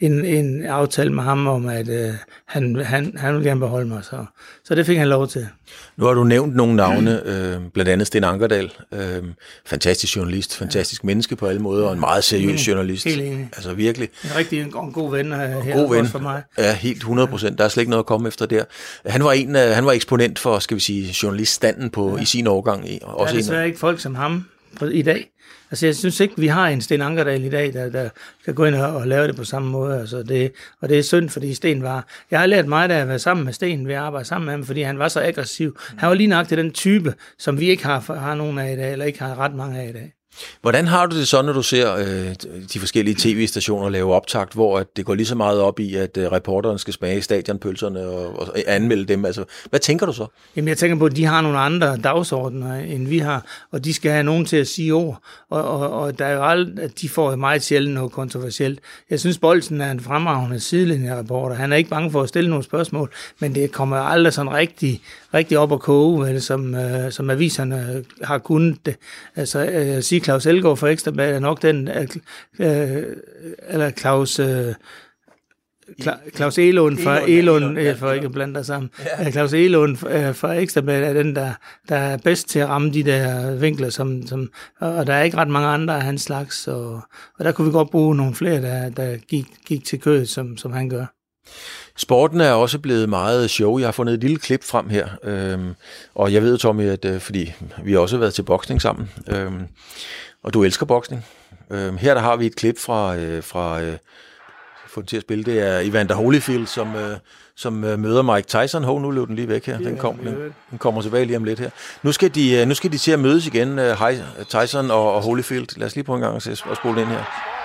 en, 0.00 0.24
en 0.24 0.66
aftale 0.66 1.12
med 1.12 1.22
ham 1.22 1.46
om, 1.46 1.68
at 1.68 1.88
øh, 1.88 2.14
han, 2.46 2.76
han, 2.76 3.14
han 3.16 3.36
vil 3.36 3.44
gerne 3.44 3.60
beholde 3.60 3.88
mig. 3.88 4.04
Så, 4.04 4.24
så 4.64 4.74
det 4.74 4.86
fik 4.86 4.98
han 4.98 5.08
lov 5.08 5.28
til. 5.28 5.48
Nu 5.96 6.04
har 6.04 6.14
du 6.14 6.24
nævnt 6.24 6.56
nogle 6.56 6.76
navne, 6.76 7.22
øh, 7.26 7.60
blandt 7.74 7.90
andet 7.90 8.06
Sten 8.06 8.24
Ankerdal. 8.24 8.72
Øh, 8.94 9.24
fantastisk 9.66 10.16
journalist, 10.16 10.56
fantastisk 10.56 11.02
ja. 11.02 11.06
menneske 11.06 11.36
på 11.36 11.46
alle 11.46 11.60
måder, 11.60 11.86
og 11.86 11.92
en 11.92 12.00
meget 12.00 12.24
seriøs 12.24 12.68
journalist. 12.68 13.04
Helt 13.04 13.22
enig. 13.22 13.48
Altså 13.52 13.74
virkelig. 13.74 14.08
En 14.24 14.36
rigtig 14.36 14.60
en, 14.60 14.66
en 14.66 14.92
god 14.92 15.10
ven 15.10 15.32
øh, 15.32 15.38
her 15.38 15.76
God 15.76 15.96
ven. 15.96 16.06
for 16.06 16.18
mig. 16.18 16.42
Ja, 16.58 16.74
helt 16.74 16.96
100 16.96 17.28
procent. 17.28 17.58
Der 17.58 17.64
er 17.64 17.68
slet 17.68 17.82
ikke 17.82 17.90
noget 17.90 18.02
at 18.02 18.06
komme 18.06 18.28
efter 18.28 18.46
der. 18.46 18.64
Han 19.06 19.24
var 19.24 19.32
en, 19.32 19.56
øh, 19.56 19.62
han 19.62 19.86
var 19.86 19.92
eksponent 19.92 20.38
for, 20.38 20.58
skal 20.58 20.74
vi 20.74 20.80
sige, 20.80 21.14
journaliststanden 21.22 21.90
på, 21.90 22.16
ja. 22.16 22.22
i 22.22 22.24
sin 22.24 22.46
årgang. 22.46 22.84
Der 22.84 23.06
Også 23.06 23.34
er 23.34 23.38
en, 23.38 23.42
desværre 23.42 23.66
ikke 23.66 23.78
folk 23.78 24.00
som 24.00 24.14
ham 24.14 24.44
i 24.92 25.02
dag. 25.02 25.30
Altså, 25.70 25.86
jeg 25.86 25.96
synes 25.96 26.20
ikke, 26.20 26.34
vi 26.36 26.46
har 26.46 26.68
en 26.68 26.80
Sten 26.80 27.02
Ankerdal 27.02 27.44
i 27.44 27.50
dag, 27.50 27.72
der, 27.72 27.90
der 27.90 28.08
kan 28.44 28.54
gå 28.54 28.64
ind 28.64 28.74
og, 28.74 28.96
og 28.96 29.06
lave 29.06 29.26
det 29.26 29.36
på 29.36 29.44
samme 29.44 29.70
måde. 29.70 30.00
Altså, 30.00 30.22
det, 30.22 30.52
og 30.80 30.88
det 30.88 30.98
er 30.98 31.02
synd, 31.02 31.28
fordi 31.28 31.54
Sten 31.54 31.82
var... 31.82 32.06
Jeg 32.30 32.40
har 32.40 32.46
lært 32.46 32.66
meget 32.66 32.90
af 32.90 33.00
at 33.00 33.08
være 33.08 33.18
sammen 33.18 33.44
med 33.44 33.52
Sten 33.52 33.88
ved 33.88 33.94
at 33.94 34.00
arbejde 34.00 34.24
sammen 34.24 34.46
med 34.46 34.54
ham, 34.54 34.64
fordi 34.64 34.82
han 34.82 34.98
var 34.98 35.08
så 35.08 35.20
aggressiv. 35.20 35.78
Han 35.98 36.08
var 36.08 36.14
lige 36.14 36.26
nok 36.26 36.48
til 36.48 36.58
den 36.58 36.72
type, 36.72 37.14
som 37.38 37.60
vi 37.60 37.70
ikke 37.70 37.84
har, 37.84 38.14
har 38.14 38.34
nogen 38.34 38.58
af 38.58 38.72
i 38.72 38.76
dag, 38.76 38.92
eller 38.92 39.04
ikke 39.04 39.18
har 39.18 39.38
ret 39.38 39.54
mange 39.54 39.80
af 39.80 39.88
i 39.88 39.92
dag. 39.92 40.17
Hvordan 40.62 40.86
har 40.86 41.06
du 41.06 41.16
det 41.16 41.28
så, 41.28 41.42
når 41.42 41.52
du 41.52 41.62
ser 41.62 41.94
øh, 41.96 42.34
de 42.72 42.78
forskellige 42.78 43.16
tv-stationer 43.18 43.88
lave 43.88 44.14
optakt, 44.14 44.52
hvor 44.52 44.78
at 44.78 44.96
det 44.96 45.04
går 45.04 45.14
lige 45.14 45.26
så 45.26 45.34
meget 45.34 45.60
op 45.60 45.80
i, 45.80 45.94
at 45.94 46.16
øh, 46.16 46.32
reporteren 46.32 46.78
skal 46.78 46.94
smage 46.94 47.22
stadionpølserne 47.22 48.00
og, 48.00 48.38
og 48.38 48.48
anmelde 48.66 49.04
dem? 49.04 49.24
Altså, 49.24 49.44
hvad 49.70 49.80
tænker 49.80 50.06
du 50.06 50.12
så? 50.12 50.26
Jamen, 50.56 50.68
jeg 50.68 50.78
tænker 50.78 50.96
på, 50.96 51.06
at 51.06 51.16
de 51.16 51.24
har 51.24 51.40
nogle 51.40 51.58
andre 51.58 51.96
dagsordner, 51.96 52.74
end 52.74 53.08
vi 53.08 53.18
har, 53.18 53.46
og 53.72 53.84
de 53.84 53.94
skal 53.94 54.10
have 54.10 54.22
nogen 54.22 54.44
til 54.44 54.56
at 54.56 54.68
sige 54.68 54.92
ord, 54.92 55.22
og, 55.50 55.64
og, 55.64 55.90
og 55.90 56.18
der 56.18 56.24
er 56.24 56.32
jo 56.32 56.44
aldrig, 56.44 56.84
at 56.84 57.00
de 57.00 57.08
får 57.08 57.36
meget 57.36 57.62
sjældent 57.62 57.94
noget 57.94 58.12
kontroversielt. 58.12 58.80
Jeg 59.10 59.20
synes, 59.20 59.38
Bolsen 59.38 59.80
er 59.80 59.90
en 59.90 60.00
fremragende 60.00 60.60
sidelinjereporter. 60.60 61.56
Han 61.56 61.72
er 61.72 61.76
ikke 61.76 61.90
bange 61.90 62.10
for 62.10 62.22
at 62.22 62.28
stille 62.28 62.50
nogle 62.50 62.64
spørgsmål, 62.64 63.12
men 63.38 63.54
det 63.54 63.72
kommer 63.72 63.96
aldrig 63.96 64.32
sådan 64.32 64.52
rigtig, 64.52 65.02
rigtig 65.34 65.58
op 65.58 65.72
at 65.72 65.80
koge, 65.80 66.26
vel, 66.26 66.42
som, 66.42 66.74
øh, 66.74 67.12
som 67.12 67.30
aviserne 67.30 68.04
har 68.22 68.38
kunnet. 68.38 68.96
Altså, 69.36 69.66
øh, 69.66 69.86
jeg 69.88 70.04
siger, 70.04 70.20
Claus 70.20 70.46
Elgaard 70.46 70.76
fra 70.76 70.88
Ekstrabladet 70.88 71.34
er 71.34 71.40
nok 71.40 71.62
den, 71.62 71.88
øh, 71.88 72.06
øh, 72.58 73.02
eller 73.68 73.90
Claus... 73.90 74.38
Øh, 74.38 74.74
Kla- 76.02 76.30
Claus 76.36 76.58
Elund 76.58 76.98
fra 76.98 77.20
Elund, 77.28 77.64
Elund, 77.64 77.78
ja, 77.78 77.92
for 77.92 78.12
ikke 78.12 78.24
at 78.24 78.32
blande 78.32 78.54
dig 78.54 78.66
sammen. 78.66 78.90
Ja. 79.18 79.30
Claus 79.30 79.52
Elund 79.52 80.06
øh, 80.10 80.34
fra 80.34 80.52
Ekstrabladet 80.54 81.08
er 81.08 81.12
den, 81.12 81.36
der, 81.36 81.52
der 81.88 81.96
er 81.96 82.16
bedst 82.16 82.48
til 82.48 82.58
at 82.58 82.68
ramme 82.68 82.92
de 82.92 83.02
der 83.02 83.54
vinkler, 83.54 83.90
som, 83.90 84.26
som, 84.26 84.50
og 84.80 85.06
der 85.06 85.14
er 85.14 85.22
ikke 85.22 85.36
ret 85.36 85.48
mange 85.48 85.68
andre 85.68 85.96
af 85.96 86.02
hans 86.02 86.22
slags, 86.22 86.68
og, 86.68 87.00
og 87.38 87.44
der 87.44 87.52
kunne 87.52 87.66
vi 87.66 87.72
godt 87.72 87.90
bruge 87.90 88.16
nogle 88.16 88.34
flere, 88.34 88.62
der, 88.62 88.90
der 88.90 89.16
gik, 89.16 89.46
gik 89.66 89.84
til 89.84 90.00
kødet, 90.00 90.28
som, 90.28 90.56
som 90.56 90.72
han 90.72 90.88
gør. 90.88 91.06
Sporten 91.98 92.40
er 92.40 92.52
også 92.52 92.78
blevet 92.78 93.08
meget 93.08 93.50
show. 93.50 93.78
Jeg 93.78 93.86
har 93.86 93.92
fundet 93.92 94.14
et 94.14 94.20
lille 94.20 94.36
klip 94.36 94.64
frem 94.64 94.88
her, 94.88 95.08
øhm, 95.24 95.74
og 96.14 96.32
jeg 96.32 96.42
ved, 96.42 96.58
Tommy, 96.58 96.88
at 96.88 97.04
øh, 97.04 97.20
fordi 97.20 97.52
vi 97.84 97.92
har 97.92 97.98
også 97.98 98.18
været 98.18 98.34
til 98.34 98.42
boksning 98.42 98.82
sammen, 98.82 99.10
øhm, 99.28 99.62
og 100.42 100.54
du 100.54 100.64
elsker 100.64 100.86
boksning. 100.86 101.24
Øhm, 101.70 101.96
her 101.96 102.14
der 102.14 102.20
har 102.20 102.36
vi 102.36 102.46
et 102.46 102.56
klip 102.56 102.78
fra, 102.78 103.16
øh, 103.16 103.42
fra 103.42 103.82
øh, 103.82 103.96
få 104.88 105.02
til 105.02 105.16
at 105.16 105.22
spille, 105.22 105.44
det 105.44 105.58
er 105.58 105.78
Evander 105.78 106.14
Holyfield, 106.14 106.66
som, 106.66 106.96
øh, 106.96 107.16
som 107.56 107.84
øh, 107.84 107.98
møder 107.98 108.22
Mike 108.22 108.46
Tyson. 108.48 108.84
Hov, 108.84 109.00
nu 109.00 109.10
løb 109.10 109.26
den 109.26 109.36
lige 109.36 109.48
væk 109.48 109.66
her. 109.66 109.78
Den, 109.78 109.96
kom, 109.96 110.16
den, 110.16 110.54
den 110.70 110.78
kommer 110.78 111.02
tilbage 111.02 111.24
lige 111.24 111.36
om 111.36 111.44
lidt 111.44 111.58
her. 111.58 111.70
Nu 112.02 112.12
skal 112.12 112.34
de, 112.34 112.60
øh, 112.60 112.68
nu 112.68 112.74
skal 112.74 112.92
de 112.92 112.98
til 112.98 113.12
at 113.12 113.20
mødes 113.20 113.46
igen, 113.46 113.78
øh, 113.78 113.96
Tyson 114.48 114.90
og, 114.90 115.14
og 115.14 115.22
Holyfield. 115.22 115.78
Lad 115.78 115.86
os 115.86 115.94
lige 115.94 116.04
prøve 116.04 116.16
en 116.16 116.22
gang 116.22 116.36
at 116.36 116.58
spole 116.76 117.00
den 117.00 117.02
ind 117.02 117.08
her. 117.08 117.57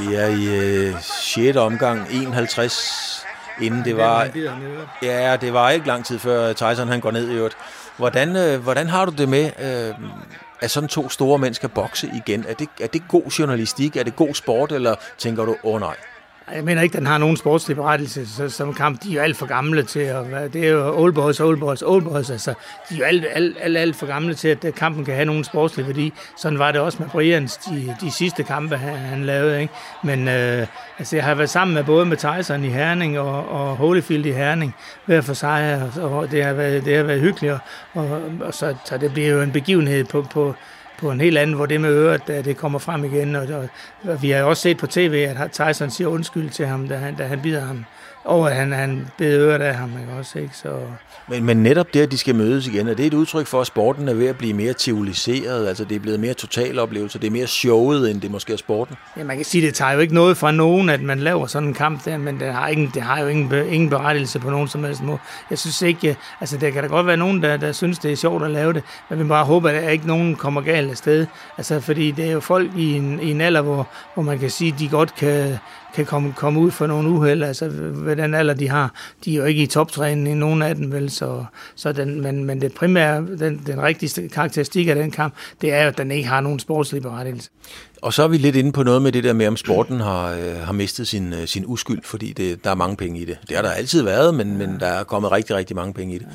Vi 0.00 0.14
er 0.14 0.26
i 0.26 0.44
øh, 0.88 0.94
6. 1.02 1.56
omgang, 1.56 2.06
51, 2.10 3.26
inden 3.60 3.84
det 3.84 3.96
var... 3.96 4.28
Ja, 5.02 5.36
det 5.40 5.52
var 5.52 5.70
ikke 5.70 5.86
lang 5.86 6.04
tid 6.04 6.18
før 6.18 6.52
Tyson 6.52 6.88
han 6.88 7.00
går 7.00 7.10
ned 7.10 7.30
i 7.30 7.34
øvrigt. 7.34 7.56
Hvordan, 7.96 8.36
øh, 8.36 8.62
hvordan 8.62 8.88
har 8.88 9.04
du 9.04 9.12
det 9.18 9.28
med, 9.28 9.50
øh, 9.58 9.94
at 10.60 10.70
sådan 10.70 10.88
to 10.88 11.08
store 11.08 11.38
mænd 11.38 11.54
skal 11.54 11.68
bokse 11.68 12.10
igen? 12.14 12.44
Er 12.48 12.54
det, 12.54 12.68
er 12.80 12.86
det 12.86 13.02
god 13.08 13.30
journalistik? 13.38 13.96
Er 13.96 14.02
det 14.02 14.16
god 14.16 14.34
sport? 14.34 14.72
Eller 14.72 14.94
tænker 15.18 15.44
du, 15.44 15.56
åh 15.62 15.74
oh, 15.74 15.80
nej? 15.80 15.96
Jeg 16.54 16.64
mener 16.64 16.82
ikke, 16.82 16.96
den 16.96 17.06
har 17.06 17.18
nogen 17.18 17.36
sportslig 17.36 17.76
berettelse 17.76 18.26
så, 18.26 18.48
som 18.48 18.74
kamp. 18.74 19.02
De 19.02 19.10
er 19.10 19.14
jo 19.14 19.20
alt 19.20 19.36
for 19.36 19.46
gamle 19.46 19.82
til 19.82 20.00
at 20.00 20.30
være, 20.30 20.48
det 20.48 20.66
er 20.66 20.70
jo 20.70 21.00
old 21.00 21.12
boys, 21.12 21.40
old 21.40 21.58
boys, 21.58 21.82
old 21.82 22.02
boys. 22.02 22.30
Altså, 22.30 22.54
de 22.88 22.94
er 22.94 22.98
jo 22.98 23.04
alt, 23.04 23.26
alt, 23.32 23.56
alt, 23.60 23.76
alt 23.76 23.96
for 23.96 24.06
gamle 24.06 24.34
til, 24.34 24.48
at 24.48 24.74
kampen 24.74 25.04
kan 25.04 25.14
have 25.14 25.24
nogen 25.24 25.44
sportslig 25.44 25.86
værdi. 25.86 26.12
Sådan 26.36 26.58
var 26.58 26.72
det 26.72 26.80
også 26.80 26.98
med 27.00 27.08
Brians, 27.08 27.56
de, 27.56 27.96
de 28.00 28.10
sidste 28.10 28.42
kampe, 28.42 28.76
han, 28.76 28.98
han 28.98 29.24
lavede. 29.24 29.60
Ikke? 29.60 29.74
Men 30.04 30.28
øh, 30.28 30.66
altså, 30.98 31.16
jeg 31.16 31.24
har 31.24 31.34
været 31.34 31.50
sammen 31.50 31.74
med 31.74 31.84
både 31.84 32.06
med 32.06 32.16
Tyson 32.16 32.64
i 32.64 32.68
Herning 32.68 33.18
og, 33.18 33.48
og 33.48 33.76
Holyfield 33.76 34.26
i 34.26 34.32
Herning 34.32 34.74
hver 35.06 35.20
for 35.20 35.34
sig, 35.34 35.90
og, 36.00 36.10
og 36.10 36.30
det, 36.30 36.44
har 36.44 36.52
været, 36.52 36.84
det 36.84 36.96
har 36.96 37.04
været 37.04 37.20
hyggeligt. 37.20 37.54
Og, 37.94 38.08
og 38.40 38.54
så, 38.54 38.74
så 38.84 38.98
det 38.98 39.12
bliver 39.12 39.28
jo 39.28 39.40
en 39.40 39.52
begivenhed 39.52 40.04
på, 40.04 40.26
på, 40.32 40.54
på 41.00 41.10
en 41.10 41.20
helt 41.20 41.38
anden, 41.38 41.56
hvor 41.56 41.66
det 41.66 41.80
med 41.80 41.90
øret, 41.90 42.22
øh, 42.28 42.44
det 42.44 42.56
kommer 42.56 42.78
frem 42.78 43.04
igen. 43.04 43.36
Og, 43.36 43.46
og, 43.46 43.68
og 44.04 44.22
vi 44.22 44.30
har 44.30 44.42
også 44.42 44.62
set 44.62 44.78
på 44.78 44.86
tv, 44.86 45.26
at 45.36 45.50
Tyson 45.52 45.90
siger 45.90 46.08
undskyld 46.08 46.50
til 46.50 46.66
ham, 46.66 46.88
da 46.88 46.96
han, 46.96 47.14
da 47.14 47.24
han 47.24 47.40
bider 47.40 47.60
ham. 47.60 47.84
Og 48.24 48.50
han, 48.50 48.72
han 48.72 49.08
beder 49.18 49.48
øret 49.48 49.60
af 49.62 49.74
ham, 49.74 49.90
ikke 50.00 50.12
også? 50.18 50.38
Ikke? 50.38 50.56
Så, 50.56 50.68
Men, 51.28 51.44
men 51.44 51.56
netop 51.56 51.94
det, 51.94 52.00
at 52.00 52.10
de 52.10 52.18
skal 52.18 52.34
mødes 52.34 52.66
igen, 52.66 52.88
er 52.88 52.94
det 52.94 53.06
et 53.06 53.14
udtryk 53.14 53.46
for, 53.46 53.60
at 53.60 53.66
sporten 53.66 54.08
er 54.08 54.14
ved 54.14 54.26
at 54.26 54.38
blive 54.38 54.52
mere 54.52 54.72
teoriseret? 54.72 55.68
Altså 55.68 55.84
det 55.84 55.96
er 55.96 56.00
blevet 56.00 56.20
mere 56.20 56.34
total 56.34 56.78
oplevelse, 56.78 57.18
det 57.18 57.26
er 57.26 57.30
mere 57.30 57.46
showet, 57.46 58.10
end 58.10 58.20
det 58.20 58.30
måske 58.30 58.52
er 58.52 58.56
sporten? 58.56 58.96
ja, 59.16 59.24
man 59.24 59.36
kan 59.36 59.44
sige, 59.44 59.66
det 59.66 59.74
tager 59.74 59.92
jo 59.92 59.98
ikke 59.98 60.14
noget 60.14 60.36
fra 60.36 60.50
nogen, 60.50 60.88
at 60.88 61.02
man 61.02 61.18
laver 61.18 61.46
sådan 61.46 61.68
en 61.68 61.74
kamp 61.74 62.04
der, 62.04 62.16
men 62.16 62.40
det 62.40 62.52
har, 62.52 62.68
ingen, 62.68 62.90
det 62.94 63.02
har 63.02 63.20
jo 63.20 63.28
ingen, 63.28 63.52
ingen 63.68 63.90
berettelse 63.90 64.38
på 64.38 64.50
nogen 64.50 64.68
som 64.68 64.84
helst 64.84 65.02
måde. 65.02 65.18
Jeg 65.50 65.58
synes 65.58 65.82
ikke, 65.82 66.16
altså 66.40 66.56
der 66.56 66.70
kan 66.70 66.82
da 66.82 66.88
godt 66.88 67.06
være 67.06 67.16
nogen, 67.16 67.42
der, 67.42 67.56
der 67.56 67.72
synes, 67.72 67.98
det 67.98 68.12
er 68.12 68.16
sjovt 68.16 68.44
at 68.44 68.50
lave 68.50 68.72
det, 68.72 68.82
men 69.08 69.18
vi 69.18 69.24
bare 69.24 69.44
håber, 69.44 69.68
at 69.68 69.82
der 69.82 69.88
ikke 69.88 70.06
nogen 70.06 70.36
kommer 70.36 70.60
galt 70.60 70.90
af 70.90 70.96
sted. 70.96 71.26
Altså 71.58 71.80
fordi 71.80 72.10
det 72.10 72.24
er 72.24 72.32
jo 72.32 72.40
folk 72.40 72.70
i 72.76 72.96
en, 72.96 73.20
i 73.20 73.30
en 73.30 73.40
alder, 73.40 73.60
hvor, 73.60 73.88
hvor 74.14 74.22
man 74.22 74.38
kan 74.38 74.50
sige, 74.50 74.72
at 74.72 74.78
de 74.78 74.88
godt 74.88 75.14
kan, 75.14 75.58
kan 75.94 76.06
komme, 76.06 76.32
komme 76.36 76.60
ud 76.60 76.70
for 76.70 76.86
nogle 76.86 77.08
uheld, 77.08 77.42
altså 77.42 77.68
ved 77.68 78.16
den 78.16 78.34
alder, 78.34 78.54
de 78.54 78.68
har. 78.68 78.94
De 79.24 79.32
er 79.32 79.36
jo 79.36 79.44
ikke 79.44 79.62
i 79.62 79.66
toptræning, 79.66 80.38
nogen 80.38 80.62
af 80.62 80.74
dem 80.74 80.92
vel, 80.92 81.10
så, 81.10 81.44
så 81.74 81.92
den, 81.92 82.20
men, 82.20 82.44
men 82.44 82.60
det 82.60 82.74
primære, 82.74 83.16
den, 83.16 83.62
den 83.66 83.82
rigtigste 83.82 84.28
karakteristik 84.28 84.88
af 84.88 84.94
den 84.94 85.10
kamp, 85.10 85.34
det 85.60 85.72
er 85.72 85.82
jo, 85.82 85.88
at 85.88 85.98
den 85.98 86.10
ikke 86.10 86.28
har 86.28 86.40
nogen 86.40 86.58
sportslig 86.58 87.02
berettigelse. 87.02 87.50
Og 88.02 88.12
så 88.12 88.22
er 88.22 88.28
vi 88.28 88.36
lidt 88.36 88.56
inde 88.56 88.72
på 88.72 88.82
noget 88.82 89.02
med 89.02 89.12
det 89.12 89.24
der 89.24 89.32
med, 89.32 89.46
om 89.46 89.56
sporten 89.56 90.00
har, 90.00 90.32
øh, 90.32 90.56
har 90.56 90.72
mistet 90.72 91.08
sin, 91.08 91.32
øh, 91.32 91.46
sin 91.46 91.64
uskyld, 91.66 92.02
fordi 92.04 92.32
det, 92.32 92.64
der 92.64 92.70
er 92.70 92.74
mange 92.74 92.96
penge 92.96 93.20
i 93.20 93.24
det. 93.24 93.38
Det 93.48 93.56
har 93.56 93.62
der 93.62 93.70
altid 93.70 94.02
været, 94.02 94.34
men, 94.34 94.58
men 94.58 94.80
der 94.80 94.86
er 94.86 95.04
kommet 95.04 95.32
rigtig, 95.32 95.56
rigtig 95.56 95.76
mange 95.76 95.94
penge 95.94 96.14
i 96.14 96.18
det. 96.18 96.26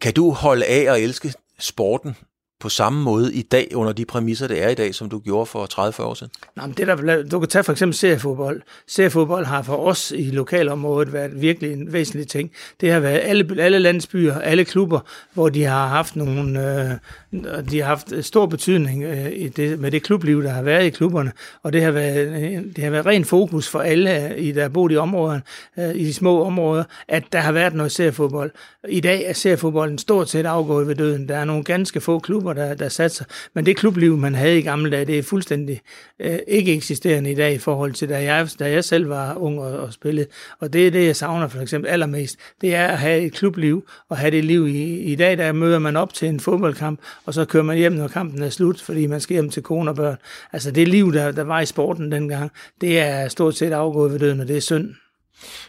Kan 0.00 0.12
du 0.12 0.30
holde 0.30 0.64
af 0.64 0.94
at 0.94 1.02
elske 1.02 1.32
sporten 1.58 2.16
på 2.60 2.68
samme 2.68 3.02
måde 3.02 3.34
i 3.34 3.42
dag, 3.42 3.68
under 3.74 3.92
de 3.92 4.04
præmisser, 4.04 4.48
det 4.48 4.62
er 4.62 4.68
i 4.68 4.74
dag, 4.74 4.94
som 4.94 5.08
du 5.08 5.18
gjorde 5.18 5.46
for 5.46 5.90
30-40 6.00 6.02
år 6.02 6.14
siden? 6.14 6.32
Nå, 6.56 6.62
men 6.66 6.74
det 6.76 6.86
der, 6.86 7.22
du 7.22 7.40
kan 7.40 7.48
tage 7.48 7.64
for 7.64 7.72
eksempel 7.72 7.94
seriefodbold. 7.94 8.62
Seriefodbold 8.88 9.44
har 9.44 9.62
for 9.62 9.76
os 9.76 10.12
i 10.16 10.30
lokalområdet 10.30 11.12
været 11.12 11.40
virkelig 11.40 11.72
en 11.72 11.92
væsentlig 11.92 12.28
ting. 12.28 12.50
Det 12.80 12.92
har 12.92 13.00
været 13.00 13.20
alle, 13.24 13.62
alle 13.62 13.78
landsbyer, 13.78 14.38
alle 14.38 14.64
klubber, 14.64 15.00
hvor 15.34 15.48
de 15.48 15.64
har 15.64 15.86
haft 15.86 16.16
nogle, 16.16 16.98
øh, 17.32 17.70
de 17.70 17.80
har 17.80 17.86
haft 17.86 18.12
stor 18.20 18.46
betydning 18.46 19.02
øh, 19.02 19.32
i 19.32 19.48
det, 19.48 19.78
med 19.78 19.90
det 19.90 20.02
klubliv, 20.02 20.42
der 20.42 20.50
har 20.50 20.62
været 20.62 20.84
i 20.84 20.90
klubberne. 20.90 21.32
Og 21.62 21.72
det 21.72 21.82
har 21.82 21.90
været, 21.90 22.76
det 22.76 22.84
har 22.84 22.90
været 22.90 23.06
ren 23.06 23.24
fokus 23.24 23.68
for 23.68 23.78
alle, 23.78 24.30
øh, 24.30 24.38
i, 24.38 24.52
der 24.52 24.62
har 24.62 24.68
boet 24.68 24.92
i 24.92 24.96
områderne, 24.96 25.42
øh, 25.78 25.94
i 25.94 26.04
de 26.04 26.14
små 26.14 26.44
områder, 26.44 26.84
at 27.08 27.24
der 27.32 27.38
har 27.38 27.52
været 27.52 27.74
noget 27.74 27.92
seriefodbold. 27.92 28.50
I 28.88 29.00
dag 29.00 29.24
er 29.24 29.32
seriefodbolden 29.32 29.98
stort 29.98 30.30
set 30.30 30.46
afgået 30.46 30.88
ved 30.88 30.94
døden. 30.94 31.28
Der 31.28 31.36
er 31.36 31.44
nogle 31.44 31.64
ganske 31.64 32.00
få 32.00 32.18
klubber, 32.18 32.43
der, 32.52 32.74
der 32.74 32.88
satser. 32.88 33.24
Men 33.54 33.66
det 33.66 33.76
klubliv, 33.76 34.16
man 34.16 34.34
havde 34.34 34.58
i 34.58 34.62
gamle 34.62 34.90
dage, 34.90 35.04
det 35.04 35.18
er 35.18 35.22
fuldstændig 35.22 35.80
øh, 36.18 36.38
ikke 36.48 36.74
eksisterende 36.74 37.32
i 37.32 37.34
dag 37.34 37.54
i 37.54 37.58
forhold 37.58 37.92
til, 37.92 38.08
da 38.08 38.22
jeg, 38.22 38.48
da 38.58 38.70
jeg 38.70 38.84
selv 38.84 39.08
var 39.08 39.34
ung 39.34 39.60
og, 39.60 39.78
og 39.78 39.92
spillede. 39.92 40.26
Og 40.60 40.72
det 40.72 40.86
er 40.86 40.90
det, 40.90 41.06
jeg 41.06 41.16
savner 41.16 41.48
for 41.48 41.60
eksempel 41.60 41.90
allermest. 41.90 42.36
Det 42.60 42.74
er 42.74 42.86
at 42.86 42.98
have 42.98 43.20
et 43.20 43.32
klubliv, 43.32 43.86
og 44.08 44.16
have 44.16 44.30
det 44.30 44.44
liv 44.44 44.66
i, 44.66 44.98
i 44.98 45.14
dag, 45.14 45.38
der 45.38 45.52
møder 45.52 45.78
man 45.78 45.96
op 45.96 46.14
til 46.14 46.28
en 46.28 46.40
fodboldkamp, 46.40 47.00
og 47.26 47.34
så 47.34 47.44
kører 47.44 47.64
man 47.64 47.76
hjem, 47.76 47.92
når 47.92 48.08
kampen 48.08 48.42
er 48.42 48.50
slut, 48.50 48.80
fordi 48.80 49.06
man 49.06 49.20
skal 49.20 49.34
hjem 49.34 49.50
til 49.50 49.62
kone 49.62 49.90
og 49.90 49.96
børn. 49.96 50.16
Altså 50.52 50.70
det 50.70 50.88
liv, 50.88 51.12
der, 51.12 51.30
der 51.30 51.42
var 51.42 51.60
i 51.60 51.66
sporten 51.66 52.12
dengang, 52.12 52.50
det 52.80 52.98
er 52.98 53.28
stort 53.28 53.56
set 53.56 53.72
afgået 53.72 54.12
ved 54.12 54.18
døden, 54.18 54.40
og 54.40 54.48
det 54.48 54.56
er 54.56 54.60
synd. 54.60 54.94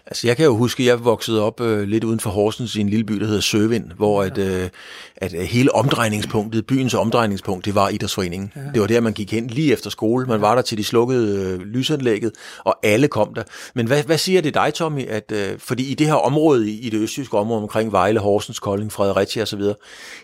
Altså, 0.08 0.28
jeg 0.28 0.38
kan 0.38 0.46
jo 0.46 0.56
huske, 0.56 0.84
at 0.84 0.88
jeg 0.88 1.06
voksede 1.06 1.42
op 1.42 1.62
øh, 1.62 1.88
lidt 1.88 2.04
uden 2.04 2.20
for 2.20 2.30
Horsens 2.30 2.76
i 2.76 2.82
en 2.82 2.90
lille 2.90 3.06
by, 3.06 3.14
der 3.14 3.26
hedder 3.26 3.42
Søvind, 3.42 3.92
hvor 3.98 4.24
at, 4.24 4.38
øh, 4.38 4.70
at 5.16 5.34
øh, 5.34 5.42
hele 5.42 5.76
omdrejningspunktet, 5.76 6.68
byens 6.68 6.94
omdrejningspunkt, 6.94 7.66
det 7.66 7.76
var 7.76 7.90
idrætsforeningen. 7.90 8.52
Ja. 8.56 8.62
Det 8.74 8.82
var 8.82 8.88
der, 8.88 9.00
man 9.00 9.14
gik 9.14 9.32
hen 9.32 9.48
lige 9.48 9.74
efter 9.74 9.90
skole. 9.90 10.26
Man 10.26 10.42
var 10.42 10.56
der 10.56 10.62
til 10.62 10.78
de 10.78 10.84
slukkede 10.84 11.40
øh, 11.40 11.60
lysanlægget, 11.60 12.32
og 12.64 12.76
alle 12.84 13.08
kom 13.08 13.34
der. 13.34 13.44
Men 13.76 13.88
hvad, 13.88 14.04
hvad 14.04 14.18
siger 14.18 14.42
det 14.42 14.54
dig, 14.54 14.74
Tommy? 14.74 15.08
At, 15.08 15.32
øh, 15.32 15.60
fordi 15.60 15.92
i 15.92 15.94
det 15.94 16.08
her 16.08 16.14
område, 16.14 16.72
i 16.72 16.90
det 16.90 16.98
østjyske 17.00 17.38
område 17.38 17.62
omkring 17.62 17.92
Vejle, 17.92 18.20
Horsens, 18.20 18.60
Kolding, 18.60 18.92
Fredericia 18.92 19.42
osv., 19.42 19.62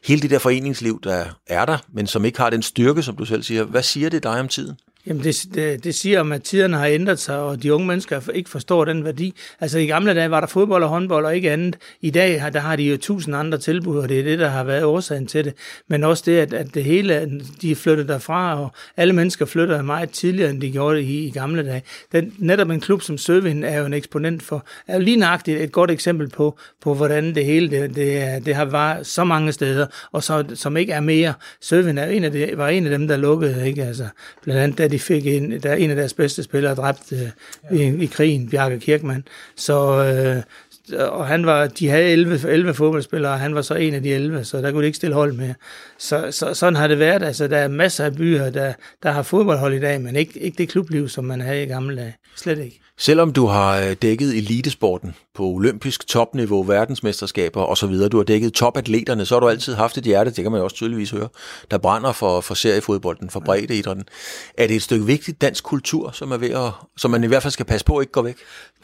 hele 0.05 0.21
det 0.21 0.29
der 0.29 0.39
foreningsliv, 0.39 0.99
der 1.03 1.25
er 1.47 1.65
der, 1.65 1.77
men 1.93 2.07
som 2.07 2.25
ikke 2.25 2.39
har 2.39 2.49
den 2.49 2.61
styrke, 2.61 3.03
som 3.03 3.15
du 3.15 3.25
selv 3.25 3.43
siger, 3.43 3.63
hvad 3.63 3.83
siger 3.83 4.09
det 4.09 4.23
dig 4.23 4.39
om 4.39 4.47
tiden? 4.47 4.75
Jamen 5.07 5.23
det, 5.23 5.45
det, 5.53 5.83
det 5.83 5.95
siger 5.95 6.19
om, 6.19 6.31
at 6.31 6.43
tiderne 6.43 6.77
har 6.77 6.85
ændret 6.85 7.19
sig, 7.19 7.39
og 7.39 7.63
de 7.63 7.73
unge 7.73 7.87
mennesker 7.87 8.29
ikke 8.33 8.49
forstår 8.49 8.85
den 8.85 9.05
værdi. 9.05 9.33
Altså 9.59 9.79
i 9.79 9.85
gamle 9.85 10.13
dage 10.13 10.31
var 10.31 10.39
der 10.39 10.47
fodbold 10.47 10.83
og 10.83 10.89
håndbold 10.89 11.25
og 11.25 11.35
ikke 11.35 11.51
andet. 11.51 11.77
I 12.01 12.09
dag 12.09 12.41
har, 12.41 12.49
der 12.49 12.59
har 12.59 12.75
de 12.75 12.83
jo 12.83 12.97
tusind 12.97 13.35
andre 13.35 13.57
tilbud, 13.57 13.97
og 13.97 14.09
det 14.09 14.19
er 14.19 14.23
det, 14.23 14.39
der 14.39 14.47
har 14.47 14.63
været 14.63 14.83
årsagen 14.83 15.27
til 15.27 15.45
det. 15.45 15.53
Men 15.87 16.03
også 16.03 16.23
det, 16.25 16.37
at, 16.37 16.53
at 16.53 16.73
det 16.73 16.83
hele, 16.83 17.41
de 17.61 17.71
er 17.71 17.75
flyttet 17.75 18.07
derfra, 18.07 18.61
og 18.61 18.71
alle 18.97 19.13
mennesker 19.13 19.45
flytter 19.45 19.81
meget 19.81 20.09
tidligere, 20.09 20.49
end 20.49 20.61
de 20.61 20.71
gjorde 20.71 21.01
i, 21.01 21.25
i 21.25 21.29
gamle 21.29 21.65
dage. 21.65 21.83
Den, 22.11 22.33
netop 22.37 22.69
en 22.69 22.79
klub 22.79 23.01
som 23.01 23.17
Søvind 23.17 23.65
er 23.65 23.79
jo 23.79 23.85
en 23.85 23.93
eksponent 23.93 24.43
for, 24.43 24.65
er 24.87 24.93
jo 24.95 25.01
lige 25.01 25.17
nøjagtigt 25.17 25.61
et 25.61 25.71
godt 25.71 25.91
eksempel 25.91 26.29
på, 26.29 26.57
på 26.81 26.93
hvordan 26.93 27.35
det 27.35 27.45
hele 27.45 27.69
det, 27.69 27.95
det, 27.95 28.45
det 28.45 28.55
har 28.55 28.65
været 28.65 29.07
så 29.07 29.23
mange 29.23 29.51
steder, 29.51 29.87
og 30.11 30.23
så, 30.23 30.45
som 30.53 30.77
ikke 30.77 30.93
er 30.93 31.01
mere. 31.01 31.33
Søvind 31.61 31.99
er 31.99 32.05
en 32.05 32.23
af 32.23 32.31
de, 32.31 32.51
var 32.55 32.67
en 32.67 32.85
af 32.85 32.89
dem, 32.89 33.07
der 33.07 33.17
lukkede, 33.17 33.67
ikke? 33.67 33.83
Altså, 33.83 34.07
blandt 34.43 34.61
andet 34.61 34.90
de 34.91 34.99
fik 34.99 35.27
en, 35.27 35.51
der 35.51 35.73
en 35.73 35.89
af 35.89 35.95
deres 35.95 36.13
bedste 36.13 36.43
spillere 36.43 36.75
dræbt 36.75 37.11
øh, 37.11 37.79
i, 37.79 38.03
i 38.03 38.05
krigen, 38.05 38.49
Bjarke 38.49 38.79
Kirkman. 38.79 39.23
Så, 39.55 40.03
øh, 40.03 40.43
og 40.99 41.27
han 41.27 41.45
var, 41.45 41.67
de 41.67 41.89
havde 41.89 42.03
11, 42.03 42.49
11 42.49 42.73
fodboldspillere, 42.73 43.31
og 43.31 43.39
han 43.39 43.55
var 43.55 43.61
så 43.61 43.75
en 43.75 43.93
af 43.93 44.03
de 44.03 44.13
11, 44.13 44.43
så 44.43 44.57
der 44.61 44.71
kunne 44.71 44.81
de 44.81 44.85
ikke 44.85 44.95
stille 44.95 45.15
hold 45.15 45.33
med. 45.33 45.53
Så, 45.97 46.27
så 46.31 46.53
sådan 46.53 46.75
har 46.75 46.87
det 46.87 46.99
været. 46.99 47.23
Altså, 47.23 47.47
der 47.47 47.57
er 47.57 47.67
masser 47.67 48.05
af 48.05 48.15
byer, 48.15 48.49
der, 48.49 48.73
der 49.03 49.11
har 49.11 49.23
fodboldhold 49.23 49.73
i 49.73 49.79
dag, 49.79 50.01
men 50.01 50.15
ikke, 50.15 50.39
ikke 50.39 50.57
det 50.57 50.69
klubliv, 50.69 51.09
som 51.09 51.25
man 51.25 51.41
havde 51.41 51.63
i 51.63 51.65
gamle 51.65 51.95
dage. 51.95 52.15
Slet 52.35 52.59
ikke. 52.59 52.81
Selvom 52.97 53.33
du 53.33 53.45
har 53.45 53.79
øh, 53.79 53.95
dækket 54.01 54.37
elitesporten 54.37 55.15
på 55.41 55.47
olympisk 55.47 56.07
topniveau, 56.07 56.63
verdensmesterskaber 56.63 57.61
osv., 57.61 58.09
du 58.11 58.17
har 58.17 58.23
dækket 58.23 58.53
topatleterne, 58.53 59.25
så 59.25 59.35
har 59.35 59.39
du 59.39 59.49
altid 59.49 59.73
haft 59.73 59.97
et 59.97 60.03
hjerte, 60.03 60.31
det 60.31 60.43
kan 60.43 60.51
man 60.51 60.59
jo 60.59 60.63
også 60.63 60.75
tydeligvis 60.75 61.11
høre, 61.11 61.27
der 61.71 61.77
brænder 61.77 62.11
for, 62.11 62.41
for 62.41 62.53
seriefodbolden, 62.53 63.29
for 63.29 63.39
breddeidrætten. 63.39 64.05
Er 64.57 64.67
det 64.67 64.75
et 64.75 64.81
stykke 64.81 65.05
vigtigt 65.05 65.41
dansk 65.41 65.63
kultur, 65.63 66.11
som, 66.11 66.31
er 66.31 66.37
ved 66.37 66.49
at, 66.49 66.71
som 66.97 67.11
man 67.11 67.23
i 67.23 67.27
hvert 67.27 67.41
fald 67.41 67.51
skal 67.51 67.65
passe 67.65 67.85
på 67.85 68.01
ikke 68.01 68.11
går 68.11 68.21
væk? 68.21 68.35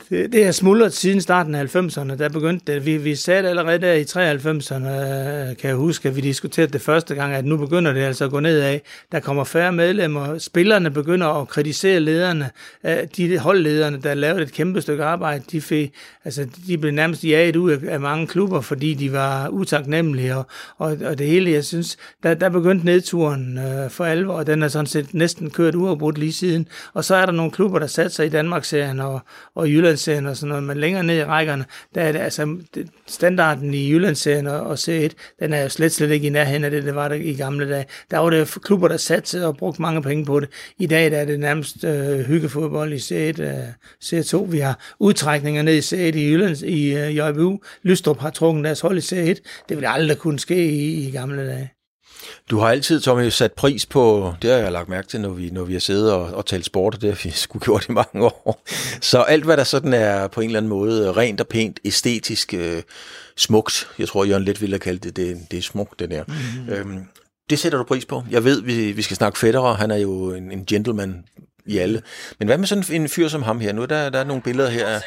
Det, 0.09 0.31
det 0.31 0.43
er 0.43 0.51
smuldret 0.51 0.93
siden 0.93 1.21
starten 1.21 1.55
af 1.55 1.75
90'erne. 1.75 2.15
Der 2.15 2.29
begyndte 2.29 2.73
det. 2.73 2.85
Vi, 2.85 2.97
vi 2.97 3.15
sagde 3.15 3.43
det 3.43 3.49
allerede 3.49 3.79
der 3.79 3.93
i 3.93 4.03
93'erne, 4.03 4.87
øh, 4.87 5.57
kan 5.57 5.69
jeg 5.69 5.75
huske, 5.75 6.09
at 6.09 6.15
vi 6.15 6.21
diskuterede 6.21 6.73
det 6.73 6.81
første 6.81 7.15
gang, 7.15 7.33
at 7.33 7.45
nu 7.45 7.57
begynder 7.57 7.93
det 7.93 8.01
altså 8.01 8.25
at 8.25 8.31
gå 8.31 8.39
nedad. 8.39 8.79
Der 9.11 9.19
kommer 9.19 9.43
færre 9.43 9.71
medlemmer. 9.71 10.37
Spillerne 10.37 10.91
begynder 10.91 11.27
at 11.27 11.47
kritisere 11.47 11.99
lederne. 11.99 12.49
Øh, 12.83 12.97
de 13.17 13.37
holdlederne, 13.37 14.01
der 14.01 14.13
lavede 14.13 14.43
et 14.43 14.51
kæmpe 14.51 14.81
stykke 14.81 15.03
arbejde, 15.03 15.43
de, 15.51 15.61
fik, 15.61 15.93
altså, 16.25 16.46
de 16.67 16.77
blev 16.77 16.93
nærmest 16.93 17.23
jaget 17.23 17.55
ud 17.55 17.71
af 17.71 17.99
mange 17.99 18.27
klubber, 18.27 18.61
fordi 18.61 18.93
de 18.93 19.13
var 19.13 19.47
utaknemmelige. 19.49 20.35
Og, 20.35 20.45
og, 20.77 20.97
og 21.05 21.17
det 21.17 21.27
hele, 21.27 21.51
jeg 21.51 21.65
synes, 21.65 21.97
der, 22.23 22.33
der 22.33 22.49
begyndte 22.49 22.85
nedturen 22.85 23.57
øh, 23.57 23.89
for 23.89 24.05
alvor, 24.05 24.33
og 24.33 24.47
den 24.47 24.63
er 24.63 24.67
sådan 24.67 24.87
set 24.87 25.13
næsten 25.13 25.49
kørt 25.49 25.75
uafbrudt 25.75 26.17
lige 26.17 26.33
siden. 26.33 26.67
Og 26.93 27.03
så 27.03 27.15
er 27.15 27.25
der 27.25 27.33
nogle 27.33 27.51
klubber, 27.51 27.79
der 27.79 27.87
satte 27.87 28.15
sig 28.15 28.25
i 28.25 28.29
Danmarksserien 28.29 28.99
og, 28.99 29.19
og 29.55 29.69
Jyllandsserien 29.69 30.25
og 30.25 30.37
sådan 30.37 30.49
noget, 30.49 30.63
men 30.63 30.77
længere 30.77 31.03
ned 31.03 31.17
i 31.17 31.23
rækkerne, 31.23 31.65
der 31.95 32.01
er 32.01 32.11
det 32.11 32.19
altså 32.19 32.57
standarden 33.07 33.73
i 33.73 33.91
Jyllandsserien 33.91 34.47
og, 34.47 34.61
og 34.61 34.73
C1, 34.73 35.09
den 35.39 35.53
er 35.53 35.61
jo 35.61 35.69
slet, 35.69 35.91
slet 35.91 36.11
ikke 36.11 36.27
i 36.27 36.29
nærheden 36.29 36.63
af 36.63 36.71
det, 36.71 36.83
det 36.83 36.95
var 36.95 37.07
der 37.07 37.15
i 37.15 37.33
gamle 37.33 37.69
dage. 37.69 37.85
Der 38.11 38.17
var 38.17 38.29
det 38.29 38.57
klubber, 38.63 38.87
der 38.87 38.97
satte 38.97 39.29
sig 39.29 39.45
og 39.45 39.57
brugte 39.57 39.81
mange 39.81 40.01
penge 40.01 40.25
på 40.25 40.39
det. 40.39 40.49
I 40.77 40.87
dag 40.87 41.11
der 41.11 41.17
er 41.17 41.25
det 41.25 41.39
nærmest 41.39 41.83
øh, 41.83 42.19
hyggefodbold 42.19 42.93
i 42.93 42.97
C1, 42.97 43.41
øh, 43.41 43.53
C2. 44.03 44.51
Vi 44.51 44.59
har 44.59 44.79
udtrækninger 44.99 45.61
ned 45.61 45.73
i 45.73 45.79
C1 45.79 46.17
i 46.17 46.26
Jyllands, 46.31 46.61
i 46.61 46.93
øh, 46.93 47.17
JBU. 47.17 47.59
Lystrup 47.83 48.19
har 48.19 48.29
trukket 48.29 48.63
deres 48.65 48.79
hold 48.79 48.97
i 48.97 49.01
C1. 49.01 49.65
Det 49.69 49.77
ville 49.77 49.89
aldrig 49.89 50.17
kunne 50.17 50.39
ske 50.39 50.65
i, 50.65 51.07
i 51.07 51.11
gamle 51.11 51.47
dage. 51.47 51.71
Du 52.49 52.59
har 52.59 52.69
altid, 52.69 53.01
Tommy, 53.01 53.29
sat 53.29 53.53
pris 53.53 53.85
på, 53.85 54.33
det 54.41 54.51
har 54.51 54.57
jeg 54.57 54.71
lagt 54.71 54.89
mærke 54.89 55.07
til, 55.07 55.21
når 55.21 55.29
vi, 55.29 55.49
når 55.49 55.63
vi 55.63 55.73
har 55.73 55.79
siddet 55.79 56.13
og, 56.13 56.25
og 56.25 56.45
talt 56.45 56.65
sport, 56.65 56.95
og 56.95 57.01
det 57.01 57.09
har 57.09 57.19
vi 57.23 57.29
sgu 57.43 57.59
gjort 57.59 57.89
i 57.89 57.91
mange 57.91 58.25
år. 58.25 58.63
Så 59.01 59.21
alt, 59.21 59.43
hvad 59.43 59.57
der 59.57 59.63
sådan 59.63 59.93
er 59.93 60.27
på 60.27 60.41
en 60.41 60.49
eller 60.49 60.59
anden 60.59 60.69
måde 60.69 61.11
rent 61.11 61.41
og 61.41 61.47
pænt, 61.47 61.79
æstetisk, 61.85 62.53
øh, 62.53 62.83
smukt, 63.37 63.87
jeg 63.99 64.07
tror, 64.07 64.25
Jørgen 64.25 64.43
lidt 64.43 64.61
ville 64.61 64.73
have 64.73 64.79
kaldt 64.79 65.03
det, 65.03 65.15
det, 65.15 65.37
det 65.51 65.57
er 65.57 65.61
smukt, 65.61 65.99
det 65.99 66.11
der. 66.11 66.23
Mm-hmm. 66.27 66.73
Øhm, 66.73 67.03
det 67.49 67.59
sætter 67.59 67.77
du 67.77 67.83
pris 67.83 68.05
på. 68.05 68.23
Jeg 68.29 68.43
ved, 68.43 68.61
vi, 68.61 68.91
vi 68.91 69.01
skal 69.01 69.17
snakke 69.17 69.39
Federer, 69.39 69.73
han 69.73 69.91
er 69.91 69.97
jo 69.97 70.33
en, 70.33 70.51
en 70.51 70.65
gentleman 70.65 71.23
i 71.65 71.77
alle. 71.77 72.01
Men 72.39 72.47
hvad 72.47 72.57
med 72.57 72.67
sådan 72.67 72.83
en 72.89 73.09
fyr 73.09 73.27
som 73.27 73.43
ham 73.43 73.59
her? 73.59 73.73
Nu 73.73 73.81
er 73.81 73.85
der, 73.85 74.09
der 74.09 74.19
er 74.19 74.23
nogle 74.23 74.41
billeder 74.41 74.69
her 74.69 74.99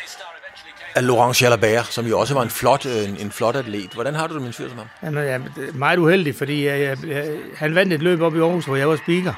af, 0.95 1.07
Laurent 1.07 1.43
Jalabert, 1.43 1.87
som 1.87 2.07
jo 2.07 2.19
også 2.19 2.35
var 2.35 2.43
en 2.43 2.51
flot, 2.51 2.87
øh, 2.87 3.09
en, 3.09 3.17
en 3.17 3.33
flot 3.33 3.57
atlet. 3.57 3.91
Hvordan 3.95 4.15
har 4.15 4.27
du 4.27 4.35
det 4.35 4.43
med 4.43 4.49
en 4.49 4.55
fyr 4.55 4.69
som 4.69 4.79
ham? 4.79 4.87
Jamen, 5.03 5.25
jeg 5.25 5.35
er 5.35 5.41
meget 5.75 5.99
uheldig, 5.99 6.35
fordi 6.35 6.67
jeg, 6.67 6.81
jeg, 6.81 6.97
jeg, 7.09 7.29
han 7.57 7.75
vandt 7.75 7.93
et 7.93 8.03
løb 8.03 8.21
op 8.21 8.37
i 8.37 8.39
Aarhus, 8.39 8.65
hvor 8.65 8.77
jeg 8.77 8.89
var 8.89 8.97
speaker. 8.97 9.33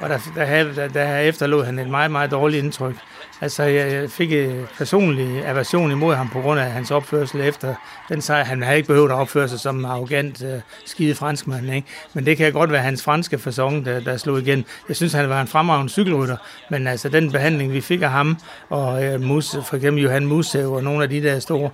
Og 0.00 0.08
der, 0.08 0.18
der, 0.34 0.72
der, 0.72 0.88
der 0.88 1.18
efterlod 1.18 1.64
han 1.64 1.78
et 1.78 1.88
meget, 1.88 2.10
meget 2.10 2.30
dårligt 2.30 2.64
indtryk. 2.64 2.94
Altså, 3.42 3.62
jeg 3.62 4.10
fik 4.10 4.32
en 4.32 4.66
personlig 4.78 5.46
aversion 5.46 5.90
imod 5.90 6.14
ham 6.14 6.28
på 6.28 6.40
grund 6.40 6.60
af 6.60 6.70
hans 6.70 6.90
opførsel 6.90 7.40
efter 7.40 7.74
den 8.08 8.20
sejr. 8.20 8.44
Han 8.44 8.62
havde 8.62 8.76
ikke 8.76 8.86
behøvet 8.86 9.10
at 9.10 9.14
opføre 9.14 9.48
sig 9.48 9.60
som 9.60 9.78
en 9.78 9.84
arrogant, 9.84 10.42
uh, 10.42 10.48
skide 10.84 11.14
franskmand, 11.14 11.74
ikke? 11.74 11.88
Men 12.14 12.26
det 12.26 12.36
kan 12.36 12.52
godt 12.52 12.72
være 12.72 12.82
hans 12.82 13.02
franske 13.02 13.38
fasong, 13.38 13.84
der, 13.84 14.00
der 14.00 14.16
slog 14.16 14.38
igen. 14.38 14.64
Jeg 14.88 14.96
synes, 14.96 15.12
han 15.12 15.28
var 15.28 15.40
en 15.40 15.46
fremragende 15.46 15.92
cykelrytter, 15.92 16.36
men 16.70 16.86
altså, 16.86 17.08
den 17.08 17.32
behandling, 17.32 17.72
vi 17.72 17.80
fik 17.80 18.02
af 18.02 18.10
ham, 18.10 18.36
og 18.68 19.14
uh, 19.14 19.20
Mus, 19.20 19.56
for 19.64 19.76
eksempel 19.76 20.02
Johan 20.02 20.26
Musev 20.26 20.72
og 20.72 20.82
nogle 20.82 21.02
af 21.02 21.08
de 21.08 21.22
der 21.22 21.38
store, 21.38 21.70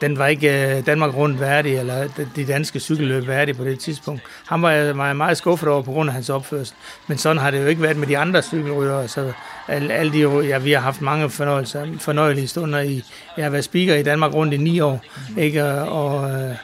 den 0.00 0.18
var 0.18 0.26
ikke 0.26 0.76
øh, 0.76 0.86
Danmark 0.86 1.16
rundt 1.16 1.40
værdig, 1.40 1.76
eller 1.76 2.08
de 2.36 2.46
danske 2.46 2.80
cykelløb 2.80 3.26
værdig 3.26 3.56
på 3.56 3.64
det 3.64 3.78
tidspunkt. 3.78 4.22
Han 4.46 4.62
var 4.62 4.70
jeg 4.70 4.96
meget, 4.96 5.16
meget 5.16 5.36
skuffet 5.36 5.68
over 5.68 5.82
på 5.82 5.92
grund 5.92 6.10
af 6.10 6.14
hans 6.14 6.30
opførsel. 6.30 6.76
Men 7.06 7.18
sådan 7.18 7.38
har 7.38 7.50
det 7.50 7.62
jo 7.62 7.66
ikke 7.66 7.82
været 7.82 7.96
med 7.96 8.06
de 8.06 8.18
andre 8.18 8.42
cykelryttere. 8.42 9.08
Så 9.08 9.32
alle, 9.68 9.94
alle 9.94 10.12
de, 10.12 10.46
ja, 10.46 10.58
vi 10.58 10.72
har 10.72 10.80
haft 10.80 11.00
mange 11.00 11.30
fornøjelser, 11.30 11.86
fornøjelige 11.98 12.48
stunder 12.48 12.80
i, 12.80 13.02
jeg 13.36 13.44
har 13.44 13.50
været 13.50 13.64
speaker 13.64 13.94
i 13.94 14.02
Danmark 14.02 14.34
rundt 14.34 14.54
i 14.54 14.56
ni 14.56 14.80
år, 14.80 15.04
ikke? 15.38 15.64
og 15.64 16.30
øh, 16.30 16.54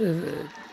øh 0.00 0.16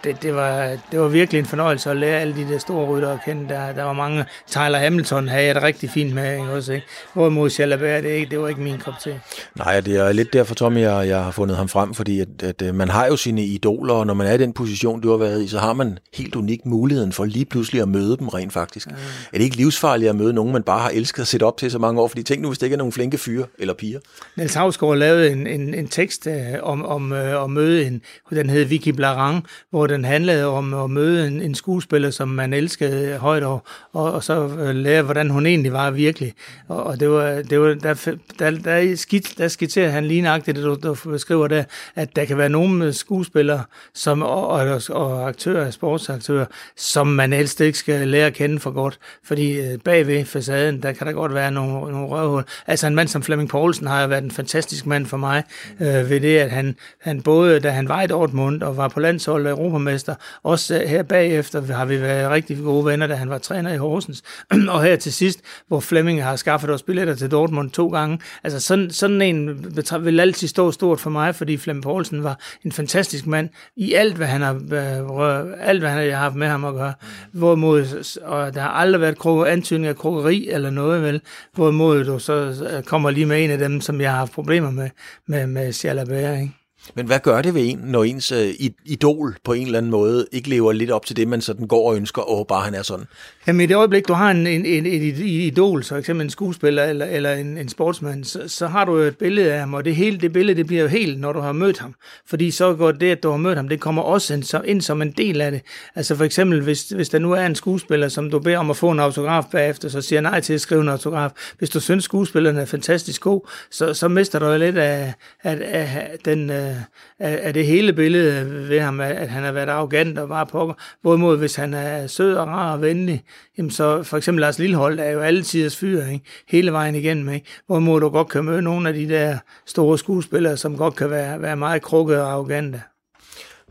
det, 0.04 0.24
det, 0.24 0.36
var, 0.36 0.78
det 0.92 1.00
var 1.00 1.08
virkelig 1.08 1.40
en 1.40 1.46
fornøjelse 1.46 1.92
at 1.92 1.98
lære 1.98 2.20
alle 2.20 2.36
de 2.36 2.54
der 2.54 2.58
store 2.58 2.86
rytter 2.86 3.10
at 3.10 3.20
kende. 3.26 3.50
Der, 3.50 3.74
der 3.74 3.84
var 3.84 3.94
mange, 3.94 4.26
Tyler 4.48 4.78
Hamilton 4.78 5.28
havde 5.28 5.46
jeg 5.46 5.56
det 5.56 5.64
rigtig 5.64 5.90
fint 5.90 6.16
med, 6.16 6.34
ikke 6.34 6.52
også, 6.52 6.74
ikke? 6.74 6.86
Hvorimod 7.14 7.50
Jalabert, 7.50 8.04
det, 8.04 8.10
ikke, 8.10 8.32
det 8.32 8.40
var 8.40 8.48
ikke 8.48 8.62
min 8.62 8.78
kop 8.78 8.94
til. 9.04 9.20
Nej, 9.56 9.82
det 9.82 9.96
er 9.96 10.12
lidt 10.12 10.34
derfor, 10.34 10.56
Tommy, 10.56 10.80
jeg, 10.80 11.08
jeg 11.08 11.24
har 11.24 11.32
fundet 11.32 11.58
ham 11.58 11.70
frem, 11.70 11.94
fordi 11.94 12.20
at, 12.20 12.28
at, 12.44 12.62
at 12.62 12.76
man 12.76 12.90
har 12.90 13.08
jo 13.08 13.16
sine 13.16 13.46
idoler, 13.46 13.94
og 13.94 14.08
når 14.08 14.14
man 14.14 14.28
er 14.28 14.34
i 14.34 14.38
den 14.38 14.54
position, 14.54 15.02
du 15.02 15.10
har 15.10 15.18
været 15.18 15.44
i, 15.44 15.48
så 15.48 15.60
har 15.60 15.74
man 15.74 16.00
helt 16.14 16.36
unik 16.36 16.66
muligheden 16.66 17.12
for 17.14 17.26
lige 17.26 17.46
pludselig 17.46 17.82
at 17.82 17.88
møde 17.88 18.18
dem 18.18 18.28
rent 18.28 18.54
faktisk. 18.54 18.88
Ja. 18.88 18.94
Er 19.34 19.38
det 19.38 19.44
ikke 19.44 19.56
livsfarligt 19.58 20.10
at 20.10 20.16
møde 20.16 20.34
nogen, 20.34 20.54
man 20.54 20.64
bare 20.64 20.80
har 20.80 20.90
elsket 20.90 21.22
at 21.22 21.28
sætte 21.28 21.44
op 21.44 21.58
til 21.58 21.72
så 21.72 21.80
mange 21.80 22.02
år? 22.02 22.08
Fordi 22.08 22.24
tænk 22.24 22.42
nu, 22.42 22.48
hvis 22.48 22.58
det 22.58 22.66
ikke 22.66 22.74
er 22.74 22.78
nogen 22.78 22.94
flinke 22.94 23.18
fyre 23.18 23.46
eller 23.60 23.74
piger. 23.74 24.00
Niels 24.36 24.54
Havsgaard 24.54 24.98
lavede 24.98 25.32
en, 25.32 25.48
en, 25.48 25.74
en 25.74 25.88
tekst 25.88 26.28
øh, 26.28 26.34
om, 26.64 26.86
om 26.86 27.14
øh, 27.14 27.44
at 27.44 27.50
møde 27.50 27.86
en, 27.86 28.02
den 28.30 28.50
hed 28.50 28.64
Vicky 28.64 28.90
Blarang, 28.90 29.46
hvor 29.70 29.87
den 29.88 30.06
handlede 30.06 30.46
om 30.46 30.74
at 30.74 30.90
møde 30.90 31.28
en, 31.28 31.42
en 31.42 31.56
skuespiller, 31.56 32.10
som 32.10 32.28
man 32.28 32.54
elskede 32.54 33.18
højt, 33.18 33.44
og, 33.44 33.64
og, 33.94 34.14
og 34.14 34.24
så 34.24 34.48
øh, 34.48 34.76
lære, 34.76 35.02
hvordan 35.02 35.30
hun 35.30 35.46
egentlig 35.46 35.74
var 35.74 35.92
virkelig. 35.92 36.34
Og, 36.68 36.84
og 36.84 37.00
det 37.00 37.10
var, 37.10 37.42
det 37.50 37.62
var 37.62 37.74
der, 37.74 38.16
der, 38.40 38.52
der, 38.52 38.96
skit, 38.96 39.34
der 39.38 39.48
skitserer 39.48 39.90
han 39.90 40.06
lige 40.06 40.22
nøjagtigt 40.22 40.58
det, 40.58 40.64
du, 40.64 40.78
du 40.84 40.96
beskriver 41.10 41.48
der, 41.48 41.64
at 41.96 42.16
der 42.16 42.26
kan 42.26 42.38
være 42.38 42.50
nogle 42.50 42.86
øh, 42.86 42.94
skuespillere 42.94 43.64
som, 43.94 44.22
og, 44.22 44.48
og, 44.48 44.82
og 44.90 45.28
aktører, 45.28 45.72
sportsaktører, 45.72 46.46
som 46.76 47.08
man 47.08 47.34
helst 47.34 47.62
ikke 47.62 47.78
skal 47.78 48.08
lære 48.08 48.28
at 48.28 48.34
kende 48.34 48.60
for 48.60 48.72
godt, 48.72 49.00
fordi 49.24 49.60
øh, 49.60 49.80
bagved 49.80 50.26
facaden, 50.26 50.84
der 50.84 50.92
kan 50.92 51.08
der 51.08 51.14
godt 51.14 51.34
være 51.34 51.52
nogle, 51.52 51.92
nogle 51.92 52.08
røvhul. 52.08 52.44
Altså 52.68 52.88
en 52.88 52.96
mand 52.96 53.08
som 53.08 53.24
Flemming 53.24 53.50
Poulsen 53.50 53.88
har 53.88 54.08
været 54.08 54.24
en 54.24 54.32
fantastisk 54.32 54.86
mand 54.86 55.06
for 55.06 55.18
mig, 55.18 55.44
øh, 55.80 56.10
ved 56.10 56.20
det, 56.20 56.38
at 56.38 56.52
han, 56.52 56.76
han 57.02 57.22
både, 57.22 57.60
da 57.60 57.70
han 57.70 57.90
var 57.90 58.02
i 58.02 58.08
Dortmund 58.08 58.64
og 58.64 58.78
var 58.78 58.88
på 58.88 59.00
landshold 59.00 59.48
og 59.48 59.58
europamester. 59.78 60.16
Også 60.44 60.82
øh, 60.82 60.90
her 60.90 61.04
bagefter 61.04 61.74
har 61.74 61.86
vi 61.86 62.02
været 62.02 62.32
rigtig 62.32 62.58
gode 62.64 62.86
venner, 62.86 63.08
da 63.08 63.16
han 63.16 63.30
var 63.30 63.38
træner 63.38 63.74
i 63.74 63.78
Horsens. 63.78 64.24
og 64.70 64.84
her 64.84 64.96
til 64.96 65.14
sidst, 65.14 65.40
hvor 65.68 65.80
Flemming 65.80 66.24
har 66.24 66.36
skaffet 66.36 66.70
os 66.70 66.84
billetter 66.84 67.16
til 67.16 67.32
Dortmund 67.32 67.72
to 67.72 67.88
gange. 67.88 68.20
Altså 68.44 68.60
sådan, 68.60 68.92
sådan 68.92 69.22
en 69.22 69.66
vil 70.02 70.20
altid 70.20 70.48
stå 70.48 70.72
stort 70.72 71.00
for 71.00 71.10
mig, 71.10 71.36
fordi 71.36 71.58
Flemming 71.58 71.84
Poulsen 71.84 72.24
var 72.24 72.40
en 72.66 72.72
fantastisk 72.72 73.28
mand 73.28 73.50
i 73.76 73.94
alt, 73.94 74.16
hvad 74.16 74.28
han 74.28 74.42
har, 74.42 74.54
øh, 74.54 75.54
alt, 75.60 75.80
hvad 75.80 75.90
han 75.90 76.12
har 76.12 76.18
haft 76.18 76.36
med 76.36 76.48
ham 76.48 76.66
at 76.66 76.74
gøre. 76.74 76.94
Hvorimod, 77.32 78.06
og 78.24 78.54
der 78.54 78.62
har 78.62 78.70
aldrig 78.70 79.02
været 79.02 79.18
krog, 79.18 79.52
antydning 79.52 79.88
af 79.88 79.96
krogeri 79.96 80.50
eller 80.50 80.70
noget, 80.70 81.04
vel? 81.04 81.22
Hvorimod 81.54 82.04
du 82.04 82.20
så 82.20 82.68
øh, 82.72 82.84
kommer 82.84 83.12
lige 83.12 83.26
med 83.26 83.44
en 83.44 83.52
af 83.52 83.58
dem, 83.58 83.82
som 83.82 84.02
jeg 84.02 84.12
har 84.12 84.18
haft 84.18 84.32
problemer 84.32 84.72
med, 84.72 84.90
med, 85.28 85.48
med 85.48 85.74
Jalabert, 85.84 86.40
ikke? 86.40 86.67
Men 86.96 87.06
hvad 87.06 87.20
gør 87.20 87.42
det 87.42 87.54
ved 87.54 87.62
en, 87.70 87.80
når 87.84 88.04
ens 88.04 88.32
øh, 88.32 88.54
idol 88.86 89.36
på 89.44 89.54
en 89.54 89.66
eller 89.66 89.78
anden 89.78 89.92
måde 89.92 90.28
ikke 90.32 90.50
lever 90.50 90.72
lidt 90.72 90.92
op 90.92 91.06
til 91.06 91.16
det, 91.16 91.28
man 91.28 91.42
sådan 91.42 91.68
går 91.68 91.90
og 91.90 91.96
ønsker, 91.96 92.22
og 92.22 92.48
bare 92.48 92.64
han 92.64 92.74
er 92.74 92.82
sådan? 92.82 93.06
Jamen 93.48 93.62
i 93.62 93.66
det 93.66 93.76
øjeblik, 93.76 94.08
du 94.08 94.14
har 94.14 94.32
en, 94.32 94.48
en, 94.48 94.66
en, 94.66 94.86
en 94.86 95.16
idol, 95.22 95.84
så 95.84 95.96
eksempel 95.96 96.24
en 96.24 96.30
skuespiller 96.30 96.84
eller, 96.84 97.06
eller 97.06 97.34
en, 97.34 97.58
en 97.58 97.70
sportsmand, 97.70 98.24
så, 98.24 98.44
så 98.48 98.68
har 98.68 98.86
du 98.86 98.98
jo 98.98 99.04
et 99.04 99.18
billede 99.18 99.54
af 99.54 99.60
ham, 99.60 99.74
og 99.74 99.86
det 99.86 99.96
hele 99.96 100.18
det 100.18 100.34
billede, 100.34 100.58
det 100.58 100.68
bliver 100.68 100.82
jo 100.82 100.88
helt, 100.88 101.20
når 101.20 101.34
du 101.34 101.40
har 101.40 101.52
mødt 101.52 101.80
ham. 101.80 101.96
Fordi 102.26 102.52
så 102.52 102.74
går 102.74 102.92
det, 102.92 103.12
at 103.12 103.24
du 103.24 103.30
har 103.30 103.38
mødt 103.38 103.58
ham, 103.58 103.70
det 103.70 103.80
kommer 103.80 104.02
også 104.02 104.34
ind, 104.34 104.44
så, 104.44 104.62
ind 104.66 104.82
som 104.82 105.02
en 105.02 105.12
del 105.12 105.42
af 105.42 105.52
det. 105.52 105.62
Altså 105.96 106.16
for 106.16 106.24
eksempel, 106.24 106.62
hvis, 106.62 106.90
hvis 106.90 107.10
der 107.10 107.20
nu 107.20 107.32
er 107.32 107.46
en 107.46 107.56
skuespiller, 107.56 108.08
som 108.08 108.30
du 108.32 108.40
beder 108.40 108.58
om 108.58 108.70
at 108.70 108.78
få 108.78 108.92
en 108.92 109.00
autograf 109.00 109.44
bagefter, 109.52 109.90
så 109.90 110.02
siger 110.02 110.22
nej 110.22 110.40
til 110.40 110.54
at 110.54 110.62
skrive 110.62 110.82
en 110.82 110.90
autograf. 110.90 111.32
Hvis 111.58 111.70
du 111.70 111.80
synes, 111.80 112.04
skuespilleren 112.04 112.58
er 112.58 112.66
fantastisk 112.66 113.22
god, 113.22 113.50
så, 113.72 113.94
så 113.94 114.08
mister 114.08 114.40
du 114.40 114.46
jo 114.46 114.58
lidt 114.58 114.78
af, 114.78 115.14
af, 115.44 115.58
af 115.74 116.18
den... 116.26 116.50
Øh, 116.50 116.77
af, 117.20 117.40
af 117.44 117.54
det 117.54 117.66
hele 117.66 117.94
billede 117.94 118.70
ved 118.70 118.80
ham, 118.80 119.00
at 119.00 119.30
han 119.30 119.44
har 119.44 119.52
været 119.52 119.70
arrogant 119.70 120.20
og 120.20 120.28
bare 120.28 120.46
pokker. 120.46 120.76
Hvorimod 121.02 121.38
hvis 121.38 121.56
han 121.56 121.74
er 121.74 122.08
sød 122.08 122.34
og 122.34 122.48
rar 122.48 122.74
og 122.74 122.82
venlig, 122.82 123.24
jamen 123.58 123.72
så 123.72 124.04
for 124.04 124.18
eksempel 124.18 124.42
Lars 124.42 124.60
Lillehold 124.60 125.00
er 125.00 125.10
jo 125.10 125.20
alle 125.20 125.44
tiders 125.44 125.78
fyr, 125.78 126.06
ikke? 126.06 126.26
hele 126.48 126.72
vejen 126.72 126.96
igennem. 126.96 127.30
Ikke? 127.30 127.48
Hvorimod 127.68 128.02
du 128.02 128.10
godt 128.10 128.30
kan 128.30 128.44
møde 128.44 128.62
nogle 128.62 128.90
af 128.90 128.96
de 128.96 129.10
der 129.10 129.38
store 129.66 129.98
skuespillere, 129.98 130.58
som 130.58 130.78
godt 130.78 130.96
kan 130.96 131.10
være, 131.10 131.42
være 131.42 131.56
meget 131.56 131.82
krukket 131.82 132.22
og 132.22 132.32
arrogante. 132.32 132.82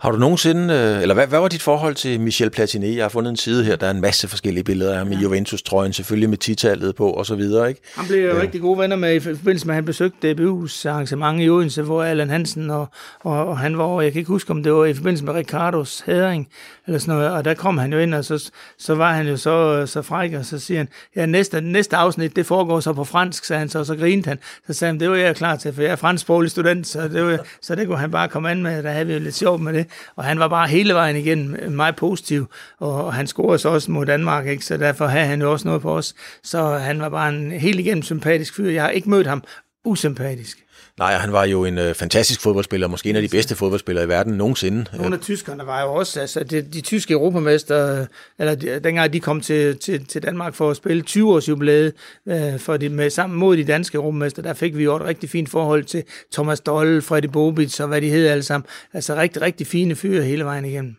Har 0.01 0.11
du 0.11 0.19
nogensinde, 0.19 0.75
øh, 0.75 1.03
eller 1.03 1.15
hvad, 1.15 1.27
hvad 1.27 1.39
var 1.39 1.49
dit 1.49 1.63
forhold 1.63 1.95
til 1.95 2.21
Michel 2.21 2.51
Platini? 2.51 2.97
Jeg 2.97 3.05
har 3.05 3.09
fundet 3.09 3.31
en 3.31 3.37
side 3.37 3.65
her, 3.65 3.77
der 3.77 3.87
er 3.87 3.91
en 3.91 4.01
masse 4.01 4.29
forskellige 4.29 4.65
billeder 4.65 4.93
af 4.93 4.99
ham 4.99 5.09
ja. 5.09 5.19
i 5.19 5.23
Juventus-trøjen, 5.23 5.93
selvfølgelig 5.93 6.31
med 6.31 6.39
titallet 6.39 6.95
på 6.95 7.11
og 7.11 7.27
så 7.27 7.35
videre, 7.35 7.69
ikke? 7.69 7.81
Han 7.95 8.07
blev 8.07 8.25
jo 8.25 8.37
ja. 8.37 8.43
rigtig 8.43 8.61
gode 8.61 8.79
venner 8.79 8.97
med 8.97 9.15
i 9.15 9.21
forbindelse 9.21 9.67
med, 9.67 9.75
at 9.75 9.77
han 9.77 9.85
besøgte 9.85 10.31
DBU's 10.31 10.89
arrangement 10.89 11.43
i 11.43 11.49
Odense, 11.49 11.83
hvor 11.83 12.03
Allan 12.03 12.31
Hansen 12.31 12.71
og, 12.71 12.89
og, 13.21 13.47
og 13.47 13.59
han 13.59 13.79
var 13.79 14.01
jeg 14.01 14.13
kan 14.13 14.19
ikke 14.19 14.29
huske, 14.29 14.51
om 14.51 14.63
det 14.63 14.73
var 14.73 14.85
i 14.85 14.95
forbindelse 14.95 15.25
med 15.25 15.35
Ricardos 15.35 16.03
hædring, 16.07 16.49
eller 16.87 16.99
sådan 16.99 17.15
noget, 17.15 17.33
og 17.33 17.45
der 17.45 17.55
kom 17.55 17.79
han 17.79 17.93
jo 17.93 17.99
ind, 17.99 18.15
og 18.15 18.25
så, 18.25 18.51
så 18.79 18.95
var 18.95 19.13
han 19.13 19.27
jo 19.29 19.37
så, 19.37 19.87
så 19.87 20.03
fræk, 20.03 20.33
og 20.33 20.45
så 20.45 20.59
siger 20.59 20.79
han, 20.79 20.89
ja, 21.17 21.27
næste, 21.27 21.61
næste 21.61 21.97
afsnit, 21.97 22.37
det 22.37 22.47
foregår 22.47 22.81
så 22.81 22.93
på 22.93 23.05
fransk, 23.05 23.45
sagde 23.45 23.59
han 23.59 23.69
så, 23.69 23.79
og 23.79 23.87
så 23.87 23.97
grinte 23.97 24.29
han. 24.29 24.39
Så 24.67 24.73
sagde 24.73 24.93
han, 24.93 25.01
det 25.01 25.11
var 25.11 25.17
jeg 25.17 25.37
klar 25.37 25.57
til, 25.57 25.73
for 25.73 25.83
jeg 25.83 25.91
er 25.91 25.97
fransksproglig 25.97 26.51
student, 26.51 26.87
så 26.87 27.09
det, 27.09 27.25
var, 27.25 27.39
så 27.63 27.75
det 27.75 27.87
kunne 27.87 27.99
han 27.99 28.11
bare 28.11 28.29
komme 28.29 28.51
an 28.51 28.63
med, 28.63 28.83
der 28.83 28.91
havde 28.91 29.07
vi 29.07 29.13
jo 29.13 29.19
lidt 29.19 29.35
sjovt 29.35 29.63
med 29.63 29.73
det. 29.73 29.87
Og 30.17 30.25
han 30.25 30.39
var 30.39 30.49
bare 30.49 30.69
hele 30.69 30.95
vejen 30.95 31.17
igen 31.17 31.57
meget 31.77 31.97
positiv, 31.97 32.47
og 32.79 33.15
han 33.15 33.27
scorede 33.27 33.59
så 33.59 33.69
også 33.69 33.91
mod 33.91 34.07
Danmark, 34.07 34.47
ikke? 34.47 34.65
så 34.65 34.77
derfor 34.77 35.07
havde 35.07 35.27
han 35.27 35.41
jo 35.41 35.53
også 35.53 35.69
noget 35.69 35.83
på 35.83 35.97
os. 35.97 36.15
Så 36.43 36.69
han 36.69 37.01
var 37.01 37.09
bare 37.09 37.29
en 37.29 37.53
helt 37.53 37.81
igennem 37.81 38.03
sympatisk 38.03 38.55
fyr. 38.57 38.71
Jeg 38.71 38.83
har 38.83 38.91
ikke 38.91 39.11
mødt 39.11 39.27
ham 39.27 39.43
usympatisk. 39.85 40.66
Nej, 40.99 41.13
han 41.13 41.33
var 41.33 41.45
jo 41.45 41.65
en 41.65 41.79
øh, 41.79 41.95
fantastisk 41.95 42.41
fodboldspiller, 42.41 42.89
måske 42.89 43.11
en 43.11 43.17
af 43.17 43.23
de 43.23 43.29
bedste 43.29 43.57
fodboldspillere 43.57 44.05
i 44.05 44.09
verden 44.09 44.33
nogensinde. 44.33 44.85
Nogle 44.97 45.15
af 45.15 45.21
tyskerne 45.21 45.67
var 45.67 45.83
jo 45.83 45.95
også, 45.95 46.21
altså 46.21 46.45
de, 46.45 46.63
de 46.63 46.81
tyske 46.81 47.13
europamester, 47.13 48.07
eller 48.39 48.55
de, 48.55 48.81
dengang 48.85 49.13
de 49.13 49.21
kom 49.21 49.41
til, 49.41 49.79
til, 49.79 50.07
til 50.07 50.23
Danmark 50.23 50.55
for 50.55 50.71
at 50.71 50.77
spille 50.77 51.03
20 51.03 51.35
års 51.35 51.49
jubilæet 51.49 51.93
øh, 52.29 52.59
for 52.59 52.77
de, 52.77 52.89
med, 52.89 53.11
sammen 53.11 53.39
mod 53.39 53.57
de 53.57 53.65
danske 53.65 53.97
europamester, 53.97 54.43
der 54.43 54.55
fik 54.55 54.77
vi 54.77 54.85
jo 54.85 54.97
et 54.97 55.05
rigtig 55.05 55.31
fint 55.31 55.49
forhold 55.49 55.85
til 55.85 56.03
Thomas 56.33 56.61
Doll, 56.61 57.03
Freddy 57.03 57.27
Bobic 57.27 57.81
og 57.81 57.89
hvad 57.89 58.01
de 58.01 58.11
hed 58.11 58.27
alle 58.27 58.43
sammen. 58.43 58.67
Altså 58.93 59.15
rigtig, 59.15 59.43
rigtig 59.43 59.67
fine 59.67 59.97
fyre 59.97 60.23
hele 60.23 60.45
vejen 60.45 60.65
igennem. 60.65 60.97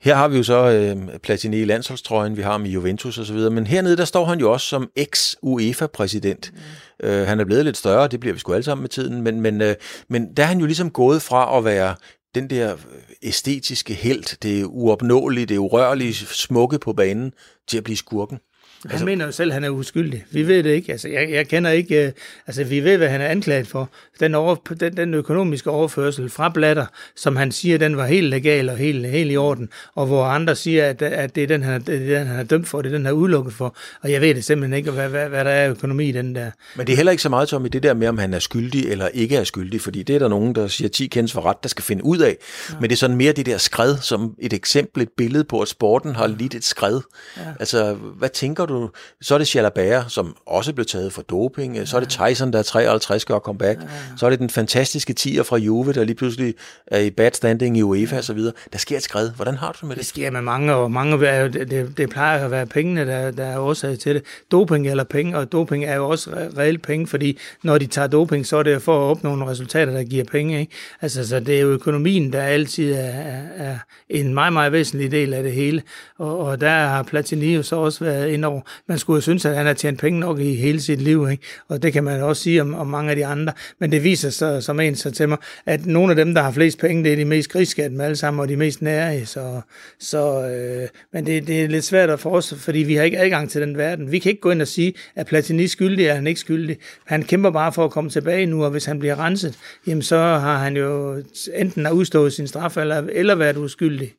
Her 0.00 0.14
har 0.14 0.28
vi 0.28 0.36
jo 0.36 0.42
så 0.42 0.70
øh, 0.70 1.18
Platini 1.18 1.60
i 1.60 1.64
landsholdstrøjen, 1.64 2.36
vi 2.36 2.42
har 2.42 2.52
ham 2.52 2.64
i 2.64 2.68
Juventus 2.68 3.18
og 3.18 3.26
så 3.26 3.32
videre, 3.32 3.50
men 3.50 3.66
hernede 3.66 3.96
der 3.96 4.04
står 4.04 4.24
han 4.24 4.40
jo 4.40 4.52
også 4.52 4.66
som 4.66 4.90
ex-UEFA-præsident. 4.96 6.50
Mm. 6.52 6.58
Øh, 7.02 7.26
han 7.26 7.40
er 7.40 7.44
blevet 7.44 7.64
lidt 7.64 7.76
større, 7.76 8.08
det 8.08 8.20
bliver 8.20 8.32
vi 8.32 8.38
sgu 8.38 8.52
alle 8.52 8.64
sammen 8.64 8.82
med 8.82 8.88
tiden, 8.88 9.22
men, 9.22 9.40
men, 9.40 9.60
øh, 9.62 9.74
men 10.08 10.34
der 10.34 10.42
er 10.42 10.46
han 10.46 10.60
jo 10.60 10.66
ligesom 10.66 10.90
gået 10.90 11.22
fra 11.22 11.58
at 11.58 11.64
være 11.64 11.94
den 12.34 12.50
der 12.50 12.74
øh, 12.74 12.78
æstetiske 13.22 13.94
held, 13.94 14.38
det 14.42 14.64
uopnåelige, 14.64 15.46
det 15.46 15.58
urørlige, 15.58 16.14
smukke 16.14 16.78
på 16.78 16.92
banen, 16.92 17.32
til 17.68 17.78
at 17.78 17.84
blive 17.84 17.96
skurken. 17.96 18.38
Han 18.82 18.90
altså, 18.90 19.04
mener 19.04 19.24
jo 19.24 19.32
selv, 19.32 19.50
at 19.50 19.54
han 19.54 19.64
er 19.64 19.68
uskyldig. 19.68 20.24
Vi 20.30 20.46
ved 20.46 20.62
det 20.62 20.70
ikke. 20.70 20.92
Altså, 20.92 21.08
jeg, 21.08 21.30
jeg 21.30 21.48
kender 21.48 21.70
ikke... 21.70 22.06
Uh, 22.06 22.12
altså, 22.46 22.64
vi 22.64 22.80
ved, 22.80 22.96
hvad 22.96 23.08
han 23.08 23.20
er 23.20 23.26
anklaget 23.26 23.66
for. 23.66 23.90
Den, 24.20 24.34
over, 24.34 24.54
den, 24.80 24.96
den 24.96 25.14
økonomiske 25.14 25.70
overførsel 25.70 26.30
fra 26.30 26.48
Blatter, 26.48 26.86
som 27.16 27.36
han 27.36 27.52
siger, 27.52 27.78
den 27.78 27.96
var 27.96 28.06
helt 28.06 28.30
legal 28.30 28.68
og 28.68 28.76
helt, 28.76 29.06
helt 29.06 29.32
i 29.32 29.36
orden, 29.36 29.68
og 29.94 30.06
hvor 30.06 30.24
andre 30.24 30.56
siger, 30.56 30.86
at, 30.86 31.02
at 31.02 31.34
det, 31.34 31.42
er 31.42 31.46
den, 31.46 31.62
han 31.62 31.74
er, 31.74 31.78
det 31.78 32.12
er 32.12 32.18
den, 32.18 32.26
han 32.26 32.38
er 32.38 32.44
dømt 32.44 32.68
for, 32.68 32.82
det 32.82 32.88
er 32.88 32.96
den, 32.96 33.06
han 33.06 33.14
er 33.14 33.18
udelukket 33.18 33.54
for. 33.54 33.76
Og 34.02 34.12
jeg 34.12 34.20
ved 34.20 34.34
det 34.34 34.44
simpelthen 34.44 34.76
ikke, 34.76 34.90
hvad, 34.90 35.08
hvad, 35.08 35.28
hvad 35.28 35.44
der 35.44 35.50
er 35.50 35.70
økonomi 35.70 36.08
i 36.08 36.12
den 36.12 36.34
der. 36.34 36.50
Men 36.76 36.86
det 36.86 36.92
er 36.92 36.96
heller 36.96 37.12
ikke 37.12 37.22
så 37.22 37.28
meget, 37.28 37.48
som 37.48 37.66
i 37.66 37.68
det 37.68 37.82
der 37.82 37.94
med, 37.94 38.08
om 38.08 38.18
han 38.18 38.34
er 38.34 38.38
skyldig 38.38 38.90
eller 38.90 39.08
ikke 39.08 39.36
er 39.36 39.44
skyldig, 39.44 39.80
fordi 39.80 40.02
det 40.02 40.14
er 40.14 40.18
der 40.18 40.28
nogen, 40.28 40.54
der 40.54 40.68
siger, 40.68 40.88
10 40.88 41.06
kendes 41.06 41.32
for 41.32 41.46
ret, 41.46 41.62
der 41.62 41.68
skal 41.68 41.84
finde 41.84 42.04
ud 42.04 42.18
af. 42.18 42.36
Ja. 42.70 42.74
Men 42.80 42.90
det 42.90 42.96
er 42.96 42.98
sådan 42.98 43.16
mere 43.16 43.32
det 43.32 43.46
der 43.46 43.58
skred, 43.58 43.96
som 43.96 44.34
et 44.38 44.52
eksempel, 44.52 45.02
et 45.02 45.10
billede 45.16 45.44
på, 45.44 45.60
at 45.60 45.68
sporten 45.68 46.16
har 46.16 46.26
lidt 46.26 46.54
et 46.54 46.64
skred. 46.64 47.00
Ja. 47.36 47.42
Altså, 47.60 47.94
hvad 47.94 48.28
tænker 48.28 48.66
du? 48.68 48.90
Så 49.20 49.34
er 49.34 49.38
det 49.38 49.54
Jalabert, 49.54 50.12
som 50.12 50.36
også 50.46 50.72
blev 50.72 50.86
taget 50.86 51.12
for 51.12 51.22
doping. 51.22 51.76
Ja. 51.76 51.84
Så 51.84 51.96
er 51.96 52.00
det 52.00 52.08
Tyson, 52.08 52.52
der 52.52 52.58
er 52.58 52.62
53 52.62 53.24
gør 53.24 53.38
comeback. 53.38 53.80
Ja. 53.80 53.86
Så 54.16 54.26
er 54.26 54.30
det 54.30 54.38
den 54.38 54.50
fantastiske 54.50 55.12
tiger 55.12 55.42
fra 55.42 55.56
Juve, 55.56 55.92
der 55.92 56.04
lige 56.04 56.16
pludselig 56.16 56.54
er 56.86 56.98
i 56.98 57.10
bad 57.10 57.30
standing 57.32 57.78
i 57.78 57.82
UEFA 57.82 58.14
ja. 58.14 58.18
og 58.18 58.24
så 58.24 58.32
videre. 58.32 58.52
Der 58.72 58.78
sker 58.78 58.96
et 58.96 59.02
skred. 59.02 59.30
Hvordan 59.30 59.54
har 59.54 59.72
du 59.72 59.78
det 59.80 59.88
med 59.88 59.90
det? 59.90 59.98
Det 59.98 60.06
sker 60.06 60.30
med 60.30 60.42
mange, 60.42 60.74
og 60.74 60.90
mange 60.90 61.38
jo, 61.40 61.48
det, 61.48 61.96
det, 61.96 62.10
plejer 62.10 62.44
at 62.44 62.50
være 62.50 62.66
pengene, 62.66 63.06
der, 63.06 63.30
der 63.30 63.44
er 63.44 63.58
årsag 63.58 63.98
til 63.98 64.14
det. 64.14 64.24
Doping 64.50 64.88
eller 64.88 65.04
penge, 65.04 65.38
og 65.38 65.52
doping 65.52 65.84
er 65.84 65.94
jo 65.94 66.08
også 66.08 66.30
reelt 66.58 66.82
penge, 66.82 67.06
fordi 67.06 67.38
når 67.62 67.78
de 67.78 67.86
tager 67.86 68.08
doping, 68.08 68.46
så 68.46 68.56
er 68.56 68.62
det 68.62 68.82
for 68.82 68.98
at 68.98 69.10
opnå 69.10 69.34
nogle 69.34 69.52
resultater, 69.52 69.92
der 69.92 70.02
giver 70.02 70.24
penge. 70.24 70.60
Ikke? 70.60 70.72
Altså, 71.00 71.28
så 71.28 71.40
det 71.40 71.56
er 71.56 71.60
jo 71.60 71.68
økonomien, 71.68 72.32
der 72.32 72.42
altid 72.42 72.92
er, 72.92 72.98
er, 72.98 73.42
er 73.56 73.78
en 74.08 74.34
meget, 74.34 74.52
meget 74.52 74.72
væsentlig 74.72 75.10
del 75.10 75.34
af 75.34 75.42
det 75.42 75.52
hele. 75.52 75.82
Og, 76.18 76.38
og 76.38 76.60
der 76.60 76.70
har 76.70 77.02
Platini 77.02 77.54
jo 77.54 77.62
så 77.62 77.76
også 77.76 78.04
været 78.04 78.28
ind 78.28 78.44
over. 78.44 78.57
Man 78.88 78.98
skulle 78.98 79.16
jo 79.16 79.20
synes, 79.20 79.44
at 79.44 79.56
han 79.56 79.66
har 79.66 79.74
tjent 79.74 80.00
penge 80.00 80.20
nok 80.20 80.40
i 80.40 80.54
hele 80.54 80.80
sit 80.80 81.02
liv, 81.02 81.28
ikke? 81.30 81.42
og 81.68 81.82
det 81.82 81.92
kan 81.92 82.04
man 82.04 82.22
også 82.22 82.42
sige 82.42 82.60
om, 82.60 82.74
om 82.74 82.86
mange 82.86 83.10
af 83.10 83.16
de 83.16 83.26
andre. 83.26 83.52
Men 83.80 83.92
det 83.92 84.04
viser 84.04 84.30
sig 84.30 84.62
som 84.62 84.80
en 84.80 84.96
så 84.96 85.10
til 85.10 85.28
mig, 85.28 85.38
at 85.66 85.86
nogle 85.86 86.12
af 86.12 86.16
dem, 86.16 86.34
der 86.34 86.42
har 86.42 86.50
flest 86.50 86.78
penge, 86.78 87.04
det 87.04 87.12
er 87.12 87.16
de 87.16 87.24
mest 87.24 87.50
griske 87.50 87.88
med 87.88 88.04
alle 88.04 88.16
sammen, 88.16 88.40
og 88.40 88.48
de 88.48 88.56
mest 88.56 88.82
nære. 88.82 89.26
Så, 89.26 89.60
så, 90.00 90.48
øh, 90.48 90.88
men 91.12 91.26
det, 91.26 91.46
det 91.46 91.64
er 91.64 91.68
lidt 91.68 91.84
svært 91.84 92.20
for 92.20 92.30
os, 92.30 92.54
fordi 92.58 92.78
vi 92.78 92.94
har 92.94 93.02
ikke 93.02 93.18
adgang 93.18 93.50
til 93.50 93.60
den 93.60 93.76
verden. 93.76 94.12
Vi 94.12 94.18
kan 94.18 94.30
ikke 94.30 94.40
gå 94.40 94.50
ind 94.50 94.62
og 94.62 94.68
sige, 94.68 94.94
at 95.16 95.26
Platini 95.26 95.64
er 95.64 95.68
skyldig, 95.68 96.04
eller 96.04 96.14
han 96.14 96.26
ikke 96.26 96.40
skyldig. 96.40 96.76
Han 97.06 97.22
kæmper 97.22 97.50
bare 97.50 97.72
for 97.72 97.84
at 97.84 97.90
komme 97.90 98.10
tilbage 98.10 98.46
nu, 98.46 98.64
og 98.64 98.70
hvis 98.70 98.84
han 98.84 98.98
bliver 98.98 99.18
renset, 99.18 99.58
jamen 99.86 100.02
så 100.02 100.16
har 100.16 100.58
han 100.58 100.76
jo 100.76 101.22
enten 101.54 101.84
har 101.84 101.92
udstået 101.92 102.32
sin 102.32 102.46
straf, 102.46 102.76
eller, 102.76 103.02
eller 103.12 103.34
været 103.34 103.56
uskyldig. 103.56 104.14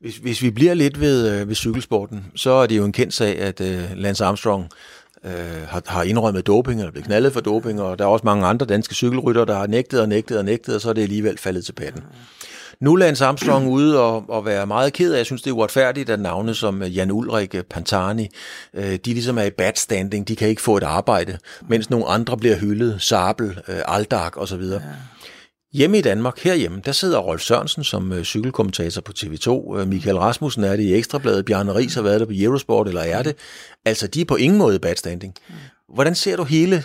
Hvis, 0.00 0.16
hvis 0.16 0.42
vi 0.42 0.50
bliver 0.50 0.74
lidt 0.74 1.00
ved, 1.00 1.40
øh, 1.40 1.48
ved 1.48 1.54
cykelsporten, 1.54 2.26
så 2.34 2.50
er 2.50 2.66
det 2.66 2.76
jo 2.76 2.84
en 2.84 2.92
kendt 2.92 3.14
sag, 3.14 3.38
at 3.38 3.60
øh, 3.60 3.84
Lance 3.94 4.24
Armstrong 4.24 4.68
øh, 5.24 5.32
har, 5.68 5.82
har 5.86 6.02
indrømmet 6.02 6.46
doping, 6.46 6.80
eller 6.80 6.92
blevet 6.92 7.06
knaldet 7.06 7.32
for 7.32 7.40
doping, 7.40 7.82
og 7.82 7.98
der 7.98 8.04
er 8.04 8.08
også 8.08 8.24
mange 8.24 8.46
andre 8.46 8.66
danske 8.66 8.94
cykelrytter, 8.94 9.44
der 9.44 9.56
har 9.56 9.66
nægtet 9.66 10.00
og 10.00 10.08
nægtet 10.08 10.38
og 10.38 10.44
nægtet, 10.44 10.74
og 10.74 10.80
så 10.80 10.88
er 10.88 10.92
det 10.92 11.02
alligevel 11.02 11.38
faldet 11.38 11.64
til 11.64 11.72
patten. 11.72 12.02
Nu 12.80 12.94
er 12.94 12.98
Lance 12.98 13.24
Armstrong 13.24 13.68
ude 13.76 14.00
og, 14.00 14.24
og 14.28 14.46
være 14.46 14.66
meget 14.66 14.92
ked 14.92 15.12
af. 15.12 15.18
Jeg 15.18 15.26
synes, 15.26 15.42
det 15.42 15.50
er 15.50 15.54
uretfærdigt, 15.54 16.10
at 16.10 16.20
navne 16.20 16.54
som 16.54 16.82
øh, 16.82 16.96
Jan 16.96 17.10
Ulrik, 17.10 17.54
øh, 17.54 17.62
Pantani, 17.62 18.28
øh, 18.74 18.92
de 18.92 19.12
ligesom 19.12 19.38
er 19.38 19.42
i 19.42 19.50
bad 19.50 19.72
standing. 19.76 20.28
De 20.28 20.36
kan 20.36 20.48
ikke 20.48 20.62
få 20.62 20.76
et 20.76 20.82
arbejde, 20.82 21.38
mens 21.68 21.90
nogle 21.90 22.06
andre 22.06 22.36
bliver 22.36 22.56
hyldet. 22.56 23.02
Sabel, 23.02 23.60
øh, 23.68 23.78
Aldag 23.86 24.38
osv. 24.38 24.62
Ja. 24.62 24.80
Hjemme 25.76 25.98
i 25.98 26.00
Danmark, 26.00 26.38
herhjemme, 26.38 26.82
der 26.84 26.92
sidder 26.92 27.18
Rolf 27.18 27.42
Sørensen 27.42 27.84
som 27.84 28.12
øh, 28.12 28.24
cykelkommentator 28.24 29.00
på 29.00 29.12
TV2. 29.18 29.78
Øh, 29.78 29.88
Michael 29.88 30.18
Rasmussen 30.18 30.64
er 30.64 30.76
det 30.76 30.82
i 30.82 30.94
Ekstrabladet. 30.94 31.44
Bjarne 31.44 31.74
Ries 31.74 31.94
har 31.94 32.02
været 32.02 32.20
der 32.20 32.26
på 32.26 32.32
Eurosport, 32.34 32.88
eller 32.88 33.00
er 33.00 33.22
det? 33.22 33.36
Altså, 33.84 34.06
de 34.06 34.20
er 34.20 34.24
på 34.24 34.36
ingen 34.36 34.58
måde 34.58 34.78
bad 34.78 34.96
standing. 34.96 35.34
Hvordan 35.94 36.14
ser 36.14 36.36
du 36.36 36.44
hele 36.44 36.84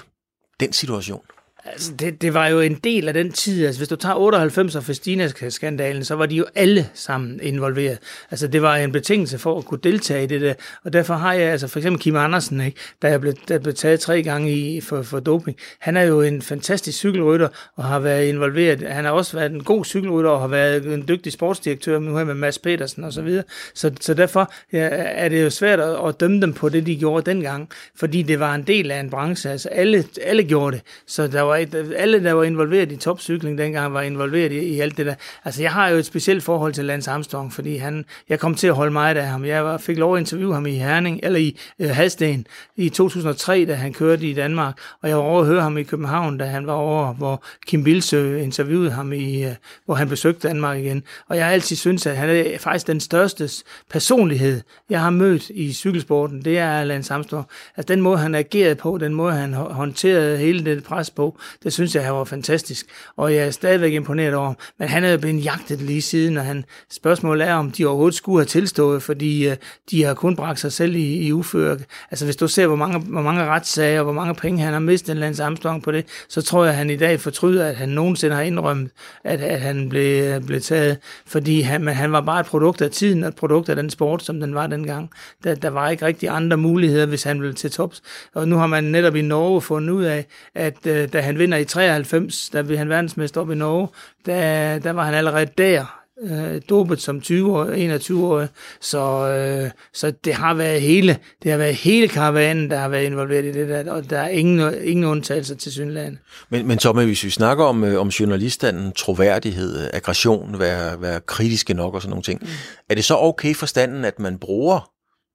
den 0.60 0.74
situation? 0.74 1.22
Altså, 1.66 1.94
det, 2.00 2.22
det 2.22 2.34
var 2.34 2.48
jo 2.48 2.60
en 2.60 2.76
del 2.76 3.08
af 3.08 3.14
den 3.14 3.32
tid. 3.32 3.66
Altså, 3.66 3.80
hvis 3.80 3.88
du 3.88 3.96
tager 3.96 4.16
98 4.16 4.76
og 4.76 4.84
Festina-skandalen, 4.84 6.04
så 6.04 6.16
var 6.16 6.26
de 6.26 6.36
jo 6.36 6.46
alle 6.56 6.90
sammen 6.94 7.40
involveret. 7.44 7.98
Altså, 8.32 8.48
det 8.48 8.62
var 8.62 8.76
en 8.76 8.92
betingelse 8.92 9.38
for 9.38 9.58
at 9.58 9.66
kunne 9.66 9.80
deltage 9.84 10.24
i 10.24 10.28
det 10.28 10.42
der. 10.42 10.54
Og 10.84 10.94
derfor 10.94 11.14
har 11.14 11.34
jeg, 11.34 11.52
altså 11.52 11.68
for 11.68 11.80
eksempel 11.80 12.02
Kim 12.02 12.16
Andersen, 12.16 12.62
ikke, 12.62 12.78
der, 13.02 13.08
er 13.08 13.18
blevet, 13.18 13.38
der 13.48 13.56
er 13.56 13.60
blevet 13.60 13.76
taget 13.76 14.00
tre 14.00 14.24
gange 14.24 14.52
i, 14.52 14.82
for, 14.82 15.02
for 15.02 15.20
doping. 15.20 15.58
Han 15.80 15.98
er 15.98 16.02
jo 16.02 16.22
en 16.22 16.42
fantastisk 16.42 16.98
cykelrytter 16.98 17.48
og 17.76 17.84
har 17.84 18.00
været 18.00 18.26
involveret. 18.26 18.82
Han 18.82 19.06
har 19.06 19.12
også 19.12 19.38
været 19.38 19.52
en 19.52 19.64
god 19.64 19.86
cykelrytter 19.86 20.32
og 20.32 20.42
har 20.42 20.48
været 20.48 20.94
en 20.94 21.08
dygtig 21.08 21.32
sportsdirektør 21.32 22.00
nu 22.00 22.18
her 22.18 22.24
med 22.24 22.36
Mads 22.36 22.60
Petersen 22.60 23.04
og 23.04 23.14
så 23.14 23.22
videre. 23.22 23.44
Så, 23.74 23.92
så 24.00 24.14
derfor 24.14 24.54
ja, 24.74 24.90
er 24.92 25.30
det 25.30 25.44
jo 25.44 25.50
svært 25.50 25.80
at, 25.80 26.08
at 26.08 26.20
dømme 26.20 26.42
dem 26.42 26.54
på 26.54 26.70
det, 26.70 26.86
de 26.86 26.98
gjorde 26.98 27.32
dengang, 27.32 27.70
fordi 27.96 28.22
det 28.22 28.40
var 28.40 28.56
en 28.56 28.64
del 28.64 28.92
af 28.92 29.00
en 29.00 29.10
branche. 29.10 29.50
Altså, 29.50 29.70
alle, 29.70 30.06
alle 30.22 30.44
gjorde 30.44 30.76
det. 30.76 30.86
Så 31.08 31.28
der 31.28 31.42
var 31.42 31.51
et, 31.56 31.94
alle, 31.98 32.24
der 32.24 32.34
var 32.34 32.44
involveret 32.44 32.92
i 32.92 32.96
topcykling 32.96 33.58
dengang, 33.58 33.94
var 33.94 34.02
involveret 34.02 34.52
i, 34.52 34.60
i 34.60 34.80
alt 34.80 34.98
det 34.98 35.06
der. 35.06 35.16
Altså, 35.46 35.62
jeg 35.62 35.72
har 35.72 35.90
jo 35.90 35.98
et 35.98 36.06
specielt 36.06 36.44
forhold 36.44 36.74
til 36.74 36.86
Lance 36.86 37.12
Armstrong, 37.12 37.54
fordi 37.54 37.76
han, 37.78 38.06
jeg 38.30 38.40
kom 38.40 38.56
til 38.56 38.68
at 38.68 38.76
holde 38.76 38.92
meget 38.92 39.18
af 39.18 39.28
ham. 39.28 39.46
Jeg 39.46 39.66
var, 39.66 39.78
fik 39.78 39.98
lov 39.98 40.16
at 40.16 40.20
interviewe 40.20 40.54
ham 40.54 40.66
i 40.66 40.72
Herning, 40.72 41.20
eller 41.24 41.40
i 41.40 41.60
øh, 41.80 41.90
Hadsten 41.90 42.48
i 42.76 42.90
2003, 42.90 43.66
da 43.66 43.74
han 43.74 43.94
kørte 43.94 44.30
i 44.30 44.34
Danmark, 44.34 44.80
og 45.02 45.10
jeg 45.10 45.18
var 45.18 45.24
over 45.24 45.42
at 45.42 45.48
høre 45.48 45.62
ham 45.62 45.78
i 45.78 45.84
København, 45.84 46.38
da 46.38 46.46
han 46.46 46.68
var 46.68 46.74
over, 46.74 47.14
hvor 47.14 47.44
Kim 47.68 47.84
Bilsø 47.84 48.38
interviewede 48.38 48.92
ham, 48.92 49.14
i, 49.14 49.46
øh, 49.46 49.56
hvor 49.86 49.96
han 49.96 50.10
besøgte 50.10 50.48
Danmark 50.48 50.80
igen. 50.80 51.04
Og 51.30 51.38
jeg 51.38 51.46
har 51.46 51.52
altid 51.52 51.76
syntes, 51.76 52.06
at 52.06 52.18
han 52.18 52.30
er 52.30 52.58
faktisk 52.58 52.88
den 52.88 53.00
største 53.00 53.50
personlighed, 53.90 54.62
jeg 54.90 55.02
har 55.02 55.10
mødt 55.10 55.50
i 55.50 55.74
cykelsporten, 55.74 56.46
det 56.46 56.58
er 56.58 56.84
Lance 56.84 57.14
Armstrong. 57.14 57.46
Altså 57.78 57.94
den 57.94 58.02
måde, 58.02 58.18
han 58.18 58.36
agerede 58.36 58.76
på, 58.76 58.98
den 58.98 59.14
måde, 59.14 59.34
han 59.34 59.54
håndterede 59.54 60.38
hele 60.38 60.66
det 60.66 60.84
pres 60.84 61.10
på, 61.10 61.38
det 61.64 61.74
synes 61.74 61.96
jeg, 61.96 62.04
han 62.04 62.14
var 62.14 62.24
fantastisk. 62.24 62.86
Og 63.18 63.36
jeg 63.36 63.48
er 63.48 63.52
stadigvæk 63.52 63.94
imponeret 63.94 64.34
over 64.34 64.54
Men 64.80 64.88
han 64.88 65.04
er 65.04 65.12
jo 65.12 65.18
blevet 65.18 65.46
jagtet 65.46 65.82
lige 65.82 66.02
siden, 66.02 66.38
og 66.38 66.46
han, 66.46 66.66
spørgsmålet 66.92 67.48
er, 67.48 67.54
om 67.54 67.72
de 67.72 67.86
overhovedet 67.86 68.16
skulle 68.16 68.40
have 68.40 68.46
tilstået, 68.46 69.04
fordi 69.04 69.48
øh, 69.48 69.56
de 69.92 70.04
har 70.04 70.14
kun 70.14 70.36
bragt 70.36 70.60
sig 70.60 70.72
selv 70.72 70.96
i, 70.96 71.28
i 71.28 71.34
uføre. 71.34 71.78
Altså 72.12 72.26
hvis 72.26 72.36
du 72.36 72.48
ser, 72.48 72.68
hvor 72.68 72.76
mange, 72.76 73.00
hvor 73.00 73.22
mange 73.22 73.46
retssager, 73.46 74.00
og 74.00 74.04
hvor 74.04 74.14
mange 74.14 74.36
penge 74.36 74.64
han 74.64 74.74
har 74.74 74.80
mistet 74.80 75.18
Lance 75.18 75.44
Armstrong 75.44 75.84
på 75.84 75.92
det, 75.92 76.06
så 76.30 76.42
tror 76.42 76.64
jeg, 76.64 76.72
at 76.72 76.78
han 76.78 76.90
i 76.90 76.96
dag 76.96 77.20
fortryder, 77.20 77.68
at 77.68 77.76
han 77.76 77.90
nogensinde 77.90 78.36
har 78.36 78.44
indrømt, 78.44 78.92
at, 79.24 79.42
at 79.42 79.62
han 79.62 79.90
blev, 79.90 80.42
blev 80.42 80.62
taget. 80.62 80.98
Fordi 81.26 81.62
han, 81.62 81.84
men 81.84 81.94
han 81.94 82.12
var 82.12 82.22
bare 82.22 82.40
et 82.40 82.46
produkt 82.46 82.82
af 82.82 82.92
tiden, 82.92 83.24
og 83.24 83.30
et 83.30 83.36
produkt 83.36 83.70
af 83.70 83.76
den 83.76 83.90
sport, 83.90 84.24
som 84.24 84.40
den 84.40 84.56
var 84.56 84.68
dengang. 84.68 85.10
Der, 85.44 85.56
der 85.56 85.70
var 85.70 85.90
ikke 85.90 86.06
rigtig 86.06 86.30
andre 86.30 86.58
muligheder, 86.58 87.06
hvis 87.06 87.24
han 87.24 87.42
ville 87.42 87.54
til 87.54 87.72
tops. 87.72 88.02
Og 88.36 88.48
nu 88.48 88.58
har 88.58 88.68
man 88.68 88.84
netop 88.84 89.16
i 89.16 89.22
Norge 89.22 89.62
fundet 89.62 89.90
ud 89.94 90.04
af, 90.04 90.26
at 90.56 90.88
øh, 90.88 91.14
da 91.14 91.22
han 91.22 91.31
vinder 91.38 91.58
i 91.58 91.66
93, 91.66 92.50
da 92.50 92.62
blev 92.62 92.78
han 92.78 92.90
verdensmester 92.90 93.42
op 93.42 93.52
i 93.52 93.56
Norge, 93.56 93.88
der, 94.26 94.80
der 94.80 94.92
var 94.92 95.06
han 95.06 95.14
allerede 95.14 95.48
der, 95.58 96.02
øh, 96.22 96.62
dopet 96.70 97.02
som 97.02 97.22
20 97.22 97.58
år, 97.58 97.66
21 97.66 98.28
år, 98.28 98.48
så, 98.82 99.28
øh, 99.28 99.72
så 99.94 100.14
det 100.26 100.34
har 100.34 100.54
været 100.54 100.82
hele, 100.82 101.18
det 101.44 101.52
har 101.52 101.58
været 101.58 101.76
hele 101.76 102.08
karavanen, 102.08 102.70
der 102.70 102.78
har 102.78 102.90
været 102.90 103.04
involveret 103.04 103.46
i 103.46 103.52
det 103.52 103.70
der, 103.70 103.92
og 103.92 104.10
der 104.10 104.20
er 104.20 104.30
ingen, 104.30 104.74
ingen 104.84 105.06
undtagelser 105.06 105.56
til 105.56 105.72
Sydland. 105.72 106.18
Men, 106.50 106.68
men 106.68 106.78
Tommy, 106.78 107.04
hvis 107.04 107.24
vi 107.24 107.30
snakker 107.30 107.66
om, 107.66 107.84
øh, 107.84 108.02
om 108.02 108.08
journalistanden, 108.08 108.92
troværdighed, 108.92 109.90
aggression, 109.94 110.60
være, 110.60 111.02
være 111.02 111.20
kritiske 111.20 111.74
nok 111.74 111.94
og 111.94 112.02
sådan 112.02 112.10
nogle 112.10 112.24
ting, 112.24 112.40
mm. 112.42 112.48
er 112.90 112.96
det 112.96 113.06
så 113.06 113.18
okay 113.18 113.56
for 113.56 113.66
standen, 113.66 114.06
at 114.06 114.20
man 114.20 114.38
bruger 114.38 114.92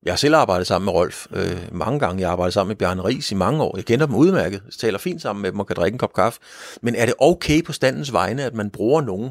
jeg 0.06 0.12
har 0.12 0.16
selv 0.16 0.34
arbejdet 0.34 0.66
sammen 0.66 0.84
med 0.84 0.92
Rolf 0.92 1.26
øh, 1.34 1.58
mange 1.72 2.00
gange. 2.00 2.20
Jeg 2.20 2.28
har 2.28 2.32
arbejdet 2.32 2.54
sammen 2.54 2.68
med 2.68 2.76
Bjarne 2.76 3.04
Ries 3.04 3.32
i 3.32 3.34
mange 3.34 3.62
år. 3.62 3.76
Jeg 3.76 3.84
kender 3.84 4.06
dem 4.06 4.14
udmærket. 4.14 4.62
Jeg 4.64 4.72
taler 4.78 4.98
fint 4.98 5.22
sammen 5.22 5.42
med 5.42 5.52
dem 5.52 5.60
og 5.60 5.66
kan 5.66 5.76
drikke 5.76 5.94
en 5.94 5.98
kop 5.98 6.12
kaffe. 6.12 6.40
Men 6.82 6.94
er 6.94 7.06
det 7.06 7.14
okay 7.18 7.64
på 7.64 7.72
standens 7.72 8.12
vegne, 8.12 8.44
at 8.44 8.54
man 8.54 8.70
bruger 8.70 9.00
nogen, 9.00 9.30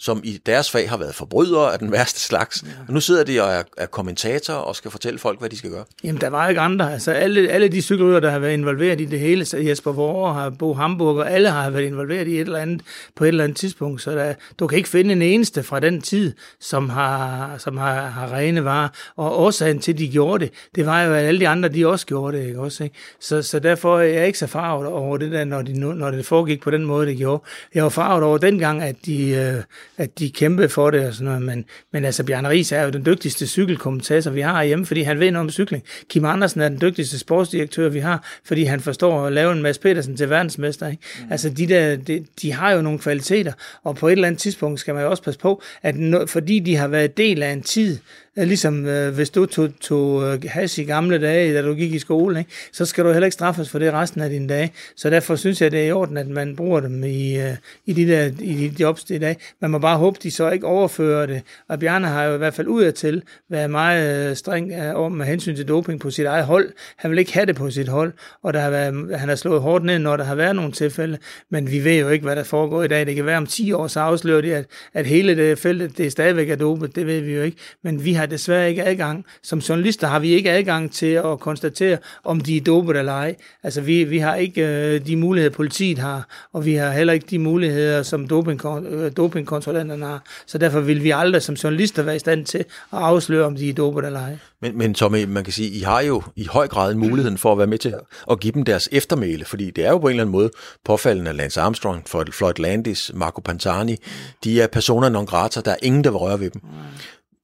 som 0.00 0.20
i 0.24 0.40
deres 0.46 0.70
fag 0.70 0.90
har 0.90 0.96
været 0.96 1.14
forbrydere 1.14 1.72
af 1.72 1.78
den 1.78 1.92
værste 1.92 2.20
slags. 2.20 2.62
Ja. 2.62 2.68
Og 2.88 2.94
nu 2.94 3.00
sidder 3.00 3.24
de 3.24 3.42
og 3.42 3.52
er, 3.52 3.62
er 3.76 3.86
kommentatorer 3.86 4.58
og 4.58 4.76
skal 4.76 4.90
fortælle 4.90 5.18
folk, 5.18 5.38
hvad 5.38 5.48
de 5.48 5.58
skal 5.58 5.70
gøre. 5.70 5.84
Jamen, 6.04 6.20
der 6.20 6.28
var 6.28 6.48
ikke 6.48 6.60
andre. 6.60 6.92
Altså, 6.92 7.12
alle, 7.12 7.48
alle 7.48 7.68
de 7.68 7.82
cykelrytter, 7.82 8.20
der 8.20 8.30
har 8.30 8.38
været 8.38 8.52
involveret 8.52 9.00
i 9.00 9.04
det 9.04 9.20
hele, 9.20 9.44
så 9.44 9.56
Jesper 9.56 9.92
Vore 9.92 10.34
har 10.34 10.50
Bo 10.50 10.74
Hamburg, 10.74 11.16
og 11.16 11.32
alle 11.32 11.50
har 11.50 11.70
været 11.70 11.84
involveret 11.84 12.28
i 12.28 12.34
et 12.34 12.40
eller 12.40 12.58
andet 12.58 12.80
på 13.14 13.24
et 13.24 13.28
eller 13.28 13.44
andet 13.44 13.56
tidspunkt. 13.56 14.02
Så 14.02 14.10
der, 14.10 14.34
du 14.58 14.66
kan 14.66 14.78
ikke 14.78 14.88
finde 14.88 15.12
en 15.12 15.22
eneste 15.22 15.62
fra 15.62 15.80
den 15.80 16.00
tid, 16.00 16.32
som 16.60 16.88
har, 16.88 17.54
som 17.58 17.76
har, 17.76 18.06
har 18.06 18.32
rene 18.32 18.64
varer. 18.64 18.88
Og 19.16 19.40
årsagen 19.40 19.78
til, 19.78 19.92
at 19.92 19.98
de 19.98 20.08
gjorde 20.08 20.44
det, 20.44 20.52
det 20.74 20.86
var 20.86 21.02
jo, 21.02 21.14
at 21.14 21.24
alle 21.24 21.40
de 21.40 21.48
andre, 21.48 21.68
de 21.68 21.86
også 21.86 22.06
gjorde 22.06 22.38
det. 22.38 22.46
Ikke? 22.46 22.60
Også, 22.60 22.84
ikke? 22.84 22.96
Så, 23.20 23.42
så 23.42 23.58
derfor 23.58 23.98
er 23.98 24.02
jeg 24.02 24.26
ikke 24.26 24.38
så 24.38 24.46
farvet 24.46 24.86
over 24.86 25.16
det 25.16 25.32
der, 25.32 25.44
når, 25.44 25.62
de, 25.62 25.80
når 25.80 26.10
det 26.10 26.26
foregik 26.26 26.62
på 26.62 26.70
den 26.70 26.84
måde, 26.84 27.06
det 27.06 27.16
gjorde. 27.16 27.42
Jeg 27.74 27.82
var 27.82 27.88
farvet 27.88 28.24
over 28.24 28.38
dengang, 28.38 28.82
at 28.82 28.96
de... 29.06 29.30
Øh, 29.30 29.62
at 29.98 30.18
de 30.18 30.30
kæmpede 30.30 30.68
for 30.68 30.90
det 30.90 31.06
og 31.06 31.14
sådan 31.14 31.24
noget, 31.24 31.42
men, 31.42 31.64
men 31.92 32.04
altså 32.04 32.24
Bjarne 32.24 32.48
Ries 32.48 32.72
er 32.72 32.82
jo 32.82 32.90
den 32.90 33.06
dygtigste 33.06 33.46
cykelkommentator, 33.46 34.30
vi 34.30 34.40
har 34.40 34.62
hjemme, 34.62 34.86
fordi 34.86 35.02
han 35.02 35.20
ved 35.20 35.30
noget 35.30 35.46
om 35.46 35.50
cykling. 35.50 35.84
Kim 36.08 36.24
Andersen 36.24 36.60
er 36.60 36.68
den 36.68 36.80
dygtigste 36.80 37.18
sportsdirektør, 37.18 37.88
vi 37.88 37.98
har, 37.98 38.26
fordi 38.44 38.64
han 38.64 38.80
forstår 38.80 39.26
at 39.26 39.32
lave 39.32 39.52
en 39.52 39.62
Mads 39.62 39.78
Petersen 39.78 40.16
til 40.16 40.30
verdensmester. 40.30 40.88
Ikke? 40.88 41.02
Mm. 41.18 41.32
Altså 41.32 41.50
de 41.50 41.66
der, 41.66 41.96
de, 41.96 42.24
de 42.42 42.52
har 42.52 42.70
jo 42.70 42.82
nogle 42.82 42.98
kvaliteter, 42.98 43.52
og 43.84 43.96
på 43.96 44.08
et 44.08 44.12
eller 44.12 44.26
andet 44.26 44.40
tidspunkt 44.40 44.80
skal 44.80 44.94
man 44.94 45.02
jo 45.02 45.10
også 45.10 45.22
passe 45.22 45.40
på, 45.40 45.62
at 45.82 45.96
no, 45.96 46.26
fordi 46.26 46.58
de 46.58 46.76
har 46.76 46.88
været 46.88 47.16
del 47.16 47.42
af 47.42 47.52
en 47.52 47.62
tid, 47.62 47.98
Ligesom 48.44 48.86
øh, 48.86 49.14
hvis 49.14 49.30
du 49.30 49.46
tog, 49.46 49.70
tog 49.80 50.24
øh, 50.24 50.42
hash 50.48 50.80
i 50.80 50.84
gamle 50.84 51.18
dage, 51.18 51.54
da 51.54 51.62
du 51.62 51.74
gik 51.74 51.94
i 51.94 51.98
skole, 51.98 52.38
ikke? 52.38 52.50
så 52.72 52.84
skal 52.84 53.04
du 53.04 53.12
heller 53.12 53.26
ikke 53.26 53.34
straffes 53.34 53.70
for 53.70 53.78
det 53.78 53.92
resten 53.92 54.20
af 54.20 54.30
dine 54.30 54.48
dage. 54.48 54.72
Så 54.96 55.10
derfor 55.10 55.36
synes 55.36 55.62
jeg, 55.62 55.70
det 55.70 55.80
er 55.80 55.84
i 55.84 55.92
orden, 55.92 56.16
at 56.16 56.28
man 56.28 56.56
bruger 56.56 56.80
dem 56.80 57.04
i, 57.04 57.38
øh, 57.38 57.56
i, 57.86 57.92
de 57.92 58.06
der, 58.06 58.30
i 58.40 58.68
de 58.68 58.82
jobs 58.82 59.04
i 59.10 59.18
dag. 59.18 59.36
Man 59.60 59.70
må 59.70 59.78
bare 59.78 59.98
håbe, 59.98 60.18
de 60.22 60.30
så 60.30 60.50
ikke 60.50 60.66
overfører 60.66 61.26
det. 61.26 61.42
Og 61.68 61.78
Bjarne 61.78 62.06
har 62.06 62.24
jo 62.24 62.34
i 62.34 62.38
hvert 62.38 62.54
fald 62.54 62.66
udadtil 62.66 63.22
været 63.50 63.70
meget 63.70 64.30
øh, 64.30 64.36
streng 64.36 64.72
øh, 64.72 64.94
om 64.94 65.12
med 65.12 65.26
hensyn 65.26 65.56
til 65.56 65.68
doping 65.68 66.00
på 66.00 66.10
sit 66.10 66.26
eget 66.26 66.44
hold. 66.44 66.72
Han 66.96 67.10
vil 67.10 67.18
ikke 67.18 67.32
have 67.32 67.46
det 67.46 67.56
på 67.56 67.70
sit 67.70 67.88
hold, 67.88 68.12
og 68.42 68.54
der 68.54 68.60
har 68.60 68.70
været, 68.70 69.18
han 69.18 69.28
har 69.28 69.36
slået 69.36 69.60
hårdt 69.60 69.84
ned, 69.84 69.98
når 69.98 70.16
der 70.16 70.24
har 70.24 70.34
været 70.34 70.56
nogle 70.56 70.72
tilfælde. 70.72 71.18
Men 71.50 71.70
vi 71.70 71.84
ved 71.84 72.00
jo 72.00 72.08
ikke, 72.08 72.24
hvad 72.24 72.36
der 72.36 72.44
foregår 72.44 72.82
i 72.82 72.88
dag. 72.88 73.06
Det 73.06 73.14
kan 73.14 73.26
være 73.26 73.36
om 73.36 73.46
10 73.46 73.72
år, 73.72 73.86
så 73.86 74.00
afslører 74.00 74.40
de, 74.40 74.54
at, 74.54 74.66
at 74.94 75.06
hele 75.06 75.36
det 75.36 75.58
felt, 75.58 75.98
det 75.98 76.12
stadigvæk 76.12 76.50
er 76.50 76.56
dopet. 76.56 76.96
Det 76.96 77.06
ved 77.06 77.20
vi 77.20 77.34
jo 77.34 77.42
ikke. 77.42 77.56
Men 77.84 78.04
vi 78.04 78.12
har 78.12 78.27
desværre 78.30 78.68
ikke 78.70 78.84
adgang. 78.84 79.24
Som 79.42 79.58
journalister 79.58 80.06
har 80.06 80.18
vi 80.18 80.28
ikke 80.28 80.50
adgang 80.50 80.92
til 80.92 81.12
at 81.12 81.40
konstatere, 81.40 81.98
om 82.24 82.40
de 82.40 82.56
er 82.56 82.60
dopet 82.60 82.96
eller 82.96 83.12
ej. 83.12 83.34
Altså, 83.62 83.80
vi, 83.80 84.04
vi 84.04 84.18
har 84.18 84.34
ikke 84.34 84.66
øh, 84.66 85.06
de 85.06 85.16
muligheder, 85.16 85.54
politiet 85.54 85.98
har, 85.98 86.48
og 86.52 86.64
vi 86.64 86.74
har 86.74 86.90
heller 86.90 87.12
ikke 87.12 87.26
de 87.30 87.38
muligheder, 87.38 88.02
som 88.02 88.28
doping, 88.28 88.60
øh, 88.66 89.12
dopingkontrollanterne 89.16 90.06
har. 90.06 90.24
Så 90.46 90.58
derfor 90.58 90.80
vil 90.80 91.04
vi 91.04 91.10
aldrig 91.10 91.42
som 91.42 91.54
journalister 91.54 92.02
være 92.02 92.16
i 92.16 92.18
stand 92.18 92.44
til 92.44 92.58
at 92.58 92.64
afsløre, 92.98 93.46
om 93.46 93.56
de 93.56 93.68
er 93.68 93.74
dopet 93.74 94.04
eller 94.04 94.20
ej. 94.20 94.36
Men, 94.62 94.78
men 94.78 94.94
Tommy, 94.94 95.24
man 95.24 95.44
kan 95.44 95.52
sige, 95.52 95.70
I 95.70 95.80
har 95.80 96.00
jo 96.00 96.22
i 96.36 96.46
høj 96.46 96.68
grad 96.68 96.94
muligheden 96.94 97.38
for 97.38 97.52
at 97.52 97.58
være 97.58 97.66
med 97.66 97.78
til 97.78 97.94
at 98.30 98.40
give 98.40 98.52
dem 98.52 98.64
deres 98.64 98.88
eftermæle, 98.92 99.44
fordi 99.44 99.70
det 99.70 99.86
er 99.86 99.90
jo 99.90 99.98
på 99.98 100.06
en 100.06 100.10
eller 100.10 100.22
anden 100.22 100.32
måde 100.32 100.50
påfaldende, 100.84 101.32
Lance 101.32 101.60
Armstrong, 101.60 102.08
Floyd 102.08 102.58
Landis, 102.58 103.10
Marco 103.14 103.40
Pantani, 103.40 103.96
de 104.44 104.62
er 104.62 104.66
personer 104.66 105.08
non 105.08 105.26
grata, 105.26 105.60
der 105.60 105.70
er 105.70 105.76
ingen, 105.82 106.04
der 106.04 106.10
vil 106.10 106.18
røre 106.18 106.40
ved 106.40 106.50
dem. 106.50 106.62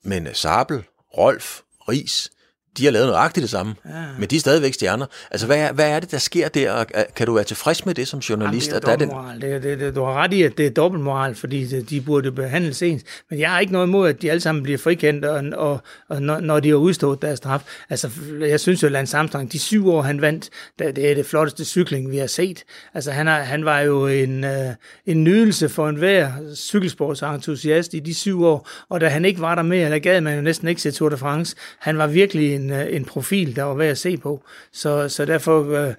Men 0.06 0.28
Sabel, 0.34 0.84
Rolf, 1.16 1.64
Ris, 1.88 2.30
de 2.78 2.84
har 2.84 2.92
lavet 2.92 3.08
nøjagtigt 3.08 3.42
det 3.42 3.50
samme, 3.50 3.74
ja. 3.84 3.90
men 4.18 4.28
de 4.28 4.36
er 4.36 4.40
stadigvæk 4.40 4.74
stjerner. 4.74 5.06
Altså, 5.30 5.46
hvad 5.46 5.58
er, 5.58 5.72
hvad 5.72 5.90
er 5.90 6.00
det, 6.00 6.10
der 6.10 6.18
sker 6.18 6.48
der? 6.48 6.84
Kan 7.16 7.26
du 7.26 7.34
være 7.34 7.44
tilfreds 7.44 7.86
med 7.86 7.94
det 7.94 8.08
som 8.08 8.18
journalist? 8.18 8.68
Jamen, 8.68 8.80
det 8.82 8.88
er 8.88 8.90
dobbeltmoral. 8.90 9.40
Det, 9.40 9.62
det, 9.62 9.80
det, 9.80 9.94
du 9.94 10.04
har 10.04 10.12
ret 10.12 10.32
i, 10.32 10.42
at 10.42 10.58
det 10.58 10.66
er 10.66 10.70
dobbeltmoral, 10.70 11.34
fordi 11.34 11.80
de 11.82 12.00
burde 12.00 12.32
behandles 12.32 12.82
ens. 12.82 13.02
Men 13.30 13.38
jeg 13.38 13.50
har 13.50 13.60
ikke 13.60 13.72
noget 13.72 13.86
imod, 13.86 14.08
at 14.08 14.22
de 14.22 14.30
alle 14.30 14.40
sammen 14.40 14.62
bliver 14.62 14.78
frikendt, 14.78 15.24
og, 15.24 15.44
og, 15.52 15.82
og 16.08 16.22
når, 16.22 16.40
når 16.40 16.60
de 16.60 16.68
har 16.68 16.76
udstået 16.76 17.22
deres 17.22 17.36
straf. 17.36 17.60
Altså, 17.90 18.10
jeg 18.40 18.60
synes 18.60 18.82
jo, 18.82 18.88
Lance 18.88 19.16
Armstrong, 19.16 19.52
de 19.52 19.58
syv 19.58 19.88
år, 19.88 20.02
han 20.02 20.20
vandt, 20.20 20.48
det 20.78 21.10
er 21.10 21.14
det 21.14 21.26
flotteste 21.26 21.64
cykling, 21.64 22.10
vi 22.10 22.16
har 22.16 22.26
set. 22.26 22.64
Altså, 22.94 23.10
han, 23.10 23.26
har, 23.26 23.40
han 23.40 23.64
var 23.64 23.80
jo 23.80 24.06
en, 24.06 24.44
øh, 24.44 24.70
en 25.06 25.24
nydelse 25.24 25.68
for 25.68 25.88
enhver 25.88 26.32
cykelsportsentusiast 26.54 27.94
i 27.94 28.00
de 28.00 28.14
syv 28.14 28.44
år, 28.44 28.68
og 28.88 29.00
da 29.00 29.08
han 29.08 29.24
ikke 29.24 29.40
var 29.40 29.54
der 29.54 29.62
mere, 29.62 29.90
der 29.90 29.98
gad 29.98 30.20
man 30.20 30.36
jo 30.36 30.42
næsten 30.42 30.68
ikke 30.68 30.82
se 30.82 30.90
Tour 30.90 31.08
de 31.08 31.16
France. 31.16 31.56
Han 31.78 31.98
var 31.98 32.06
virkelig 32.06 32.54
en 32.54 32.63
en, 32.64 32.70
øh, 32.70 32.96
en 32.96 33.04
profil, 33.04 33.56
der 33.56 33.62
var 33.62 33.74
værd 33.74 33.90
at 33.90 33.98
se 33.98 34.16
på. 34.16 34.42
Så, 34.72 35.08
så 35.08 35.24
derfor, 35.24 35.72
øh, 35.72 35.94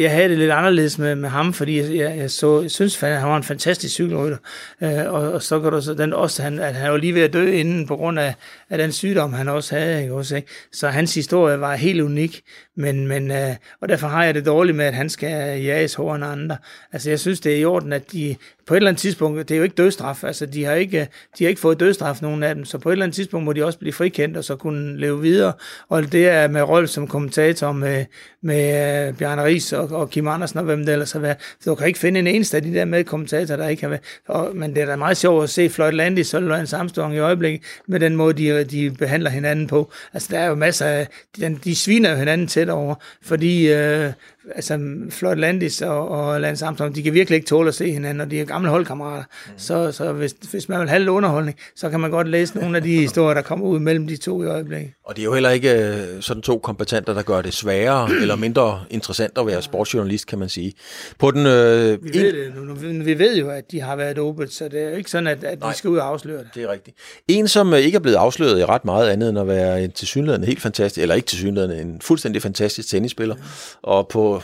jeg 0.00 0.10
havde 0.10 0.28
det 0.28 0.38
lidt 0.38 0.50
anderledes 0.50 0.98
med, 0.98 1.14
med 1.14 1.28
ham, 1.28 1.52
fordi 1.52 1.98
jeg, 1.98 2.16
jeg, 2.16 2.30
så, 2.30 2.60
jeg 2.60 2.70
synes, 2.70 3.02
at 3.02 3.20
han 3.20 3.28
var 3.28 3.36
en 3.36 3.42
fantastisk 3.42 3.94
cykelrytter. 3.94 4.38
Øh, 4.82 5.12
og, 5.12 5.32
og 5.32 5.42
så 5.42 5.60
kan 5.60 5.72
du 5.72 5.80
så 5.80 5.94
den 5.94 6.12
også, 6.12 6.42
han, 6.42 6.58
at 6.58 6.74
han 6.74 6.90
var 6.90 6.96
lige 6.96 7.14
ved 7.14 7.22
at 7.22 7.32
dø 7.32 7.52
inden 7.52 7.86
på 7.86 7.96
grund 7.96 8.18
af, 8.18 8.34
af 8.70 8.78
den 8.78 8.92
sygdom, 8.92 9.32
han 9.32 9.48
også 9.48 9.76
havde. 9.76 10.02
Ikke, 10.02 10.14
også, 10.14 10.36
ikke? 10.36 10.48
Så 10.72 10.88
hans 10.88 11.14
historie 11.14 11.60
var 11.60 11.74
helt 11.74 12.00
unik, 12.00 12.42
men, 12.76 13.08
men, 13.08 13.30
øh, 13.30 13.54
og 13.80 13.88
derfor 13.88 14.08
har 14.08 14.24
jeg 14.24 14.34
det 14.34 14.46
dårligt 14.46 14.76
med, 14.76 14.84
at 14.84 14.94
han 14.94 15.10
skal 15.10 15.62
jages 15.62 15.94
hårdere 15.94 16.16
end 16.16 16.24
andre. 16.24 16.56
Altså 16.92 17.10
jeg 17.10 17.20
synes, 17.20 17.40
det 17.40 17.52
er 17.52 17.56
i 17.56 17.64
orden, 17.64 17.92
at 17.92 18.12
de 18.12 18.36
på 18.70 18.74
et 18.74 18.76
eller 18.76 18.90
andet 18.90 19.00
tidspunkt, 19.00 19.48
det 19.48 19.54
er 19.54 19.58
jo 19.58 19.62
ikke 19.62 19.74
dødstraf, 19.74 20.24
altså 20.24 20.46
de 20.46 20.64
har 20.64 20.74
ikke, 20.74 21.08
de 21.38 21.44
har 21.44 21.48
ikke 21.48 21.60
fået 21.60 21.80
dødstraf, 21.80 22.22
nogen 22.22 22.42
af 22.42 22.54
dem, 22.54 22.64
så 22.64 22.78
på 22.78 22.88
et 22.88 22.92
eller 22.92 23.04
andet 23.04 23.14
tidspunkt 23.14 23.44
må 23.44 23.52
de 23.52 23.64
også 23.64 23.78
blive 23.78 23.92
frikendt, 23.92 24.36
og 24.36 24.44
så 24.44 24.56
kunne 24.56 25.00
leve 25.00 25.20
videre, 25.20 25.52
og 25.88 26.12
det 26.12 26.28
er 26.28 26.48
med 26.48 26.62
Rolf 26.62 26.90
som 26.90 27.08
kommentator 27.08 27.72
med, 27.72 28.04
med 28.42 29.08
uh, 29.08 29.16
Bjarne 29.16 29.44
Ries 29.44 29.72
og, 29.72 29.90
og 29.90 30.10
Kim 30.10 30.28
Andersen 30.28 30.58
og 30.58 30.64
hvem 30.64 30.86
det 30.86 30.92
ellers 30.92 31.12
har 31.12 31.20
været. 31.20 31.36
Så 31.60 31.70
du 31.70 31.74
kan 31.74 31.86
ikke 31.86 31.98
finde 31.98 32.20
en 32.20 32.26
eneste 32.26 32.56
af 32.56 32.62
de 32.62 32.74
der 32.74 32.84
med 32.84 33.04
kommentatorer, 33.04 33.56
der 33.56 33.68
ikke 33.68 33.82
har 33.82 33.88
været. 33.88 34.02
Og, 34.28 34.56
men 34.56 34.74
det 34.74 34.82
er 34.82 34.86
da 34.86 34.96
meget 34.96 35.16
sjovt 35.16 35.44
at 35.44 35.50
se 35.50 35.68
Floyd 35.68 35.92
Landis 35.92 36.34
og 36.34 36.42
en 36.42 36.50
Armstrong 36.50 37.14
i 37.14 37.18
øjeblikket, 37.18 37.62
med 37.88 38.00
den 38.00 38.16
måde, 38.16 38.34
de, 38.34 38.64
de 38.64 38.90
behandler 38.90 39.30
hinanden 39.30 39.66
på. 39.66 39.92
Altså 40.12 40.28
der 40.32 40.38
er 40.38 40.46
jo 40.46 40.54
masser 40.54 40.86
af, 40.86 41.08
de, 41.36 41.58
de 41.64 41.76
sviner 41.76 42.10
jo 42.10 42.16
hinanden 42.16 42.46
tæt 42.46 42.68
over, 42.68 42.94
fordi 43.22 43.72
øh, 43.72 44.12
altså 44.54 44.80
Floyd 45.10 45.36
Landis 45.36 45.82
og, 45.82 46.08
og 46.08 46.40
Lance 46.40 46.66
Armstrong, 46.66 46.94
de 46.94 47.02
kan 47.02 47.14
virkelig 47.14 47.36
ikke 47.36 47.46
tåle 47.46 47.68
at 47.68 47.74
se 47.74 47.92
hinanden, 47.92 48.20
og 48.20 48.30
de 48.30 48.40
er 48.40 48.44
gamle 48.44 48.70
holdkammerater. 48.70 49.24
Mm. 49.46 49.52
Så, 49.56 49.92
så 49.92 50.12
hvis, 50.12 50.34
hvis 50.50 50.68
man 50.68 50.80
vil 50.80 50.88
have 50.88 50.98
lidt 50.98 51.08
underholdning, 51.08 51.58
så 51.76 51.90
kan 51.90 52.00
man 52.00 52.10
godt 52.10 52.28
læse 52.28 52.58
nogle 52.58 52.76
af 52.76 52.82
de 52.82 52.96
historier, 53.06 53.34
der 53.34 53.42
kommer 53.42 53.66
ud 53.66 53.78
mellem 53.78 54.06
de 54.06 54.16
to 54.16 54.42
i 54.42 54.46
øjeblikket. 54.46 54.90
Og 55.04 55.16
det 55.16 55.22
er 55.22 55.24
jo 55.24 55.32
heller 55.34 55.50
ikke 55.50 55.70
øh, 55.70 56.22
sådan 56.22 56.42
to 56.42 56.58
kompetenter, 56.58 57.14
der 57.14 57.22
gør 57.22 57.42
det 57.42 57.54
sværere 57.54 58.10
eller 58.22 58.36
mindre 58.36 58.80
interessant 58.90 59.38
at 59.38 59.46
være 59.46 59.62
sportsjournalist, 59.62 60.26
kan 60.26 60.38
man 60.38 60.48
sige. 60.48 60.72
På 61.18 61.30
den, 61.30 61.46
øh, 61.46 62.04
Vi 62.04 62.18
ved, 62.18 62.32
det, 62.32 62.52
nu, 62.56 62.64
nu, 62.64 63.04
vi 63.04 63.18
ved 63.18 63.36
jo, 63.36 63.50
at 63.50 63.70
de 63.70 63.80
har 63.80 63.96
været 63.96 64.16
dopet, 64.16 64.52
så 64.52 64.68
det 64.68 64.82
er 64.82 64.90
jo 64.90 64.96
ikke 64.96 65.10
sådan, 65.10 65.26
at, 65.26 65.44
at 65.44 65.60
Nej. 65.60 65.70
vi 65.70 65.76
skal 65.76 65.90
ud 65.90 65.96
og 65.98 66.06
afsløre 66.06 66.38
det. 66.38 66.48
Det 66.54 66.62
er 66.62 66.72
rigtigt. 66.72 66.96
En, 67.28 67.48
som 67.48 67.74
øh, 67.74 67.78
ikke 67.78 67.96
er 67.96 68.00
blevet 68.00 68.16
afsløret 68.16 68.60
i 68.60 68.64
ret 68.64 68.84
meget 68.84 69.08
andet 69.08 69.28
end 69.28 69.38
at 69.38 69.46
være 69.46 69.84
en 69.84 69.92
tilsyneladende 69.92 70.46
helt 70.46 70.60
fantastisk, 70.60 71.02
eller 71.02 71.14
ikke 71.14 71.26
tilsyneladende, 71.26 71.80
en 71.80 72.00
fuldstændig 72.00 72.42
fantastisk 72.42 72.88
tennisspiller. 72.88 73.36
Og 73.82 74.08
på, 74.08 74.39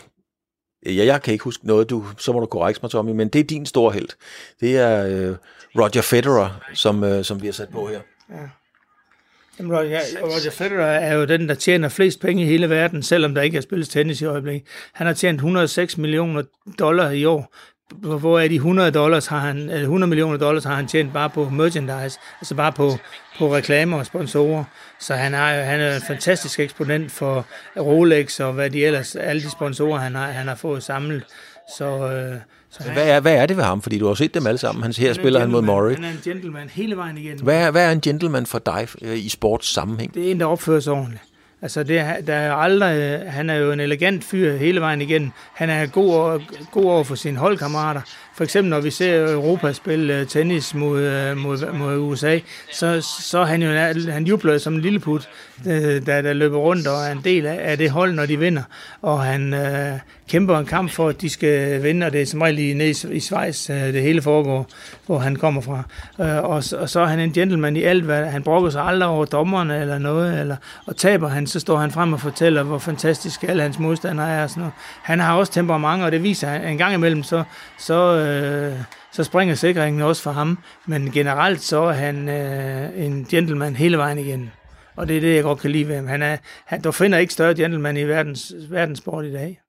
ja, 0.87 1.05
jeg 1.05 1.23
kan 1.23 1.33
ikke 1.33 1.45
huske 1.45 1.67
noget, 1.67 1.91
du, 1.91 2.05
så 2.19 2.33
må 2.33 2.41
du 2.41 2.47
korrekte 2.47 2.81
mig, 2.83 2.91
Tommy, 2.91 3.13
men 3.13 3.29
det 3.29 3.39
er 3.39 3.45
din 3.45 3.67
store 3.67 3.93
held. 3.93 4.09
Det 4.61 4.79
er 4.79 5.07
øh, 5.07 5.37
Roger 5.79 6.03
Federer, 6.03 6.61
som, 6.75 7.05
øh, 7.05 7.25
som 7.25 7.43
vi 7.43 7.47
har 7.47 7.53
sat 7.53 7.69
på 7.69 7.87
her. 7.87 8.01
Ja. 8.31 8.49
Jamen, 9.59 9.77
Roger, 9.77 10.01
Roger 10.23 10.51
Federer 10.51 10.87
er 10.87 11.15
jo 11.15 11.25
den, 11.25 11.49
der 11.49 11.55
tjener 11.55 11.89
flest 11.89 12.21
penge 12.21 12.43
i 12.43 12.47
hele 12.47 12.71
verden, 12.71 13.03
selvom 13.03 13.35
der 13.35 13.43
ikke 13.43 13.57
er 13.57 13.61
spillet 13.61 13.89
tennis 13.89 14.21
i 14.21 14.25
øjeblikket. 14.25 14.69
Han 14.93 15.07
har 15.07 15.15
tjent 15.15 15.37
106 15.37 15.99
millioner 15.99 16.43
dollar 16.79 17.11
i 17.11 17.25
år, 17.25 17.55
hvor 17.95 18.39
af 18.39 18.49
de 18.49 18.55
100, 18.55 18.91
dollars 18.91 19.27
har 19.27 19.39
han, 19.39 19.57
eller 19.57 19.81
100 19.81 20.09
millioner 20.09 20.39
dollars 20.39 20.65
har 20.65 20.75
han 20.75 20.87
tjent 20.87 21.13
bare 21.13 21.31
på 21.31 21.49
merchandise, 21.49 22.19
altså 22.41 22.55
bare 22.55 22.73
på, 22.73 22.93
på 23.39 23.55
reklamer 23.55 23.99
og 23.99 24.07
sponsorer. 24.07 24.65
Så 25.01 25.15
han 25.15 25.35
er, 25.35 25.63
han 25.63 25.81
er 25.81 25.97
en 25.97 26.03
fantastisk 26.07 26.61
eksponent 26.61 27.13
for 27.13 27.47
Rolex 27.77 28.41
og 28.41 28.53
hvad 28.53 28.71
de 28.71 28.87
ellers, 28.87 29.17
alle 29.17 29.43
de 29.43 29.51
sponsorer, 29.51 29.99
han 29.99 30.15
har, 30.15 30.27
han 30.27 30.49
har 30.49 30.55
fået 30.55 30.83
samlet. 30.83 31.23
Så, 31.79 31.85
øh, 31.85 32.37
så 32.71 32.83
han, 32.83 32.93
Hvad 32.93 33.09
er, 33.09 33.21
hvad 33.21 33.35
er 33.35 33.47
det 33.47 33.57
ved 33.57 33.65
ham? 33.65 33.83
Fordi 33.83 33.99
du 33.99 34.07
har 34.07 34.15
set 34.15 34.35
dem 34.35 34.47
alle 34.47 34.59
sammen. 34.59 34.83
Han, 34.83 34.93
her 34.93 35.13
spiller 35.13 35.41
han 35.41 35.51
mod. 35.51 35.63
Murray. 35.63 35.95
Han 35.95 36.05
er 36.05 36.11
en 36.11 36.21
gentleman 36.25 36.69
hele 36.69 36.97
vejen 36.97 37.19
igennem. 37.19 37.45
Hvad 37.45 37.67
er, 37.67 37.71
hvad 37.71 37.87
er 37.87 37.93
en 37.93 38.01
gentleman 38.01 38.47
for 38.47 38.59
dig 38.59 38.89
øh, 39.03 39.19
i 39.19 39.29
sports 39.29 39.73
sammenhæng? 39.73 40.15
Det 40.15 40.27
er 40.27 40.31
en, 40.31 40.41
der 40.41 40.47
opfører 40.47 40.81
sig 40.81 40.93
ordentligt. 40.93 41.23
Altså, 41.63 41.83
det 41.83 42.27
der 42.27 42.35
er 42.35 42.55
aldrig, 42.55 43.23
han 43.33 43.51
er 43.51 43.55
jo 43.55 43.73
en 43.73 43.81
elegant 43.81 44.25
fyr 44.25 44.57
hele 44.57 44.81
vejen 44.81 45.01
igennem. 45.01 45.31
Han 45.55 45.71
er 45.71 45.87
god 45.87 46.15
over, 46.15 46.39
god 46.73 46.85
over 46.85 47.05
for 47.05 47.15
sine 47.15 47.39
holdkammerater. 47.39 48.01
For 48.37 48.45
eksempel, 48.45 48.71
når 48.71 48.81
vi 48.81 48.91
ser 48.91 49.33
Europa 49.33 49.73
spille 49.73 50.19
øh, 50.21 50.27
tennis 50.27 50.75
mod, 50.75 51.01
øh, 51.03 51.37
mod, 51.37 51.73
mod 51.73 51.99
USA, 51.99 52.39
så, 52.73 53.01
så 53.21 53.45
han 53.45 53.63
jo, 53.63 53.71
han 54.13 54.25
jubler 54.27 54.59
som 54.59 54.75
en 54.75 54.81
lille 54.81 55.01
put, 55.01 55.29
øh, 55.67 56.07
der, 56.07 56.23
der 56.23 56.33
løber 56.33 56.59
rundt 56.59 56.87
og 56.87 57.05
er 57.07 57.13
en 57.13 57.21
del 57.25 57.47
af, 57.47 57.59
af 57.71 57.79
det 57.79 57.91
hold, 57.91 58.13
når 58.15 58.27
de 58.27 58.39
vinder. 58.39 58.63
Og 59.03 59.21
han 59.23 59.55
øh, 59.55 59.99
kæmper 60.29 60.59
en 60.59 60.67
kamp 60.67 60.91
for, 60.91 61.09
at 61.09 61.21
de 61.21 61.29
skal 61.31 61.83
vinde, 61.83 62.07
og 62.07 62.13
det 62.13 62.23
er 62.23 62.27
som 62.27 62.41
regel 62.43 62.77
ned 62.77 63.05
i, 63.11 63.21
Schweiz, 63.21 63.67
det 63.67 64.03
hele 64.03 64.23
foregår, 64.23 64.69
hvor 65.07 65.19
han 65.19 65.37
kommer 65.37 65.61
fra. 65.61 65.83
Og, 66.41 66.65
så- 66.65 66.77
og 66.77 66.89
så 66.89 67.01
er 67.01 67.07
han 67.07 67.21
en 67.21 67.33
gentleman 67.33 67.77
i 67.77 67.83
alt, 67.83 68.05
hvad 68.05 68.27
han 68.27 68.43
brokker 68.43 68.71
sig 68.71 68.83
aldrig 68.83 69.09
over 69.09 69.25
dommerne 69.25 69.81
eller 69.81 69.99
noget, 69.99 70.41
eller, 70.41 70.57
og 70.87 70.97
taber 70.97 71.29
han, 71.29 71.47
så 71.47 71.61
står 71.61 71.77
han 71.77 71.91
frem 71.91 72.13
og 72.13 72.21
fortæller, 72.21 72.63
hvor 72.63 72.79
fantastisk 72.79 73.43
alle 73.45 73.63
hans 73.63 73.79
modstandere 73.79 74.31
er 74.31 74.43
og 74.43 74.51
sådan 74.51 74.61
noget. 74.61 74.73
Han 75.03 75.21
har 75.21 75.35
også 75.37 75.53
temperament, 75.53 76.03
og 76.03 76.13
det 76.13 76.23
viser 76.23 76.49
han 76.49 76.65
en 76.65 76.79
gang 76.79 76.95
imellem, 76.95 77.23
så, 77.23 77.43
så, 77.79 77.95
øh, 78.27 78.73
så 79.13 79.25
springer 79.25 79.55
sikringen 79.55 80.03
også 80.03 80.23
for 80.23 80.31
ham. 80.31 80.59
Men 80.87 81.11
generelt 81.11 81.61
så 81.61 81.83
er 81.83 81.93
han 81.93 82.29
øh, 82.29 83.05
en 83.05 83.25
gentleman 83.25 83.77
hele 83.77 83.99
vejen 83.99 84.19
igen. 84.19 84.51
Og 84.97 85.09
det 85.09 85.17
er 85.17 85.21
det, 85.21 85.35
jeg 85.35 85.43
godt 85.43 85.59
kan 85.59 85.71
lide 85.71 85.89
ved 85.89 85.97
ham. 85.97 86.07
Han 86.07 86.23
er, 86.23 86.37
han, 86.65 86.81
du 86.81 86.93
finder 86.93 87.19
ikke 87.19 87.33
større 87.33 87.55
gentleman 87.55 87.97
i 87.97 88.05
verdens, 88.05 88.53
verdenssport 88.71 89.25
i 89.25 89.33
dag. 89.33 89.61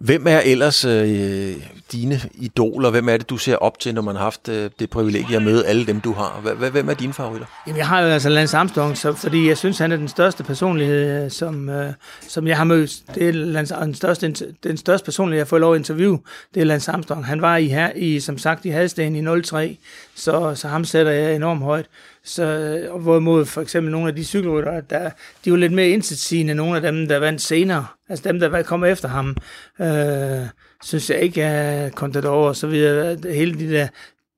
Hvem 0.00 0.26
er 0.26 0.40
ellers 0.44 0.84
øh, 0.84 1.54
dine 1.92 2.20
idoler? 2.34 2.90
Hvem 2.90 3.08
er 3.08 3.16
det, 3.16 3.30
du 3.30 3.36
ser 3.36 3.56
op 3.56 3.78
til, 3.78 3.94
når 3.94 4.02
man 4.02 4.16
har 4.16 4.22
haft 4.22 4.48
øh, 4.48 4.70
det 4.78 4.90
privilegie 4.90 5.36
at 5.36 5.42
møde 5.42 5.66
alle 5.66 5.86
dem, 5.86 6.00
du 6.00 6.12
har? 6.12 6.54
Hvem 6.70 6.88
er 6.88 6.94
dine 6.94 7.12
favoritter? 7.12 7.46
Jamen, 7.66 7.78
jeg 7.78 7.86
har 7.86 8.00
jo 8.00 8.06
altså 8.06 8.28
Lance 8.28 8.56
Armstrong, 8.56 8.98
så, 8.98 9.12
fordi 9.12 9.48
jeg 9.48 9.58
synes, 9.58 9.78
han 9.78 9.92
er 9.92 9.96
den 9.96 10.08
største 10.08 10.44
personlighed, 10.44 11.24
øh, 11.24 11.30
som, 11.30 11.68
øh, 11.68 11.92
som 12.28 12.46
jeg 12.46 12.56
har 12.56 12.64
mødt. 12.64 13.02
Det 13.14 13.28
er 13.28 13.32
Lance, 13.32 13.74
den, 13.74 13.94
største, 13.94 14.34
den 14.64 14.76
største 14.76 15.04
personlighed, 15.04 15.38
jeg 15.38 15.44
har 15.44 15.48
fået 15.48 15.60
lov 15.60 15.74
at 15.74 15.78
interviewe, 15.78 16.18
det 16.54 16.60
er 16.60 16.64
Lance 16.64 16.90
Armstrong. 16.90 17.26
Han 17.26 17.42
var 17.42 17.56
i, 17.56 17.66
her, 17.66 17.92
i 17.96 18.20
som 18.20 18.38
sagt, 18.38 18.64
i 18.64 18.68
Hadsten 18.68 19.16
i 19.16 19.42
03, 19.42 19.76
så, 20.14 20.54
så 20.54 20.68
ham 20.68 20.84
sætter 20.84 21.12
jeg 21.12 21.34
enormt 21.34 21.62
højt. 21.62 21.86
Så, 22.28 22.42
og 22.90 23.00
hvorimod 23.00 23.44
for 23.44 23.60
eksempel 23.60 23.92
nogle 23.92 24.08
af 24.08 24.16
de 24.16 24.24
cykelryttere, 24.24 24.82
der, 24.90 25.10
de 25.44 25.50
var 25.50 25.56
lidt 25.58 25.72
mere 25.72 25.88
indsigtssigende, 25.88 26.54
nogle 26.54 26.76
af 26.76 26.82
dem, 26.82 27.08
der 27.08 27.18
vandt 27.18 27.40
senere. 27.40 27.86
Altså 28.08 28.28
dem, 28.28 28.40
der 28.40 28.62
kom 28.62 28.84
efter 28.84 29.08
ham, 29.08 29.36
øh, 29.80 30.46
synes 30.84 31.10
jeg 31.10 31.20
ikke 31.20 31.42
er 31.42 31.90
Contador 31.90 32.48
og 32.48 32.56
så 32.56 32.66
videre. 32.66 33.16
Hele 33.34 33.58
de 33.58 33.72
der 33.72 33.88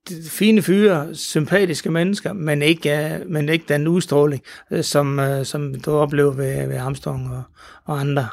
de 0.09 0.23
fine 0.31 0.63
fyre, 0.63 1.15
sympatiske 1.15 1.91
mennesker, 1.91 2.33
men 2.33 2.63
ikke, 2.63 2.97
øh, 2.97 3.27
men 3.27 3.49
ikke 3.49 3.65
den 3.69 3.89
udstråling, 3.89 4.43
øh, 4.71 4.85
som, 4.85 5.19
øh, 5.19 5.45
som 5.45 5.75
du 5.75 5.91
oplever 5.91 6.33
ved, 6.33 6.69
ved 6.69 6.77
Armstrong 6.77 7.31
og, 7.31 7.43
og 7.85 8.01
andre. 8.01 8.29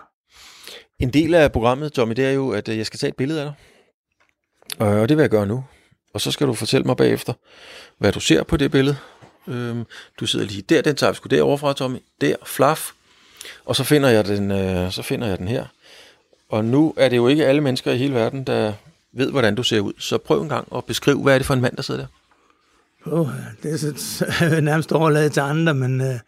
En 1.00 1.10
del 1.10 1.34
af 1.34 1.52
programmet, 1.52 1.94
Tommy, 1.94 2.14
det 2.14 2.26
er 2.26 2.32
jo, 2.32 2.50
at 2.50 2.68
jeg 2.70 2.86
skal 2.86 3.00
tage 3.00 3.10
et 3.10 3.16
billede 3.16 3.42
af 3.42 3.46
dig. 3.46 3.54
Øh, 4.88 5.02
Og 5.02 5.10
det 5.10 5.18
vil 5.18 5.24
jeg 5.24 5.30
gøre 5.30 5.48
nu. 5.48 5.64
Og 6.14 6.22
så 6.22 6.32
skal 6.32 6.48
du 6.48 6.54
fortælle 6.54 6.86
mig 6.86 6.98
bagefter, 6.98 7.34
hvad 8.00 8.12
du 8.12 8.20
ser 8.20 8.44
på 8.44 8.58
det 8.58 8.72
billede. 8.72 8.98
Øhm, 9.48 9.86
Du 10.20 10.26
sidder 10.26 10.46
lige 10.46 10.62
der, 10.62 10.82
den 10.82 10.96
tager 10.96 11.12
vi 11.12 11.16
sgu 11.16 11.28
derovre 11.28 11.58
fra, 11.58 11.74
Tommy. 11.74 11.98
Der, 12.22 12.36
flaf. 12.46 12.92
Og 13.66 13.76
så 13.76 13.84
finder 13.84 14.10
jeg 14.10 14.26
den, 14.26 14.52
øh, 14.52 14.92
så 14.92 15.02
finder 15.02 15.28
jeg 15.28 15.38
den 15.38 15.48
her. 15.48 15.66
Og 16.50 16.66
nu 16.66 16.94
er 16.98 17.10
det 17.10 17.18
jo 17.18 17.28
ikke 17.28 17.46
alle 17.46 17.62
mennesker 17.62 17.92
i 17.92 17.98
hele 17.98 18.14
verden, 18.14 18.44
der 18.44 18.74
ved, 19.14 19.32
hvordan 19.32 19.56
du 19.56 19.64
ser 19.64 19.80
ud. 19.80 19.94
Så 20.00 20.18
prøv 20.18 20.42
en 20.42 20.50
gang 20.50 20.68
at 20.76 20.86
beskrive, 20.86 21.22
hvad 21.24 21.34
er 21.34 21.38
det 21.38 21.48
for 21.48 21.54
en 21.54 21.62
mand, 21.62 21.76
der 21.76 21.82
sidder 21.82 22.00
der? 22.02 22.08
Oh, 23.12 23.28
det 23.64 23.74
er 23.74 23.78
så, 23.78 24.26
nærmest 24.62 24.92
overladet 24.92 25.34
til 25.34 25.40
andre, 25.40 25.74
men 25.74 26.02
øh, 26.02 26.20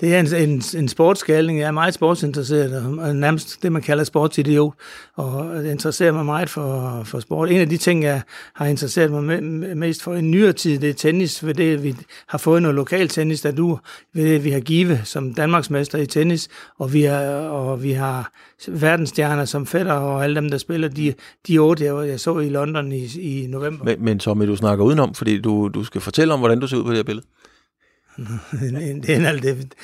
det 0.00 0.14
er 0.14 0.20
en, 0.20 0.50
en, 0.50 0.62
en 0.76 0.88
sportsgalning. 0.88 1.58
Jeg 1.58 1.66
er 1.66 1.70
meget 1.70 1.94
sportsinteresseret, 1.94 2.98
og 2.98 3.16
nærmest 3.16 3.62
det, 3.62 3.72
man 3.72 3.82
kalder 3.82 4.04
sportsidiot, 4.04 4.74
og 5.14 5.66
interesserer 5.66 6.12
mig 6.12 6.24
meget 6.24 6.50
for, 6.50 7.02
for 7.04 7.20
sport. 7.20 7.50
En 7.50 7.60
af 7.60 7.68
de 7.68 7.76
ting, 7.76 8.02
jeg 8.02 8.22
har 8.54 8.66
interesseret 8.66 9.10
mig 9.10 9.42
mest 9.76 10.02
for 10.02 10.14
i 10.14 10.20
nyere 10.20 10.52
tid, 10.52 10.78
det 10.78 10.90
er 10.90 10.94
tennis, 10.94 11.46
ved 11.46 11.54
det, 11.54 11.82
vi 11.82 11.96
har 12.28 12.38
fået 12.38 12.62
noget 12.62 12.74
lokal 12.74 13.08
tennis, 13.08 13.40
der 13.40 13.50
du, 13.50 13.78
ved 14.14 14.24
det, 14.24 14.44
vi 14.44 14.50
har 14.50 14.60
givet 14.60 15.00
som 15.04 15.34
Danmarksmester 15.34 15.98
i 15.98 16.06
tennis, 16.06 16.48
og 16.78 16.92
vi 16.92 17.02
har, 17.02 17.24
og 17.38 17.82
vi 17.82 17.92
har 17.92 18.32
verdensstjerner 18.68 19.44
som 19.44 19.66
Fedder 19.66 19.92
og 19.92 20.24
alle 20.24 20.36
dem, 20.36 20.50
der 20.50 20.58
spiller, 20.58 20.88
de, 20.88 21.14
de 21.48 21.58
otte, 21.58 21.84
jeg, 21.84 22.08
jeg 22.08 22.20
så 22.20 22.38
i 22.38 22.48
London 22.48 22.92
i, 22.92 23.06
i 23.20 23.46
november. 23.46 23.84
Men, 23.84 24.04
men 24.04 24.18
Tommy, 24.18 24.46
du 24.46 24.56
snakker 24.56 24.84
udenom, 24.84 25.14
fordi 25.14 25.40
du, 25.40 25.68
du 25.68 25.84
skal 25.84 26.00
fortælle 26.00 26.34
om, 26.34 26.40
hvordan 26.40 26.60
du 26.60 26.66
ser 26.66 26.76
ud 26.76 26.84
på 26.84 26.90
det 26.90 26.96
her 26.96 27.04
billede 27.04 27.26
det 28.16 29.10
er 29.10 29.40
det. 29.40 29.74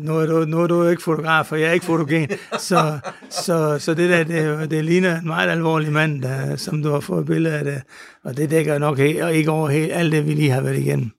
Nu 0.00 0.18
er, 0.18 0.26
du, 0.26 0.44
nu 0.44 0.62
er 0.62 0.66
du 0.66 0.88
ikke 0.88 1.02
fotograf, 1.02 1.52
og 1.52 1.60
jeg 1.60 1.68
er 1.68 1.72
ikke 1.72 1.86
fotogen. 1.86 2.28
Så, 2.58 2.98
så, 3.30 3.78
så 3.78 3.94
det 3.94 4.10
der, 4.10 4.24
det, 4.24 4.70
det 4.70 4.84
ligner 4.84 5.18
en 5.18 5.26
meget 5.26 5.50
alvorlig 5.50 5.92
mand, 5.92 6.22
der, 6.22 6.56
som 6.56 6.82
du 6.82 6.90
har 6.90 7.00
fået 7.00 7.20
et 7.20 7.26
billede 7.26 7.54
af 7.54 7.64
det. 7.64 7.82
Og 8.24 8.36
det 8.36 8.50
dækker 8.50 8.78
nok 8.78 8.98
he, 8.98 9.24
og 9.24 9.34
ikke 9.34 9.50
over 9.50 9.68
helt, 9.68 9.92
alt 9.92 10.12
det, 10.12 10.26
vi 10.26 10.34
lige 10.34 10.50
har 10.50 10.60
været 10.60 10.78
igennem. 10.78 11.10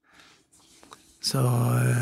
Så 1.21 1.37
øh, 1.37 1.95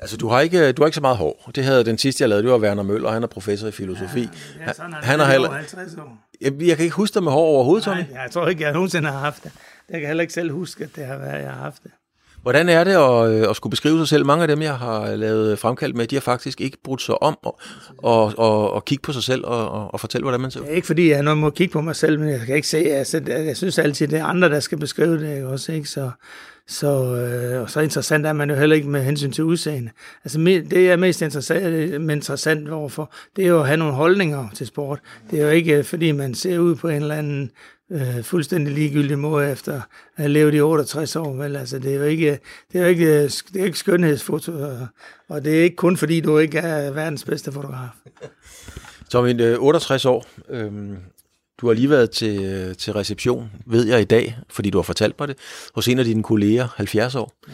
Altså, 0.00 0.16
du 0.16 0.28
har, 0.28 0.40
ikke, 0.40 0.72
du 0.72 0.82
har 0.82 0.86
ikke 0.86 0.94
så 0.94 1.00
meget 1.00 1.16
hår. 1.16 1.50
Det 1.54 1.64
havde 1.64 1.84
den 1.84 1.98
sidste, 1.98 2.22
jeg 2.22 2.28
lavede, 2.28 2.42
det 2.42 2.52
var 2.52 2.58
Werner 2.58 2.82
Møller, 2.82 3.10
han 3.10 3.22
er 3.22 3.26
professor 3.26 3.68
i 3.68 3.70
filosofi. 3.70 4.28
ja, 4.60 4.72
sådan 4.72 4.92
har 4.92 5.02
han 5.02 5.18
været 5.18 5.30
heller, 5.30 5.48
over 5.48 5.56
50 5.56 5.94
år. 5.94 6.18
jeg, 6.40 6.52
jeg 6.60 6.76
kan 6.76 6.84
ikke 6.84 6.96
huske 6.96 7.14
dig 7.14 7.22
med 7.22 7.32
hår 7.32 7.46
overhovedet, 7.46 7.84
Tommy. 7.84 8.00
Nej, 8.00 8.22
jeg 8.22 8.30
tror 8.30 8.48
ikke, 8.48 8.62
jeg 8.62 8.72
nogensinde 8.72 9.08
har 9.08 9.18
haft 9.18 9.44
det. 9.44 9.52
Jeg 9.90 10.00
kan 10.00 10.06
heller 10.06 10.22
ikke 10.22 10.32
selv 10.32 10.52
huske, 10.52 10.84
at 10.84 10.96
det 10.96 11.06
har 11.06 11.18
været, 11.18 11.42
jeg 11.42 11.50
har 11.52 11.60
haft 11.62 11.82
det. 11.82 11.90
Hvordan 12.44 12.68
er 12.68 12.84
det 12.84 12.90
at, 12.90 13.42
øh, 13.42 13.50
at 13.50 13.56
skulle 13.56 13.70
beskrive 13.70 13.98
sig 13.98 14.08
selv? 14.08 14.26
Mange 14.26 14.42
af 14.42 14.48
dem, 14.48 14.62
jeg 14.62 14.74
har 14.76 15.16
lavet 15.16 15.58
fremkald 15.58 15.94
med, 15.94 16.06
de 16.06 16.16
har 16.16 16.20
faktisk 16.20 16.60
ikke 16.60 16.78
brudt 16.84 17.02
sig 17.02 17.22
om 17.22 17.38
og, 17.42 17.58
og, 17.98 18.32
og, 18.36 18.72
og 18.72 18.84
kigge 18.84 19.02
på 19.02 19.12
sig 19.12 19.22
selv 19.22 19.44
og, 19.44 19.68
og, 19.70 19.94
og 19.94 20.00
fortælle, 20.00 20.22
hvordan 20.24 20.40
man 20.40 20.50
ser 20.50 20.60
ud. 20.60 20.66
Ikke 20.66 20.86
fordi, 20.86 21.10
jeg 21.10 21.22
nu 21.22 21.34
må 21.34 21.50
kigge 21.50 21.72
på 21.72 21.80
mig 21.80 21.96
selv, 21.96 22.20
men 22.20 22.28
jeg 22.28 22.40
kan 22.40 22.56
ikke 22.56 22.68
se, 22.68 22.78
altså, 22.78 23.22
jeg 23.26 23.56
synes 23.56 23.78
altid, 23.78 24.08
det 24.08 24.18
er 24.18 24.24
andre, 24.24 24.48
der 24.48 24.60
skal 24.60 24.78
beskrive 24.78 25.20
det 25.20 25.44
også, 25.44 25.72
ikke? 25.72 25.88
Så, 25.88 26.10
Så, 26.66 26.86
øh, 27.16 27.62
og 27.62 27.70
så 27.70 27.80
interessant 27.80 28.26
er 28.26 28.32
man 28.32 28.50
jo 28.50 28.56
heller 28.56 28.76
ikke 28.76 28.88
med 28.88 29.02
hensyn 29.02 29.32
til 29.32 29.44
udseende. 29.44 29.90
Altså 30.24 30.38
det, 30.38 30.72
jeg 30.72 30.84
er 30.84 30.96
mest 30.96 31.22
interessant, 31.22 32.10
interessant 32.10 32.68
overfor, 32.68 33.12
det 33.36 33.44
er 33.44 33.48
jo 33.48 33.60
at 33.60 33.66
have 33.66 33.76
nogle 33.76 33.94
holdninger 33.94 34.48
til 34.54 34.66
sport. 34.66 34.98
Det 35.30 35.40
er 35.40 35.44
jo 35.44 35.50
ikke, 35.50 35.76
øh, 35.76 35.84
fordi 35.84 36.12
man 36.12 36.34
ser 36.34 36.58
ud 36.58 36.74
på 36.74 36.88
en 36.88 37.02
eller 37.02 37.14
anden 37.14 37.50
øh, 37.94 38.22
fuldstændig 38.22 38.74
ligegyldig 38.74 39.18
måde 39.18 39.50
efter 39.50 39.74
at 39.74 39.82
have 40.16 40.28
levet 40.28 40.54
i 40.54 40.60
68 40.60 41.16
år. 41.16 41.32
Vel? 41.34 41.56
Altså, 41.56 41.78
det 41.78 41.90
er 41.92 41.96
jo 41.96 42.02
ikke, 42.02 42.38
det 42.72 42.78
er 42.78 42.82
jo 42.82 42.88
ikke, 42.88 43.22
det 43.24 43.60
er 43.60 43.64
ikke 43.64 43.78
skønhedsfoto, 43.78 44.52
og, 44.52 44.86
og 45.28 45.44
det 45.44 45.58
er 45.58 45.62
ikke 45.62 45.76
kun 45.76 45.96
fordi, 45.96 46.20
du 46.20 46.38
ikke 46.38 46.58
er 46.58 46.90
verdens 46.90 47.24
bedste 47.24 47.52
fotograf. 47.52 47.88
Tommy, 49.10 49.40
øh, 49.40 49.58
68 49.58 50.04
år. 50.04 50.26
Øhm, 50.48 50.96
du 51.60 51.66
har 51.66 51.74
lige 51.74 51.90
været 51.90 52.10
til, 52.10 52.44
øh, 52.44 52.74
til 52.74 52.92
reception, 52.92 53.50
ved 53.66 53.86
jeg 53.86 54.00
i 54.00 54.04
dag, 54.04 54.38
fordi 54.50 54.70
du 54.70 54.78
har 54.78 54.82
fortalt 54.82 55.18
mig 55.18 55.28
det, 55.28 55.36
hos 55.74 55.88
en 55.88 55.98
af 55.98 56.04
dine 56.04 56.22
kolleger, 56.22 56.68
70 56.76 57.14
år. 57.14 57.32
Mm. 57.46 57.52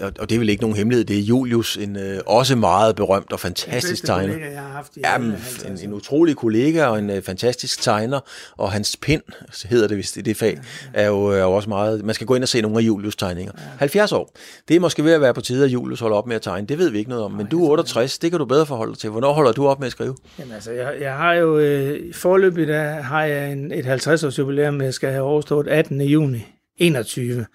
Og, 0.00 0.12
og 0.18 0.30
det 0.30 0.34
er 0.34 0.38
vel 0.38 0.48
ikke 0.48 0.62
nogen 0.62 0.76
hemmelighed, 0.76 1.04
det 1.04 1.18
er 1.18 1.20
Julius, 1.20 1.76
en 1.76 1.96
øh, 1.96 2.20
også 2.26 2.56
meget 2.56 2.96
berømt 2.96 3.32
og 3.32 3.40
fantastisk 3.40 4.04
tegner. 4.04 4.32
Kollega, 4.32 4.52
jeg 4.52 4.60
har 4.60 4.68
haft 4.68 4.96
i 4.96 5.00
Jamen, 5.04 5.26
alle 5.26 5.38
50 5.38 5.82
en, 5.82 5.88
en 5.88 5.94
utrolig 5.94 6.36
kollega 6.36 6.84
og 6.84 6.98
en 6.98 7.10
øh, 7.10 7.22
fantastisk 7.22 7.82
tegner, 7.82 8.20
og 8.56 8.72
hans 8.72 8.96
pind, 8.96 9.22
hedder 9.68 9.88
det 9.88 9.96
vist 9.96 10.16
i 10.16 10.20
det 10.20 10.36
fag, 10.36 10.58
er 10.94 11.06
jo, 11.06 11.24
er 11.26 11.38
jo 11.38 11.52
også 11.52 11.68
meget... 11.68 12.04
Man 12.04 12.14
skal 12.14 12.26
gå 12.26 12.34
ind 12.34 12.42
og 12.42 12.48
se 12.48 12.60
nogle 12.60 12.78
af 12.78 12.82
Julius' 12.82 13.14
tegninger. 13.18 13.52
70 13.78 14.12
år. 14.12 14.32
Det 14.68 14.76
er 14.76 14.80
måske 14.80 15.04
ved 15.04 15.12
at 15.12 15.20
være 15.20 15.34
på 15.34 15.40
tide, 15.40 15.64
at 15.64 15.70
Julius 15.70 16.00
holder 16.00 16.16
op 16.16 16.26
med 16.26 16.36
at 16.36 16.42
tegne. 16.42 16.66
Det 16.66 16.78
ved 16.78 16.90
vi 16.90 16.98
ikke 16.98 17.10
noget 17.10 17.24
om, 17.24 17.32
men 17.32 17.46
du 17.46 17.64
er 17.64 17.70
68, 17.70 18.18
det 18.18 18.30
kan 18.30 18.38
du 18.38 18.44
bedre 18.44 18.66
forholde 18.66 18.92
dig 18.92 18.98
til. 18.98 19.10
Hvornår 19.10 19.32
holder 19.32 19.52
du 19.52 19.66
op 19.66 19.78
med 19.78 19.86
at 19.86 19.92
skrive? 19.92 20.16
Jamen, 20.38 20.54
altså, 20.54 20.72
jeg, 20.72 20.94
jeg 21.00 21.16
har 21.16 21.32
jo 21.32 21.58
øh, 21.58 22.14
forløbig, 22.14 22.66
der 22.66 22.82
har 22.82 23.24
jeg 23.24 23.52
en, 23.52 23.72
et 23.72 23.86
50-års 23.86 24.38
jubilæum, 24.38 24.80
jeg 24.80 24.94
skal 24.94 25.10
have 25.10 25.22
overstået 25.22 25.68
18. 25.68 26.00
juni 26.00 26.51
21. 26.76 27.34
Mm-hmm. 27.34 27.46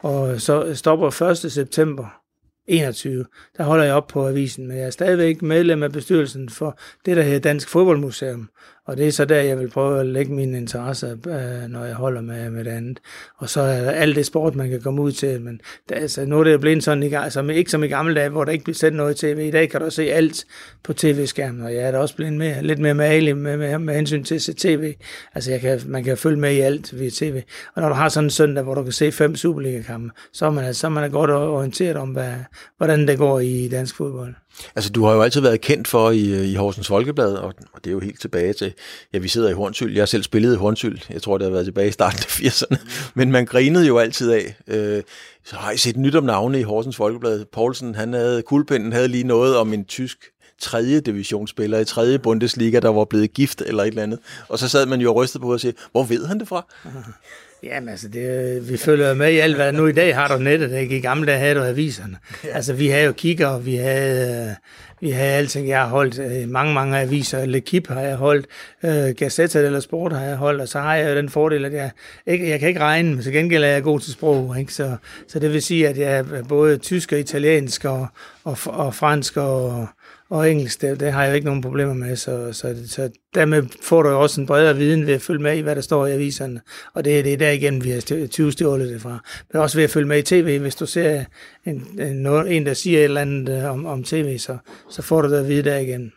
Og 0.00 0.40
så 0.40 0.74
stopper 0.74 1.22
1. 1.22 1.52
september 1.52 2.20
21. 2.66 3.26
Der 3.56 3.64
holder 3.64 3.84
jeg 3.84 3.94
op 3.94 4.06
på 4.06 4.28
avisen, 4.28 4.68
men 4.68 4.76
jeg 4.76 4.86
er 4.86 4.90
stadigvæk 4.90 5.42
medlem 5.42 5.82
af 5.82 5.92
bestyrelsen 5.92 6.48
for 6.48 6.78
det, 7.06 7.16
der 7.16 7.22
hedder 7.22 7.38
Dansk 7.38 7.68
Fodboldmuseum. 7.68 8.48
Og 8.86 8.96
det 8.96 9.06
er 9.06 9.12
så 9.12 9.24
der, 9.24 9.40
jeg 9.40 9.58
vil 9.58 9.70
prøve 9.70 10.00
at 10.00 10.06
lægge 10.06 10.32
mine 10.32 10.58
interesser, 10.58 11.12
øh, 11.12 11.70
når 11.70 11.84
jeg 11.84 11.94
holder 11.94 12.20
med, 12.20 12.50
med 12.50 12.64
det 12.64 12.70
andet. 12.70 13.00
Og 13.36 13.48
så 13.48 13.60
er 13.60 13.80
der 13.80 13.90
alt 13.90 14.16
det 14.16 14.26
sport, 14.26 14.54
man 14.54 14.70
kan 14.70 14.80
komme 14.80 15.02
ud 15.02 15.12
til. 15.12 15.40
Men 15.40 15.60
der, 15.88 15.94
altså, 15.94 16.24
nu 16.24 16.40
er 16.40 16.44
det 16.44 16.52
jo 16.52 16.58
blevet 16.58 16.84
sådan, 16.84 17.02
ikke, 17.02 17.18
altså, 17.18 17.42
ikke 17.42 17.70
som 17.70 17.84
i 17.84 17.88
gamle 17.88 18.14
dage, 18.14 18.28
hvor 18.28 18.44
der 18.44 18.52
ikke 18.52 18.64
bliver 18.64 18.74
sendt 18.74 18.96
noget 18.96 19.22
i 19.22 19.26
tv. 19.26 19.38
I 19.38 19.50
dag 19.50 19.70
kan 19.70 19.80
du 19.80 19.90
se 19.90 20.02
alt 20.02 20.44
på 20.84 20.92
tv-skærmen, 20.92 21.62
og 21.62 21.74
jeg 21.74 21.82
er 21.82 21.90
da 21.90 21.98
også 21.98 22.16
blevet 22.16 22.32
mere, 22.32 22.62
lidt 22.62 22.78
mere 22.78 22.94
malig 22.94 23.36
med, 23.36 23.56
med, 23.56 23.78
med 23.78 23.94
hensyn 23.94 24.24
til 24.24 24.34
at 24.34 24.42
se 24.42 24.52
tv. 24.52 24.94
Altså, 25.34 25.50
jeg 25.50 25.60
kan, 25.60 25.80
man 25.86 26.04
kan 26.04 26.16
følge 26.16 26.40
med 26.40 26.52
i 26.52 26.60
alt 26.60 26.98
via 26.98 27.10
tv. 27.12 27.42
Og 27.74 27.82
når 27.82 27.88
du 27.88 27.94
har 27.94 28.08
sådan 28.08 28.26
en 28.26 28.30
søndag, 28.30 28.64
hvor 28.64 28.74
du 28.74 28.82
kan 28.82 28.92
se 28.92 29.12
fem 29.12 29.36
Superliga-kampe, 29.36 30.10
så 30.32 30.46
er 30.46 30.50
man, 30.50 30.74
så 30.74 30.86
er 30.86 30.90
man 30.90 31.10
godt 31.10 31.30
orienteret 31.30 31.96
om, 31.96 32.08
hvad, 32.08 32.32
hvordan 32.76 33.08
det 33.08 33.18
går 33.18 33.40
i 33.40 33.68
dansk 33.68 33.96
fodbold. 33.96 34.34
Altså, 34.76 34.90
du 34.90 35.04
har 35.04 35.14
jo 35.14 35.22
altid 35.22 35.40
været 35.40 35.60
kendt 35.60 35.88
for 35.88 36.10
i, 36.10 36.50
i 36.50 36.54
Horsens 36.54 36.86
Folkeblad, 36.86 37.32
og, 37.32 37.54
og 37.72 37.84
det 37.84 37.90
er 37.90 37.92
jo 37.92 38.00
helt 38.00 38.20
tilbage 38.20 38.52
til, 38.52 38.72
ja, 39.12 39.18
vi 39.18 39.28
sidder 39.28 39.48
i 39.48 39.52
Hornsyld. 39.52 39.92
Jeg 39.92 40.00
har 40.00 40.06
selv 40.06 40.22
spillet 40.22 40.54
i 40.54 40.56
Hornsyld. 40.56 40.98
Jeg 41.10 41.22
tror, 41.22 41.38
det 41.38 41.44
har 41.44 41.52
været 41.52 41.64
tilbage 41.64 41.88
i 41.88 41.92
starten 41.92 42.18
af 42.18 42.40
80'erne. 42.40 42.76
Men 43.14 43.32
man 43.32 43.46
grinede 43.46 43.86
jo 43.86 43.98
altid 43.98 44.30
af. 44.30 44.56
Øh, 44.66 45.02
så 45.44 45.56
har 45.56 45.70
I 45.70 45.76
set 45.76 45.96
nyt 45.96 46.14
om 46.14 46.24
navne 46.24 46.60
i 46.60 46.62
Horsens 46.62 46.96
Folkeblad. 46.96 47.44
Poulsen, 47.52 47.94
han 47.94 48.12
havde, 48.12 48.42
kuglepinden 48.42 48.92
havde 48.92 49.08
lige 49.08 49.24
noget 49.24 49.56
om 49.56 49.72
en 49.72 49.84
tysk 49.84 50.18
tredje 50.60 51.00
divisionsspiller 51.00 51.78
i 51.78 51.84
tredje 51.84 52.18
Bundesliga, 52.18 52.80
der 52.80 52.88
var 52.88 53.04
blevet 53.04 53.32
gift 53.32 53.60
eller 53.60 53.82
et 53.82 53.88
eller 53.88 54.02
andet. 54.02 54.18
Og 54.48 54.58
så 54.58 54.68
sad 54.68 54.86
man 54.86 55.00
jo 55.00 55.10
og 55.10 55.16
rystede 55.16 55.42
på 55.42 55.52
og 55.52 55.60
sige, 55.60 55.74
hvor 55.92 56.04
ved 56.04 56.26
han 56.26 56.40
det 56.40 56.48
fra? 56.48 56.66
Jamen 57.62 57.88
altså, 57.88 58.08
det, 58.08 58.70
vi 58.70 58.76
følger 58.76 59.14
med 59.14 59.32
i 59.32 59.38
alt, 59.38 59.56
hvad 59.56 59.72
nu 59.72 59.86
i 59.86 59.92
dag 59.92 60.14
har 60.14 60.28
du 60.28 60.42
nettet, 60.42 60.72
ikke? 60.78 60.96
I 60.96 61.00
gamle 61.00 61.26
dage 61.26 61.38
havde 61.38 61.54
du 61.54 61.62
aviserne. 61.62 62.16
Ja. 62.44 62.48
Altså, 62.48 62.72
vi 62.72 62.88
havde 62.88 63.04
jo 63.04 63.12
kigger, 63.12 63.58
vi 63.58 63.74
havde, 63.74 64.56
vi 65.00 65.10
havde 65.10 65.32
alting. 65.32 65.68
Jeg 65.68 65.80
har 65.80 65.88
holdt 65.88 66.18
øh, 66.18 66.48
mange, 66.48 66.74
mange 66.74 66.98
aviser. 66.98 67.44
L'Equipe 67.44 67.94
har 67.94 68.00
jeg 68.00 68.16
holdt, 68.16 68.46
øh, 68.84 69.14
Gazzetta 69.16 69.58
eller 69.58 69.80
Sport 69.80 70.12
har 70.12 70.24
jeg 70.24 70.36
holdt, 70.36 70.60
og 70.60 70.68
så 70.68 70.80
har 70.80 70.94
jeg 70.94 71.10
jo 71.10 71.16
den 71.16 71.28
fordel, 71.28 71.64
at 71.64 71.72
jeg, 71.72 71.90
ikke, 72.26 72.48
jeg 72.48 72.60
kan 72.60 72.68
ikke 72.68 72.80
regne, 72.80 73.14
men 73.14 73.22
til 73.22 73.32
gengæld 73.32 73.64
er 73.64 73.68
jeg 73.68 73.82
god 73.82 74.00
til 74.00 74.12
sprog, 74.12 74.58
ikke? 74.60 74.72
Så, 74.72 74.96
så 75.28 75.38
det 75.38 75.52
vil 75.52 75.62
sige, 75.62 75.88
at 75.88 75.98
jeg 75.98 76.18
er 76.18 76.42
både 76.48 76.78
tysk 76.78 77.12
og 77.12 77.18
italiensk 77.18 77.84
og, 77.84 78.06
og, 78.44 78.58
og 78.66 78.94
fransk 78.94 79.36
og, 79.36 79.88
og 80.30 80.50
engelsk, 80.50 80.80
det, 80.80 81.00
det 81.00 81.12
har 81.12 81.22
jeg 81.22 81.30
jo 81.30 81.34
ikke 81.34 81.44
nogen 81.44 81.62
problemer 81.62 81.94
med, 81.94 82.16
så, 82.16 82.52
så, 82.52 82.76
så 82.88 83.10
dermed 83.34 83.62
får 83.82 84.02
du 84.02 84.08
jo 84.08 84.22
også 84.22 84.40
en 84.40 84.46
bredere 84.46 84.76
viden 84.76 85.06
ved 85.06 85.14
at 85.14 85.22
følge 85.22 85.42
med 85.42 85.58
i, 85.58 85.60
hvad 85.60 85.76
der 85.76 85.82
står 85.82 86.06
i 86.06 86.12
aviserne, 86.12 86.60
og 86.94 87.04
det, 87.04 87.24
det 87.24 87.32
er 87.32 87.36
der 87.36 87.50
igen, 87.50 87.84
vi 87.84 87.90
har 87.90 88.26
20 88.30 88.52
stjålet 88.52 88.88
det 88.88 89.00
fra. 89.00 89.18
Men 89.52 89.62
også 89.62 89.78
ved 89.78 89.84
at 89.84 89.90
følge 89.90 90.08
med 90.08 90.18
i 90.18 90.22
tv, 90.22 90.58
hvis 90.58 90.74
du 90.74 90.86
ser 90.86 91.24
en, 91.66 91.86
en, 92.00 92.26
en 92.26 92.66
der 92.66 92.74
siger 92.74 92.98
et 92.98 93.04
eller 93.04 93.20
andet 93.20 93.58
øh, 93.58 93.70
om, 93.70 93.86
om 93.86 94.04
tv, 94.04 94.38
så, 94.38 94.56
så 94.90 95.02
får 95.02 95.22
du 95.22 95.30
det 95.30 95.36
at 95.36 95.48
vide 95.48 95.62
der 95.62 95.76
igen 95.76 96.12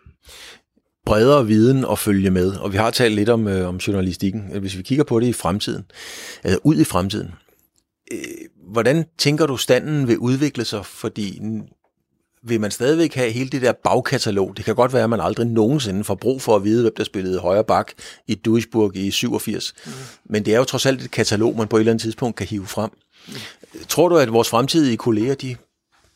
bredere 1.09 1.47
viden 1.47 1.85
at 1.91 1.99
følge 1.99 2.31
med, 2.31 2.51
og 2.55 2.71
vi 2.71 2.77
har 2.77 2.91
talt 2.91 3.15
lidt 3.15 3.29
om, 3.29 3.47
øh, 3.47 3.67
om 3.67 3.75
journalistikken. 3.75 4.49
Øh, 4.53 4.61
hvis 4.61 4.77
vi 4.77 4.83
kigger 4.83 5.03
på 5.03 5.19
det 5.19 5.27
i 5.27 5.33
fremtiden, 5.33 5.83
altså 6.43 6.59
ud 6.63 6.75
i 6.75 6.83
fremtiden, 6.83 7.31
øh, 8.11 8.19
hvordan 8.71 9.05
tænker 9.17 9.45
du 9.45 9.57
standen 9.57 10.07
vil 10.07 10.17
udvikle 10.17 10.65
sig? 10.65 10.85
Fordi 10.85 11.41
vil 12.43 12.61
man 12.61 12.71
stadigvæk 12.71 13.15
have 13.15 13.31
hele 13.31 13.49
det 13.49 13.61
der 13.61 13.71
bagkatalog? 13.83 14.57
Det 14.57 14.65
kan 14.65 14.75
godt 14.75 14.93
være, 14.93 15.03
at 15.03 15.09
man 15.09 15.21
aldrig 15.21 15.47
nogensinde 15.47 16.03
får 16.03 16.15
brug 16.15 16.41
for 16.41 16.55
at 16.55 16.63
vide, 16.63 16.81
hvem 16.81 16.93
der 16.97 17.03
spillede 17.03 17.39
højre 17.39 17.63
bak 17.63 17.91
i 18.27 18.35
Duisburg 18.35 18.95
i 18.95 19.11
87. 19.11 19.73
Mm. 19.85 19.91
Men 20.25 20.45
det 20.45 20.53
er 20.53 20.57
jo 20.57 20.63
trods 20.63 20.85
alt 20.85 21.01
et 21.01 21.11
katalog, 21.11 21.57
man 21.57 21.67
på 21.67 21.77
et 21.77 21.79
eller 21.79 21.91
andet 21.91 22.01
tidspunkt 22.01 22.35
kan 22.35 22.47
hive 22.47 22.65
frem. 22.65 22.89
Mm. 23.27 23.33
Tror 23.87 24.09
du, 24.09 24.17
at 24.17 24.33
vores 24.33 24.49
fremtidige 24.49 24.97
kolleger, 24.97 25.35
de 25.35 25.55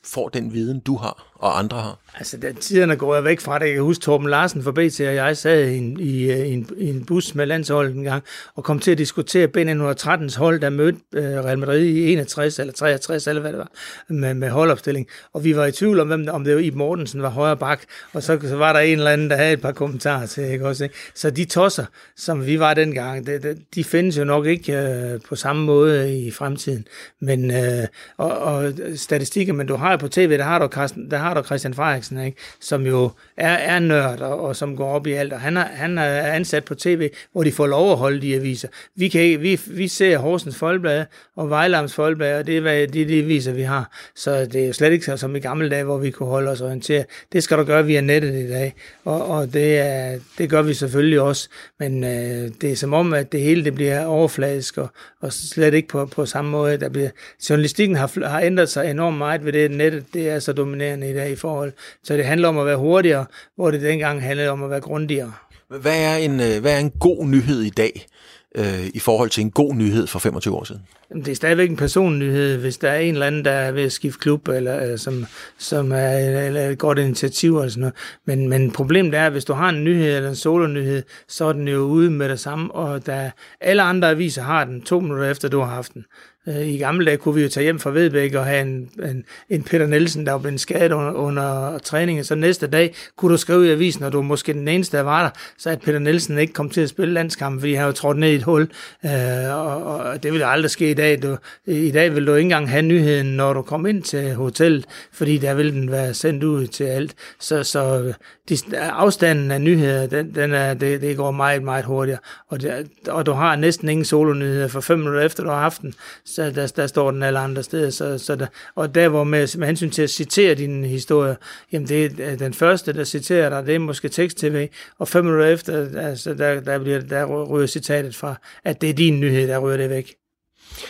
får 0.05 0.30
den 0.30 0.53
viden, 0.53 0.80
du 0.80 0.97
har 0.97 1.32
og 1.43 1.59
andre 1.59 1.77
har? 1.77 1.97
Altså, 2.17 2.37
da 2.37 2.51
tiderne 2.51 2.95
går 2.95 3.15
jeg 3.15 3.23
væk 3.23 3.39
fra 3.39 3.59
det. 3.59 3.65
Jeg 3.65 3.73
kan 3.73 3.83
huske, 3.83 4.01
Torben 4.01 4.29
Larsen 4.29 4.63
fra 4.63 4.71
BT 4.71 4.99
og 4.99 5.15
jeg 5.15 5.37
sad 5.37 5.67
i 5.67 5.77
en, 5.77 5.99
i, 5.99 6.31
øh, 6.31 6.39
i, 6.39 6.53
en, 6.53 6.69
i 6.77 6.89
en 6.89 7.05
bus 7.05 7.35
med 7.35 7.45
landsholdet 7.45 7.95
en 7.95 8.03
gang, 8.03 8.23
og 8.55 8.63
kom 8.63 8.79
til 8.79 8.91
at 8.91 8.97
diskutere 8.97 9.47
B1913's 9.57 10.37
hold, 10.37 10.59
der 10.59 10.69
mødte 10.69 10.99
uh, 11.17 11.21
Real 11.21 11.59
Madrid 11.59 11.85
i 11.85 12.13
61 12.13 12.59
eller 12.59 12.73
63, 12.73 13.27
eller 13.27 13.41
hvad 13.41 13.51
det 13.51 13.59
var, 13.59 13.71
med, 14.07 14.33
med 14.33 14.49
holdopstilling. 14.49 15.07
Og 15.33 15.43
vi 15.43 15.55
var 15.55 15.65
i 15.65 15.71
tvivl 15.71 15.99
om, 15.99 16.07
hvem, 16.07 16.27
om 16.31 16.43
det 16.43 16.55
var 16.55 16.61
i 16.61 16.69
Mortensen 16.69 17.21
var 17.21 17.29
højre 17.29 17.57
bak, 17.57 17.81
og 18.13 18.23
så, 18.23 18.39
så 18.41 18.55
var 18.55 18.73
der 18.73 18.79
en 18.79 18.97
eller 18.97 19.11
anden, 19.11 19.29
der 19.29 19.35
havde 19.35 19.53
et 19.53 19.61
par 19.61 19.71
kommentarer 19.71 20.25
til, 20.25 20.43
ikke 20.43 20.67
også? 20.67 20.83
Ikke? 20.83 20.95
Så 21.15 21.29
de 21.29 21.45
tosser, 21.45 21.85
som 22.17 22.45
vi 22.45 22.59
var 22.59 22.73
dengang, 22.73 23.27
det, 23.27 23.43
de, 23.43 23.57
de 23.75 23.83
findes 23.83 24.17
jo 24.17 24.23
nok 24.23 24.45
ikke 24.45 24.73
uh, 25.13 25.21
på 25.29 25.35
samme 25.35 25.65
måde 25.65 26.19
i 26.19 26.31
fremtiden. 26.31 26.87
Men, 27.21 27.51
uh, 27.51 27.83
og, 28.17 28.37
og 28.37 28.73
statistikker, 28.95 29.53
men 29.53 29.67
du 29.67 29.75
har 29.75 29.91
jo 29.91 29.97
på 29.97 30.07
tv, 30.07 30.37
der 30.37 30.43
har 30.43 30.59
du, 30.59 30.67
Carsten, 30.67 31.11
der 31.11 31.17
har 31.17 31.32
starter 31.34 31.47
Christian 31.47 31.73
Frederiksen, 31.73 32.25
ikke? 32.25 32.38
som 32.59 32.86
jo 32.86 33.11
er, 33.38 33.53
er 33.53 33.79
nørd 33.79 34.19
og, 34.21 34.41
og 34.41 34.55
som 34.55 34.77
går 34.77 34.89
op 34.89 35.07
i 35.07 35.11
alt. 35.11 35.34
Og 35.34 35.41
han 35.41 35.57
er, 35.57 35.65
han 35.65 35.97
er 35.97 36.21
ansat 36.21 36.65
på 36.65 36.75
tv, 36.75 37.09
hvor 37.31 37.43
de 37.43 37.51
får 37.51 37.67
lov 37.67 37.91
at 37.91 37.97
holde 37.97 38.21
de 38.21 38.36
aviser. 38.36 38.67
Vi, 38.95 39.07
kan, 39.07 39.41
vi, 39.41 39.59
vi 39.67 39.88
ser 39.88 40.17
Horsens 40.17 40.55
Folkeblad 40.55 41.05
og 41.36 41.49
Vejlams 41.49 41.93
Folkeblad, 41.93 42.39
og 42.39 42.47
det 42.47 42.57
er 42.57 42.61
hvad, 42.61 42.88
det, 42.88 43.09
de 43.09 43.19
aviser, 43.19 43.53
vi 43.53 43.61
har. 43.61 43.91
Så 44.15 44.45
det 44.45 44.55
er 44.55 44.67
jo 44.67 44.73
slet 44.73 44.91
ikke 44.91 45.17
som 45.17 45.36
i 45.36 45.39
gamle 45.39 45.69
dage, 45.69 45.84
hvor 45.84 45.97
vi 45.97 46.11
kunne 46.11 46.29
holde 46.29 46.51
os 46.51 46.61
orienteret. 46.61 47.05
Det 47.31 47.43
skal 47.43 47.57
du 47.57 47.63
gøre 47.63 47.86
via 47.86 48.01
nettet 48.01 48.34
i 48.34 48.49
dag, 48.49 48.75
og, 49.05 49.27
og 49.29 49.53
det, 49.53 49.79
er, 49.79 50.19
det 50.38 50.49
gør 50.49 50.61
vi 50.61 50.73
selvfølgelig 50.73 51.21
også. 51.21 51.49
Men 51.79 52.03
øh, 52.03 52.51
det 52.61 52.71
er 52.71 52.75
som 52.75 52.93
om, 52.93 53.13
at 53.13 53.31
det 53.31 53.41
hele 53.41 53.65
det 53.65 53.75
bliver 53.75 54.05
overfladisk, 54.05 54.77
og, 54.77 54.88
og 55.21 55.34
slet 55.34 55.73
ikke 55.73 55.88
på, 55.88 56.05
på 56.05 56.25
samme 56.25 56.51
måde. 56.51 56.77
Der 56.77 56.89
bliver, 56.89 57.09
journalistikken 57.49 57.95
har, 57.95 58.27
har 58.27 58.41
ændret 58.41 58.69
sig 58.69 58.91
enormt 58.91 59.17
meget 59.17 59.45
ved 59.45 59.53
det, 59.53 59.71
nettet 59.71 60.03
det 60.13 60.29
er 60.29 60.39
så 60.39 60.53
dominerende 60.53 61.09
i 61.09 61.13
dag 61.13 61.22
i 61.32 61.36
forhold. 61.36 61.71
Så 62.03 62.17
det 62.17 62.26
handler 62.26 62.47
om 62.47 62.57
at 62.57 62.65
være 62.65 62.78
hurtigere, 62.78 63.26
hvor 63.55 63.71
det 63.71 63.82
dengang 63.82 64.21
handlede 64.21 64.49
om 64.49 64.63
at 64.63 64.69
være 64.69 64.82
grundigere. 64.82 65.34
Hvad 65.82 65.99
er 66.03 66.15
en, 66.15 66.39
øh, 66.39 66.61
hvad 66.61 66.74
er 66.74 66.80
en 66.80 66.91
god 66.99 67.26
nyhed 67.26 67.61
i 67.61 67.69
dag? 67.69 68.07
øh, 68.55 68.88
i 68.93 68.99
forhold 68.99 69.30
til 69.30 69.41
en 69.41 69.51
god 69.51 69.76
nyhed 69.76 70.07
for 70.07 70.19
25 70.19 70.55
år 70.55 70.63
siden? 70.63 70.82
Det 71.15 71.28
er 71.28 71.36
stadigvæk 71.36 71.69
en 71.69 71.76
personnyhed, 71.76 72.57
hvis 72.57 72.78
der 72.78 72.89
er 72.89 72.99
en 72.99 73.13
eller 73.13 73.28
anden, 73.28 73.45
der 73.45 73.51
er 73.51 73.71
ved 73.71 73.84
at 73.84 73.91
skifte 73.91 74.19
klub, 74.19 74.47
eller 74.47 74.91
øh, 74.91 74.97
som, 74.97 75.26
som 75.57 75.91
er 75.91 76.17
eller 76.17 76.69
et 76.69 76.78
godt 76.78 76.99
initiativ 76.99 77.57
eller 77.57 77.69
sådan 77.69 77.82
noget. 77.82 77.95
Men, 78.26 78.49
men 78.49 78.71
problemet 78.71 79.13
er, 79.13 79.26
at 79.26 79.32
hvis 79.32 79.45
du 79.45 79.53
har 79.53 79.69
en 79.69 79.84
nyhed 79.84 80.15
eller 80.15 80.30
en 80.30 80.36
solo-nyhed, 80.36 81.03
så 81.28 81.45
er 81.45 81.53
den 81.53 81.67
jo 81.67 81.80
ude 81.80 82.11
med 82.11 82.30
det 82.30 82.39
samme, 82.39 82.71
og 82.71 83.05
der, 83.05 83.30
alle 83.61 83.82
andre 83.82 84.09
aviser 84.09 84.41
har 84.41 84.65
den 84.65 84.82
to 84.82 84.99
minutter 84.99 85.32
efter, 85.32 85.47
du 85.47 85.59
har 85.59 85.76
haft 85.76 85.93
den. 85.93 86.05
Øh, 86.47 86.67
I 86.67 86.77
gamle 86.77 87.05
dage 87.05 87.17
kunne 87.17 87.35
vi 87.35 87.41
jo 87.41 87.49
tage 87.49 87.63
hjem 87.63 87.79
fra 87.79 87.89
Vedbæk 87.89 88.33
og 88.33 88.45
have 88.45 88.61
en, 88.61 88.89
en, 89.03 89.23
en 89.49 89.63
Peter 89.63 89.87
Nielsen, 89.87 90.25
der 90.25 90.31
var 90.31 90.39
blevet 90.39 90.59
skadet 90.59 90.91
under, 90.91 91.11
under 91.11 91.77
træningen. 91.77 92.23
Så 92.23 92.35
næste 92.35 92.67
dag 92.67 92.95
kunne 93.17 93.31
du 93.31 93.37
skrive 93.37 93.67
i 93.67 93.71
avisen, 93.71 94.03
og 94.03 94.11
du 94.11 94.17
var 94.17 94.23
måske 94.23 94.53
den 94.53 94.67
eneste, 94.67 94.97
der 94.97 95.03
var 95.03 95.23
der, 95.23 95.29
så 95.57 95.69
at 95.69 95.81
Peter 95.81 95.99
Nielsen 95.99 96.37
ikke 96.37 96.53
kom 96.53 96.69
til 96.69 96.81
at 96.81 96.89
spille 96.89 97.13
landskampen, 97.13 97.59
fordi 97.59 97.73
han 97.73 97.85
var 97.85 97.91
trådt 97.91 98.17
ned 98.17 98.29
i 98.29 98.35
et 98.35 98.43
hul. 98.43 98.61
Øh, 99.05 99.11
og, 99.51 99.83
og, 99.83 100.23
det 100.23 100.33
vil 100.33 100.43
aldrig 100.43 100.71
ske 100.71 100.91
i 100.91 100.93
dag. 100.93 101.21
Du, 101.23 101.37
I 101.65 101.91
dag 101.91 102.15
vil 102.15 102.27
du 102.27 102.33
ikke 102.33 102.45
engang 102.45 102.69
have 102.69 102.81
nyheden, 102.81 103.25
når 103.25 103.53
du 103.53 103.61
kommer 103.61 103.89
ind 103.89 104.03
til 104.03 104.33
hotellet, 104.33 104.85
fordi 105.13 105.37
der 105.37 105.53
vil 105.53 105.73
den 105.73 105.91
være 105.91 106.13
sendt 106.13 106.43
ud 106.43 106.67
til 106.67 106.83
alt. 106.83 107.13
Så, 107.39 107.63
så 107.63 108.13
de, 108.49 108.77
afstanden 108.77 109.51
af 109.51 109.61
nyheder, 109.61 110.07
den, 110.07 110.35
den 110.35 110.53
er, 110.53 110.73
det, 110.73 111.01
det 111.01 111.17
går 111.17 111.31
meget, 111.31 111.63
meget 111.63 111.85
hurtigere. 111.85 112.19
Og, 112.47 112.61
det, 112.61 112.89
og 113.07 113.25
du 113.25 113.31
har 113.31 113.55
næsten 113.55 113.89
ingen 113.89 114.05
solonyheder, 114.05 114.67
for 114.67 114.81
fem 114.81 114.99
minutter 114.99 115.21
efter, 115.21 115.43
du 115.43 115.49
har 115.49 115.59
haft 115.59 115.81
den 115.81 115.93
så 116.25 116.51
der, 116.51 116.67
der 116.67 116.87
står 116.87 117.11
den 117.11 117.23
alle 117.23 117.39
andre 117.39 117.63
steder. 117.63 117.89
Så, 117.89 118.17
så 118.17 118.35
der, 118.35 118.47
og 118.75 118.95
der, 118.95 119.09
hvor 119.09 119.23
med, 119.23 119.57
med 119.57 119.67
hensyn 119.67 119.89
til 119.89 120.01
at 120.01 120.09
citere 120.09 120.55
din 120.55 120.83
historie, 120.83 121.35
jamen 121.71 121.87
det 121.87 122.05
er 122.05 122.31
øh, 122.31 122.39
den 122.39 122.53
første, 122.53 122.93
der 122.93 123.03
citerer 123.03 123.49
dig, 123.49 123.65
det 123.65 123.75
er 123.75 123.79
måske 123.79 124.09
tekst-tv, 124.09 124.67
og 124.99 125.07
fem 125.07 125.25
minutter 125.25 125.47
efter, 125.47 125.99
altså, 125.99 126.33
der, 126.33 126.59
der, 126.59 126.79
bliver, 126.79 126.99
der 126.99 127.45
ryger 127.45 127.67
citatet 127.67 128.15
fra, 128.15 128.35
at 128.63 128.81
det 128.81 128.89
er 128.89 128.93
din 128.93 129.19
nyhed, 129.19 129.47
der 129.47 129.57
ryger 129.57 129.77
det 129.77 129.89
væk. 129.89 130.15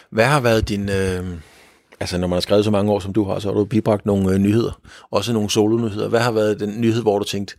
Hvad 0.09 0.25
har 0.25 0.39
været 0.39 0.69
din... 0.69 0.89
Øh, 0.89 1.25
altså, 2.03 2.17
når 2.17 2.27
man 2.27 2.35
har 2.35 2.41
skrevet 2.41 2.65
så 2.65 2.71
mange 2.71 2.91
år, 2.91 2.99
som 2.99 3.13
du 3.13 3.23
har, 3.23 3.39
så 3.39 3.47
har 3.47 3.55
du 3.55 3.65
bibragt 3.65 4.05
nogle 4.05 4.31
øh, 4.31 4.37
nyheder. 4.37 4.79
Også 5.11 5.33
nogle 5.33 5.49
solo-nyheder. 5.49 6.09
Hvad 6.09 6.19
har 6.19 6.31
været 6.31 6.59
den 6.59 6.81
nyhed, 6.81 7.01
hvor 7.01 7.19
du 7.19 7.25
tænkte, 7.25 7.55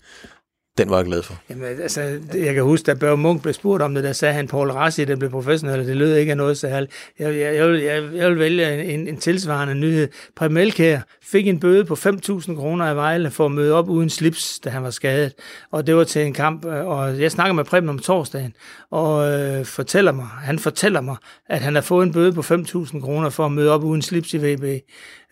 den 0.79 0.91
var 0.91 0.97
jeg 0.97 1.07
glad 1.07 1.23
for? 1.23 1.35
Jamen, 1.51 1.65
altså, 1.65 2.01
jeg 2.35 2.55
kan 2.55 2.63
huske, 2.63 2.87
da 2.87 2.95
Børge 2.95 3.17
Munk 3.17 3.43
blev 3.43 3.55
spurgt 3.55 3.83
om 3.83 3.95
det, 3.95 4.05
der 4.05 4.13
sagde 4.13 4.35
han, 4.35 4.49
Paul 4.49 4.71
Rassi, 4.71 5.05
der 5.05 5.17
blev 5.17 5.31
professionel, 5.31 5.87
det 5.87 5.97
lød 5.97 6.17
ikke 6.17 6.31
af 6.31 6.37
noget 6.37 6.59
særligt. 6.59 6.93
Jeg, 7.19 7.39
jeg, 7.39 7.55
jeg, 7.55 7.69
vil, 7.69 7.81
jeg, 7.81 8.03
jeg 8.15 8.31
vil 8.31 8.39
vælge 8.39 8.85
en, 8.85 9.09
en 9.09 9.17
tilsvarende 9.17 9.75
nyhed. 9.75 10.09
Preben 10.37 10.57
Elkær 10.57 11.01
fik 11.23 11.49
en 11.49 11.61
bøde 11.61 11.85
på 11.85 11.95
5.000 11.95 12.55
kroner 12.57 12.85
af 12.85 12.97
Vejle 12.97 13.31
for 13.31 13.47
at 13.47 13.53
møde 13.53 13.75
op 13.75 13.89
uden 13.89 14.11
slips, 14.11 14.61
da 14.61 14.71
han 14.71 14.83
var 14.83 14.91
skadet. 14.91 15.33
Og 15.71 15.87
det 15.87 15.97
var 15.97 16.05
til 16.05 16.23
en 16.27 16.33
kamp, 16.33 16.65
øh, 16.65 16.87
og 16.87 17.21
jeg 17.21 17.31
snakker 17.31 17.53
med 17.53 17.65
Preben 17.65 17.89
om 17.89 17.99
torsdagen, 17.99 18.55
og 18.91 19.33
øh, 19.33 19.65
fortæller 19.65 20.13
mig, 20.13 20.27
han 20.27 20.59
fortæller 20.59 21.01
mig, 21.01 21.17
at 21.49 21.61
han 21.61 21.75
har 21.75 21.83
fået 21.83 22.07
en 22.07 22.13
bøde 22.13 22.33
på 22.33 22.41
5.000 22.41 23.01
kroner 23.01 23.31
for 23.31 23.47
at 23.47 23.53
møde 23.53 23.71
op 23.71 23.85
uden 23.85 24.03
slips 24.03 24.35
i 24.35 24.39
VB. 24.39 24.83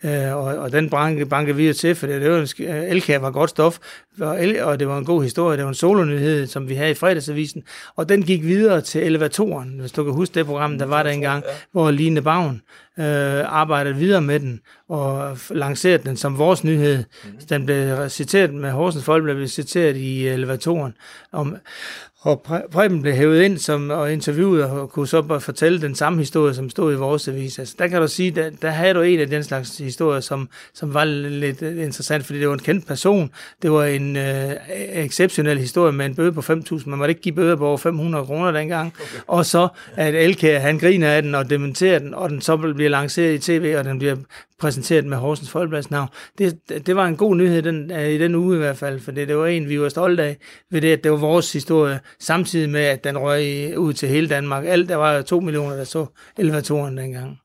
Øh, 0.05 0.35
og, 0.35 0.43
og 0.43 0.71
den 0.71 0.89
banke, 0.89 1.25
banke 1.25 1.55
videre 1.55 1.73
til, 1.73 1.95
for 1.95 2.07
det 2.07 2.31
var 2.31 2.37
en, 2.37 2.67
Elkær 2.67 3.19
var 3.19 3.31
godt 3.31 3.49
stof, 3.49 3.77
og, 4.21 4.37
og 4.61 4.79
det 4.79 4.87
var 4.87 4.97
en 4.97 5.05
god 5.05 5.23
historie. 5.23 5.57
Det 5.57 5.63
var 5.63 5.69
en 5.69 5.75
solonyhed, 5.75 6.47
som 6.47 6.69
vi 6.69 6.75
havde 6.75 6.91
i 6.91 6.93
fredagsavisen, 6.93 7.63
og 7.95 8.09
den 8.09 8.23
gik 8.23 8.43
videre 8.43 8.81
til 8.81 9.03
elevatoren. 9.03 9.79
Hvis 9.79 9.91
du 9.91 10.03
kan 10.03 10.13
huske 10.13 10.35
det 10.35 10.45
program, 10.45 10.77
der 10.77 10.85
var 10.85 11.03
der 11.03 11.09
engang, 11.09 11.43
hvor 11.71 11.91
Line 11.91 12.21
Bavn 12.21 12.61
øh, 12.99 13.05
arbejdede 13.45 13.95
videre 13.95 14.21
med 14.21 14.39
den 14.39 14.59
og 14.89 15.37
lancerede 15.49 16.03
den 16.03 16.17
som 16.17 16.37
vores 16.37 16.63
nyhed. 16.63 17.03
Den 17.49 17.65
blev 17.65 18.09
citeret 18.09 18.53
med 18.53 18.71
Horsens 18.71 19.03
Folk, 19.05 19.23
blev 19.23 19.47
citeret 19.47 19.95
i 19.97 20.27
elevatoren 20.27 20.93
om, 21.31 21.57
og 22.23 22.41
Preben 22.71 23.01
blev 23.01 23.13
hævet 23.13 23.41
ind 23.41 23.57
som, 23.57 23.89
og 23.89 24.13
interviewet 24.13 24.63
og 24.63 24.89
kunne 24.89 25.07
så 25.07 25.21
bare 25.21 25.41
fortælle 25.41 25.81
den 25.81 25.95
samme 25.95 26.19
historie, 26.19 26.53
som 26.53 26.69
stod 26.69 26.93
i 26.93 26.95
vores 26.95 27.27
avis. 27.27 27.59
Altså, 27.59 27.75
der 27.79 27.87
kan 27.87 28.01
du 28.01 28.07
sige, 28.07 28.31
der, 28.31 28.49
der 28.61 28.69
havde 28.69 28.93
du 28.93 29.01
en 29.01 29.19
af 29.19 29.27
den 29.27 29.43
slags 29.43 29.77
historier, 29.77 30.19
som, 30.19 30.49
som 30.73 30.93
var 30.93 31.05
lidt 31.05 31.61
interessant, 31.61 32.25
fordi 32.25 32.39
det 32.39 32.47
var 32.47 32.53
en 32.53 32.59
kendt 32.59 32.87
person. 32.87 33.31
Det 33.61 33.71
var 33.71 33.85
en 33.85 34.17
øh, 34.17 34.51
exceptionel 34.93 35.59
historie 35.59 35.93
med 35.93 36.05
en 36.05 36.15
bøde 36.15 36.31
på 36.31 36.41
5.000. 36.41 36.89
Man 36.89 36.99
måtte 36.99 37.11
ikke 37.11 37.21
give 37.21 37.35
bøder 37.35 37.55
på 37.55 37.67
over 37.67 37.77
500 37.77 38.25
kroner 38.25 38.51
dengang. 38.51 38.93
Okay. 38.99 39.23
Og 39.27 39.45
så 39.45 39.67
at 39.95 40.15
Elke, 40.15 40.59
han 40.59 40.77
griner 40.79 41.09
af 41.09 41.21
den 41.21 41.35
og 41.35 41.49
dementerer 41.49 41.99
den, 41.99 42.13
og 42.13 42.29
den 42.29 42.41
så 42.41 42.57
bliver 42.57 42.89
lanceret 42.89 43.33
i 43.33 43.37
tv, 43.37 43.75
og 43.77 43.83
den 43.83 43.99
bliver 43.99 44.15
præsenteret 44.63 45.05
med 45.05 45.17
Horsens 45.17 45.49
Folkeblads 45.49 45.91
navn. 45.91 46.09
Det, 46.37 46.59
det 46.87 46.95
var 46.95 47.05
en 47.05 47.17
god 47.17 47.35
nyhed 47.35 47.61
den, 47.61 47.91
i 47.91 48.17
den 48.17 48.35
uge 48.35 48.55
i 48.55 48.57
hvert 48.57 48.77
fald, 48.77 48.99
for 48.99 49.11
det, 49.11 49.27
det 49.27 49.37
var 49.37 49.47
en, 49.47 49.69
vi 49.69 49.81
var 49.81 49.89
stolte 49.89 50.23
af, 50.23 50.37
ved 50.69 50.81
det, 50.81 50.91
at 50.91 51.03
det 51.03 51.11
var 51.11 51.17
vores 51.17 51.53
historie, 51.53 51.99
samtidig 52.19 52.69
med, 52.69 52.81
at 52.81 53.03
den 53.03 53.17
røg 53.17 53.73
ud 53.77 53.93
til 53.93 54.09
hele 54.09 54.29
Danmark. 54.29 54.65
Alt, 54.65 54.89
der 54.89 54.95
var 54.95 55.21
to 55.21 55.39
millioner, 55.39 55.75
der 55.75 55.83
så 55.83 56.05
elevatoren 56.37 56.97
dengang. 56.97 57.39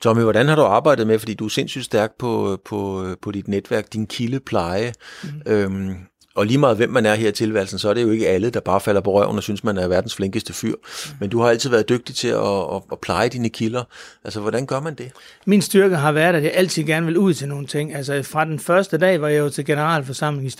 Tommy, 0.00 0.22
hvordan 0.22 0.48
har 0.48 0.56
du 0.56 0.62
arbejdet 0.62 1.06
med, 1.06 1.18
fordi 1.18 1.34
du 1.34 1.44
er 1.44 1.48
sindssygt 1.48 1.84
stærk 1.84 2.10
på, 2.18 2.58
på, 2.64 3.06
på 3.22 3.30
dit 3.30 3.48
netværk, 3.48 3.92
din 3.92 4.06
kildepleje. 4.06 4.92
Mm. 5.24 5.52
Øhm, 5.52 5.96
og 6.34 6.46
lige 6.46 6.58
meget 6.58 6.76
hvem 6.76 6.90
man 6.90 7.06
er 7.06 7.14
her 7.14 7.28
i 7.28 7.32
tilværelsen, 7.32 7.78
så 7.78 7.88
er 7.88 7.94
det 7.94 8.02
jo 8.02 8.10
ikke 8.10 8.28
alle, 8.28 8.50
der 8.50 8.60
bare 8.60 8.80
falder 8.80 9.00
på 9.00 9.12
røven 9.12 9.36
og 9.36 9.42
synes, 9.42 9.64
man 9.64 9.78
er 9.78 9.88
verdens 9.88 10.14
flinkeste 10.14 10.52
fyr. 10.52 10.74
Men 11.20 11.30
du 11.30 11.40
har 11.40 11.48
altid 11.48 11.70
været 11.70 11.88
dygtig 11.88 12.14
til 12.14 12.28
at, 12.28 12.74
at, 12.74 12.82
at 12.92 12.98
pleje 13.02 13.28
dine 13.28 13.48
kilder. 13.48 13.82
Altså, 14.24 14.40
hvordan 14.40 14.66
gør 14.66 14.80
man 14.80 14.94
det? 14.94 15.10
Min 15.46 15.62
styrke 15.62 15.96
har 15.96 16.12
været, 16.12 16.34
at 16.34 16.42
jeg 16.42 16.52
altid 16.54 16.84
gerne 16.84 17.06
vil 17.06 17.18
ud 17.18 17.34
til 17.34 17.48
nogle 17.48 17.66
ting. 17.66 17.94
Altså, 17.94 18.22
fra 18.22 18.44
den 18.44 18.58
første 18.58 18.98
dag 18.98 19.20
var 19.20 19.28
jeg 19.28 19.38
jo 19.38 19.48
til 19.48 19.64
generalforsamling 19.64 20.46
i 20.46 20.50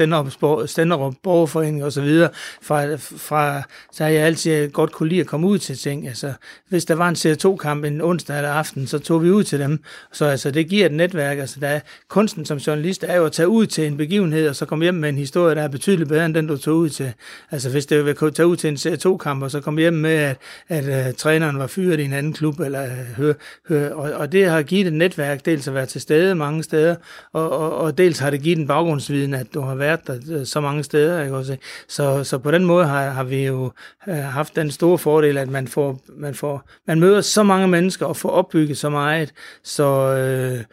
Stenderup 0.66 1.14
Borgerforening 1.22 1.84
og 1.84 1.92
så 1.92 2.00
videre. 2.00 2.30
Fra, 2.62 2.94
fra, 2.96 3.62
så 3.92 4.04
har 4.04 4.10
jeg 4.10 4.22
altid 4.22 4.68
godt 4.68 4.92
kunne 4.92 5.08
lide 5.08 5.20
at 5.20 5.26
komme 5.26 5.46
ud 5.46 5.58
til 5.58 5.78
ting. 5.78 6.08
Altså, 6.08 6.32
hvis 6.68 6.84
der 6.84 6.94
var 6.94 7.08
en 7.08 7.16
CO2-kamp 7.16 7.84
en 7.84 8.00
onsdag 8.00 8.36
eller 8.36 8.50
aften, 8.50 8.86
så 8.86 8.98
tog 8.98 9.22
vi 9.22 9.30
ud 9.30 9.44
til 9.44 9.58
dem. 9.58 9.82
Så 10.12 10.24
altså, 10.24 10.50
det 10.50 10.68
giver 10.68 10.86
et 10.86 10.92
netværk. 10.92 11.38
Altså, 11.38 11.60
der 11.60 11.68
er, 11.68 11.80
kunsten 12.08 12.44
som 12.44 12.58
journalist 12.58 13.04
er 13.08 13.16
jo 13.16 13.24
at 13.24 13.32
tage 13.32 13.48
ud 13.48 13.66
til 13.66 13.86
en 13.86 13.96
begivenhed, 13.96 14.48
og 14.48 14.56
så 14.56 14.66
komme 14.66 14.84
hjem 14.84 14.94
med 14.94 15.08
en 15.08 15.18
historie, 15.18 15.61
er 15.64 15.68
betydeligt 15.68 16.08
bedre 16.08 16.26
end 16.26 16.34
den, 16.34 16.46
du 16.46 16.56
tog 16.56 16.76
ud 16.76 16.88
til. 16.88 17.12
Altså 17.50 17.70
hvis 17.70 17.86
det 17.86 18.04
vil 18.04 18.16
tage 18.16 18.46
ud 18.46 18.56
til 18.56 18.68
en 18.68 18.76
C2-kamp, 18.76 19.42
og 19.42 19.50
så 19.50 19.60
komme 19.60 19.80
hjem 19.80 19.94
med, 19.94 20.14
at, 20.14 20.36
at 20.68 21.08
uh, 21.08 21.14
træneren 21.14 21.58
var 21.58 21.66
fyret 21.66 22.00
i 22.00 22.04
en 22.04 22.12
anden 22.12 22.32
klub, 22.32 22.60
eller, 22.60 22.84
uh, 22.84 23.16
hør, 23.16 23.32
hør, 23.68 23.90
og, 23.90 24.12
og 24.12 24.32
det 24.32 24.48
har 24.48 24.62
givet 24.62 24.86
et 24.86 24.92
netværk, 24.92 25.44
dels 25.44 25.68
at 25.68 25.74
være 25.74 25.86
til 25.86 26.00
stede 26.00 26.34
mange 26.34 26.62
steder, 26.62 26.96
og, 27.32 27.50
og, 27.50 27.76
og 27.76 27.98
dels 27.98 28.18
har 28.18 28.30
det 28.30 28.42
givet 28.42 28.58
en 28.58 28.66
baggrundsviden, 28.66 29.34
at 29.34 29.46
du 29.54 29.60
har 29.60 29.74
været 29.74 30.06
der 30.06 30.18
øh, 30.30 30.46
så 30.46 30.60
mange 30.60 30.82
steder. 30.82 31.22
Ikke 31.22 31.36
også? 31.36 31.56
Så, 31.88 32.24
så 32.24 32.38
på 32.38 32.50
den 32.50 32.64
måde 32.64 32.86
har, 32.86 33.10
har 33.10 33.24
vi 33.24 33.46
jo 33.46 33.72
uh, 34.06 34.14
haft 34.14 34.56
den 34.56 34.70
store 34.70 34.98
fordel, 34.98 35.38
at 35.38 35.48
man 35.48 35.68
får, 35.68 36.00
man 36.16 36.34
får 36.34 36.68
man 36.86 37.00
møder 37.00 37.20
så 37.20 37.42
mange 37.42 37.68
mennesker 37.68 38.06
og 38.06 38.16
får 38.16 38.30
opbygget 38.30 38.78
så 38.78 38.90
meget, 38.90 39.32
så 39.62 40.58
uh, 40.58 40.64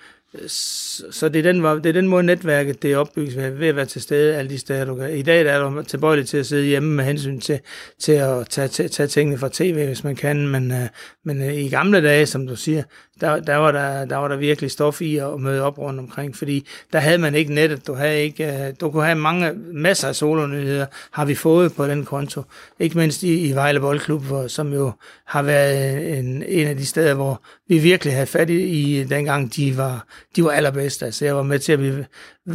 så 0.47 1.29
det 1.29 1.45
er, 1.45 1.53
den, 1.53 1.63
det 1.63 1.85
er 1.85 1.93
den 1.93 2.07
måde 2.07 2.23
netværket 2.23 2.81
det 2.81 2.91
er 2.91 2.97
opbygget 2.97 3.35
ved, 3.35 3.49
ved 3.49 3.67
at 3.67 3.75
være 3.75 3.85
til 3.85 4.01
stede 4.01 4.35
alle 4.35 4.49
de 4.49 4.57
steder, 4.57 4.85
du 4.85 4.95
kan. 4.95 5.17
I 5.17 5.21
dag 5.21 5.45
der 5.45 5.51
er 5.51 5.69
du 5.69 5.81
tilbøjelig 5.81 6.27
til 6.27 6.37
at 6.37 6.45
sidde 6.45 6.65
hjemme 6.65 6.95
med 6.95 7.03
hensyn 7.03 7.39
til, 7.39 7.59
til 7.99 8.11
at 8.11 8.49
tage, 8.49 8.67
tage, 8.67 8.89
tage 8.89 9.07
tingene 9.07 9.37
fra 9.37 9.49
tv, 9.53 9.85
hvis 9.85 10.03
man 10.03 10.15
kan, 10.15 10.47
men, 10.47 10.71
øh, 10.71 10.87
men 11.25 11.41
øh, 11.41 11.53
i 11.53 11.69
gamle 11.69 12.03
dage, 12.03 12.25
som 12.25 12.47
du 12.47 12.55
siger, 12.55 12.83
der, 13.21 13.39
der, 13.39 13.55
var 13.55 13.71
der, 13.71 14.05
der 14.05 14.17
var 14.17 14.27
der 14.27 14.35
virkelig 14.35 14.71
stof 14.71 15.01
i 15.01 15.17
at 15.17 15.39
møde 15.39 15.61
op 15.61 15.77
rundt 15.77 15.99
omkring, 15.99 16.35
fordi 16.35 16.67
der 16.93 16.99
havde 16.99 17.17
man 17.17 17.35
ikke 17.35 17.53
nettet, 17.53 17.87
du, 17.87 17.93
havde 17.93 18.21
ikke, 18.21 18.67
øh, 18.67 18.73
du 18.81 18.91
kunne 18.91 19.05
have 19.05 19.15
mange, 19.15 19.53
masser 19.73 20.07
af 20.07 20.15
solonyheder, 20.15 20.85
har 21.11 21.25
vi 21.25 21.35
fået 21.35 21.73
på 21.73 21.87
den 21.87 22.05
konto, 22.05 22.43
ikke 22.79 22.97
mindst 22.97 23.23
i, 23.23 23.49
i 23.49 23.55
Vejle 23.55 23.79
Boldklub, 23.79 24.23
hvor, 24.23 24.47
som 24.47 24.73
jo 24.73 24.91
har 25.25 25.41
været 25.41 25.95
øh, 25.95 26.17
en, 26.19 26.43
en 26.47 26.67
af 26.67 26.77
de 26.77 26.85
steder, 26.85 27.13
hvor 27.13 27.41
vi 27.67 27.77
virkelig 27.77 28.13
havde 28.13 28.27
fat 28.27 28.49
i, 28.49 28.99
i 28.99 29.03
dengang 29.03 29.55
de 29.55 29.77
var 29.77 30.05
de 30.35 30.43
var 30.43 30.51
allerbedst. 30.51 31.03
Altså, 31.03 31.25
jeg 31.25 31.35
var 31.35 31.43
med 31.43 31.59
til 31.59 31.71
at 31.71 31.79
blive, 31.79 32.05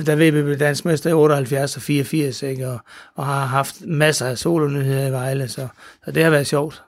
da 0.07 0.15
VB 0.15 0.19
blev 0.19 0.59
dansmester 0.59 1.11
i 1.11 1.13
78 1.13 1.77
og 1.77 1.83
84, 1.83 2.43
ikke? 2.43 2.69
Og, 2.69 2.79
og 3.15 3.27
har 3.27 3.47
haft 3.47 3.87
masser 3.87 4.27
af 4.27 4.39
solonyheder 4.39 5.09
i 5.09 5.13
Vejle, 5.13 5.49
så, 5.49 5.69
så 6.05 6.11
det 6.11 6.23
har 6.25 6.31
været 6.31 6.47
sjovt. 6.47 6.84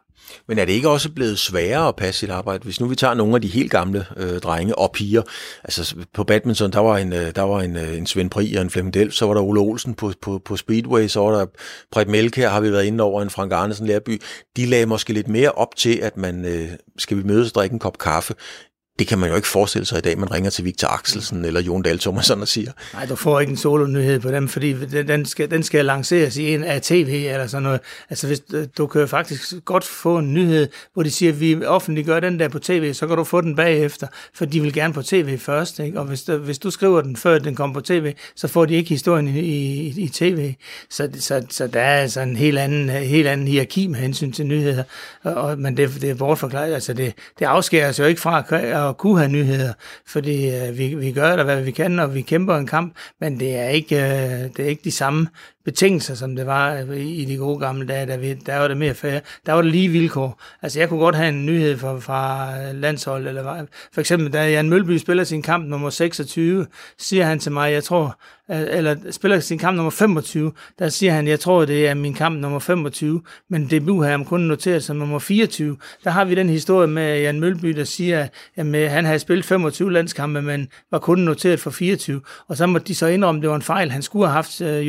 Men 0.48 0.58
er 0.58 0.64
det 0.64 0.72
ikke 0.72 0.88
også 0.88 1.10
blevet 1.10 1.38
sværere 1.38 1.88
at 1.88 1.96
passe 1.96 2.20
sit 2.20 2.30
arbejde? 2.30 2.64
Hvis 2.64 2.80
nu 2.80 2.86
vi 2.86 2.96
tager 2.96 3.14
nogle 3.14 3.34
af 3.34 3.40
de 3.40 3.48
helt 3.48 3.70
gamle 3.70 4.06
øh, 4.16 4.40
drenge 4.40 4.78
og 4.78 4.92
piger, 4.92 5.22
altså 5.64 5.96
på 6.14 6.24
badminton, 6.24 6.72
der 6.72 6.80
var 6.80 6.98
en, 6.98 7.12
øh, 7.12 7.34
der 7.36 7.42
var 7.42 7.60
en, 7.60 7.76
øh, 7.76 7.98
en 7.98 8.06
Svend 8.06 8.30
Pri 8.30 8.54
og 8.54 8.62
en 8.62 8.70
Flemming 8.70 8.94
Delf, 8.94 9.12
så 9.12 9.26
var 9.26 9.34
der 9.34 9.40
Ole 9.40 9.60
Olsen 9.60 9.94
på, 9.94 10.12
på, 10.22 10.40
på 10.44 10.56
Speedway, 10.56 11.08
så 11.08 11.20
var 11.20 11.38
der 11.38 11.46
Brett 11.92 12.10
Melke, 12.10 12.48
har 12.48 12.60
vi 12.60 12.72
været 12.72 12.84
inde 12.84 13.04
over, 13.04 13.22
en 13.22 13.30
Frank 13.30 13.52
Arnesen 13.52 13.86
Lærby. 13.86 14.22
De 14.56 14.66
lagde 14.66 14.86
måske 14.86 15.12
lidt 15.12 15.28
mere 15.28 15.52
op 15.52 15.76
til, 15.76 15.98
at 16.02 16.16
man 16.16 16.44
øh, 16.44 16.68
skal 16.98 17.16
vi 17.16 17.22
mødes 17.22 17.48
og 17.48 17.54
drikke 17.54 17.72
en 17.72 17.78
kop 17.78 17.98
kaffe, 17.98 18.34
det 18.98 19.06
kan 19.06 19.18
man 19.18 19.30
jo 19.30 19.36
ikke 19.36 19.48
forestille 19.48 19.86
sig 19.86 19.98
i 19.98 20.00
dag, 20.00 20.18
man 20.18 20.32
ringer 20.32 20.50
til 20.50 20.64
Victor 20.64 20.88
Axelsen 20.88 21.44
eller 21.44 21.60
Jon 21.60 21.82
Dahl 21.82 21.98
Thomasson 21.98 22.40
og 22.40 22.48
siger. 22.48 22.72
Nej, 22.94 23.06
du 23.06 23.16
får 23.16 23.40
ikke 23.40 23.50
en 23.50 23.56
solo-nyhed 23.56 24.20
på 24.20 24.30
dem, 24.30 24.48
fordi 24.48 24.72
den 25.02 25.26
skal, 25.26 25.50
den 25.50 25.62
skal 25.62 25.84
lanceres 25.84 26.36
i 26.36 26.54
en 26.54 26.64
af 26.64 26.82
tv 26.82 27.26
eller 27.30 27.46
sådan 27.46 27.62
noget. 27.62 27.80
Altså, 28.10 28.26
hvis, 28.26 28.42
øh, 28.54 28.66
du 28.78 28.86
kan 28.86 29.00
jo 29.00 29.06
faktisk 29.06 29.54
godt 29.64 29.84
få 29.84 30.18
en 30.18 30.34
nyhed, 30.34 30.68
hvor 30.94 31.02
de 31.02 31.10
siger, 31.10 31.32
at 31.32 31.40
vi 31.40 31.64
offentliggør 31.64 32.20
den 32.20 32.38
der 32.38 32.48
på 32.48 32.58
tv, 32.58 32.94
så 32.94 33.06
kan 33.06 33.16
du 33.16 33.24
få 33.24 33.40
den 33.40 33.56
bagefter, 33.56 34.06
for 34.34 34.44
de 34.44 34.60
vil 34.60 34.72
gerne 34.72 34.94
på 34.94 35.02
tv 35.02 35.38
først. 35.38 35.78
Ikke? 35.78 36.00
Og 36.00 36.06
hvis, 36.06 36.28
øh, 36.28 36.40
hvis 36.40 36.58
du 36.58 36.70
skriver 36.70 37.00
den, 37.00 37.16
før 37.16 37.38
den 37.38 37.54
kommer 37.54 37.74
på 37.74 37.80
tv, 37.80 38.14
så 38.36 38.48
får 38.48 38.64
de 38.64 38.74
ikke 38.74 38.88
historien 38.88 39.28
i, 39.28 39.40
i, 39.40 39.94
i 39.96 40.08
tv. 40.08 40.54
Så, 40.90 41.10
så, 41.20 41.46
så 41.50 41.66
der 41.66 41.80
er 41.80 42.00
altså 42.00 42.20
en 42.20 42.36
helt 42.36 42.58
anden, 42.58 42.88
helt 42.88 43.28
anden 43.28 43.48
hierarki 43.48 43.86
med 43.86 43.98
hensyn 43.98 44.32
til 44.32 44.46
nyheder. 44.46 44.82
Og, 45.22 45.58
men 45.58 45.76
det, 45.76 45.90
det 46.00 46.10
er 46.10 46.14
bortforklaret. 46.14 46.74
Altså, 46.74 46.92
det, 46.92 47.14
det 47.38 47.44
afskærer 47.44 47.92
sig 47.92 48.02
jo 48.02 48.08
ikke 48.08 48.20
fra 48.20 48.44
at 48.85 48.85
at 48.88 48.96
kunne 48.96 49.18
have 49.18 49.32
nyheder, 49.32 49.72
fordi 50.06 50.50
øh, 50.50 50.78
vi, 50.78 50.94
vi 50.94 51.12
gør 51.12 51.36
da, 51.36 51.42
hvad 51.42 51.62
vi 51.62 51.70
kan, 51.70 51.98
og 51.98 52.14
vi 52.14 52.22
kæmper 52.22 52.56
en 52.56 52.66
kamp, 52.66 52.94
men 53.20 53.40
det 53.40 53.56
er 53.56 53.68
ikke, 53.68 53.96
øh, 53.96 54.50
det 54.56 54.58
er 54.58 54.68
ikke 54.68 54.84
de 54.84 54.90
samme 54.90 55.28
betingelser, 55.66 56.14
som 56.14 56.36
det 56.36 56.46
var 56.46 56.74
øh, 56.74 57.00
i 57.00 57.24
de 57.24 57.36
gode 57.36 57.58
gamle 57.58 57.86
dage, 57.86 58.06
der, 58.06 58.16
vi, 58.16 58.34
der 58.34 58.58
var 58.58 58.68
det 58.68 58.76
mere 58.76 58.94
fair. 58.94 59.20
Der 59.46 59.52
var 59.52 59.62
det 59.62 59.70
lige 59.70 59.88
vilkår. 59.88 60.40
Altså, 60.62 60.78
jeg 60.78 60.88
kunne 60.88 61.00
godt 61.00 61.14
have 61.14 61.28
en 61.28 61.46
nyhed 61.46 61.78
fra, 61.78 61.98
fra 61.98 62.50
øh, 62.58 62.74
landshold, 62.74 63.28
eller 63.28 63.66
for 63.92 64.00
eksempel, 64.00 64.32
da 64.32 64.50
Jan 64.50 64.68
Mølby 64.68 64.98
spiller 64.98 65.24
sin 65.24 65.42
kamp 65.42 65.66
nummer 65.66 65.90
26, 65.90 66.66
siger 66.98 67.24
han 67.24 67.38
til 67.38 67.52
mig, 67.52 67.72
jeg 67.72 67.84
tror, 67.84 68.18
øh, 68.50 68.64
eller 68.68 68.96
spiller 69.10 69.40
sin 69.40 69.58
kamp 69.58 69.76
nummer 69.76 69.90
25, 69.90 70.52
der 70.78 70.88
siger 70.88 71.12
han, 71.12 71.28
jeg 71.28 71.40
tror, 71.40 71.64
det 71.64 71.88
er 71.88 71.94
min 71.94 72.14
kamp 72.14 72.40
nummer 72.40 72.58
25, 72.58 73.22
men 73.50 73.70
debut 73.70 74.04
har 74.04 74.10
jeg 74.10 74.26
kun 74.26 74.40
noteret 74.40 74.84
som 74.84 74.96
nummer 74.96 75.18
24. 75.18 75.76
Der 76.04 76.10
har 76.10 76.24
vi 76.24 76.34
den 76.34 76.48
historie 76.48 76.88
med 76.88 77.20
Jan 77.20 77.40
Mølby, 77.40 77.68
der 77.68 77.84
siger, 77.84 78.28
at 78.56 78.66
med, 78.66 78.88
han 78.88 79.04
havde 79.04 79.18
spillet 79.18 79.44
25 79.44 79.92
landskampe, 79.92 80.42
men 80.42 80.68
var 80.90 80.98
kun 80.98 81.18
noteret 81.18 81.60
for 81.60 81.70
24, 81.70 82.20
og 82.48 82.56
så 82.56 82.66
måtte 82.66 82.86
de 82.86 82.94
så 82.94 83.06
indrømme, 83.06 83.38
at 83.38 83.42
det 83.42 83.50
var 83.50 83.56
en 83.56 83.62
fejl. 83.62 83.90
Han 83.90 84.02
skulle 84.02 84.26
have 84.26 84.34
haft 84.34 84.60
øh, 84.60 84.86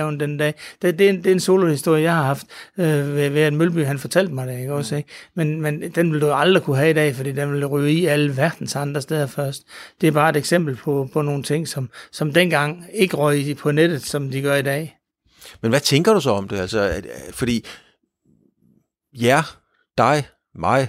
jubilæumsgaven 0.00 0.20
den 0.20 0.36
dag. 0.38 0.54
Det, 0.82 0.98
det, 0.98 1.06
er 1.06 1.10
en, 1.10 1.16
det 1.18 1.26
er 1.26 1.32
en 1.32 1.40
solohistorie, 1.40 2.02
jeg 2.02 2.14
har 2.14 2.22
haft 2.24 2.46
øh, 2.78 2.86
ved, 3.16 3.28
ved 3.28 3.42
at 3.42 3.52
Mølby, 3.52 3.84
han 3.84 3.98
fortalte 3.98 4.32
mig 4.34 4.46
det, 4.48 4.58
ikke 4.60 4.72
også, 4.72 4.96
ikke? 4.96 5.08
Men, 5.34 5.60
men 5.60 5.90
den 5.90 6.12
ville 6.12 6.26
du 6.26 6.32
aldrig 6.32 6.62
kunne 6.62 6.76
have 6.76 6.90
i 6.90 6.94
dag, 6.94 7.14
fordi 7.14 7.32
den 7.32 7.52
ville 7.52 7.66
ryge 7.66 7.92
i 7.92 8.06
alle 8.06 8.36
verdens 8.36 8.76
andre 8.76 9.02
steder 9.02 9.26
først. 9.26 9.62
Det 10.00 10.06
er 10.06 10.12
bare 10.12 10.30
et 10.30 10.36
eksempel 10.36 10.76
på, 10.76 11.08
på 11.12 11.22
nogle 11.22 11.42
ting, 11.42 11.68
som, 11.68 11.90
som 12.12 12.32
dengang 12.32 12.86
ikke 12.92 13.16
røg 13.16 13.56
på 13.58 13.70
nettet, 13.72 14.02
som 14.02 14.30
de 14.30 14.42
gør 14.42 14.54
i 14.54 14.62
dag. 14.62 14.96
Men 15.62 15.70
hvad 15.70 15.80
tænker 15.80 16.14
du 16.14 16.20
så 16.20 16.30
om 16.30 16.48
det? 16.48 16.58
Altså, 16.58 16.80
at- 16.80 17.06
fordi 17.32 17.66
ja, 19.20 19.42
dig, 19.98 20.26
mig, 20.54 20.88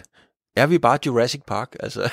er 0.55 0.65
vi 0.65 0.77
bare 0.77 0.97
Jurassic 1.05 1.41
Park? 1.47 1.75
Altså, 1.79 2.01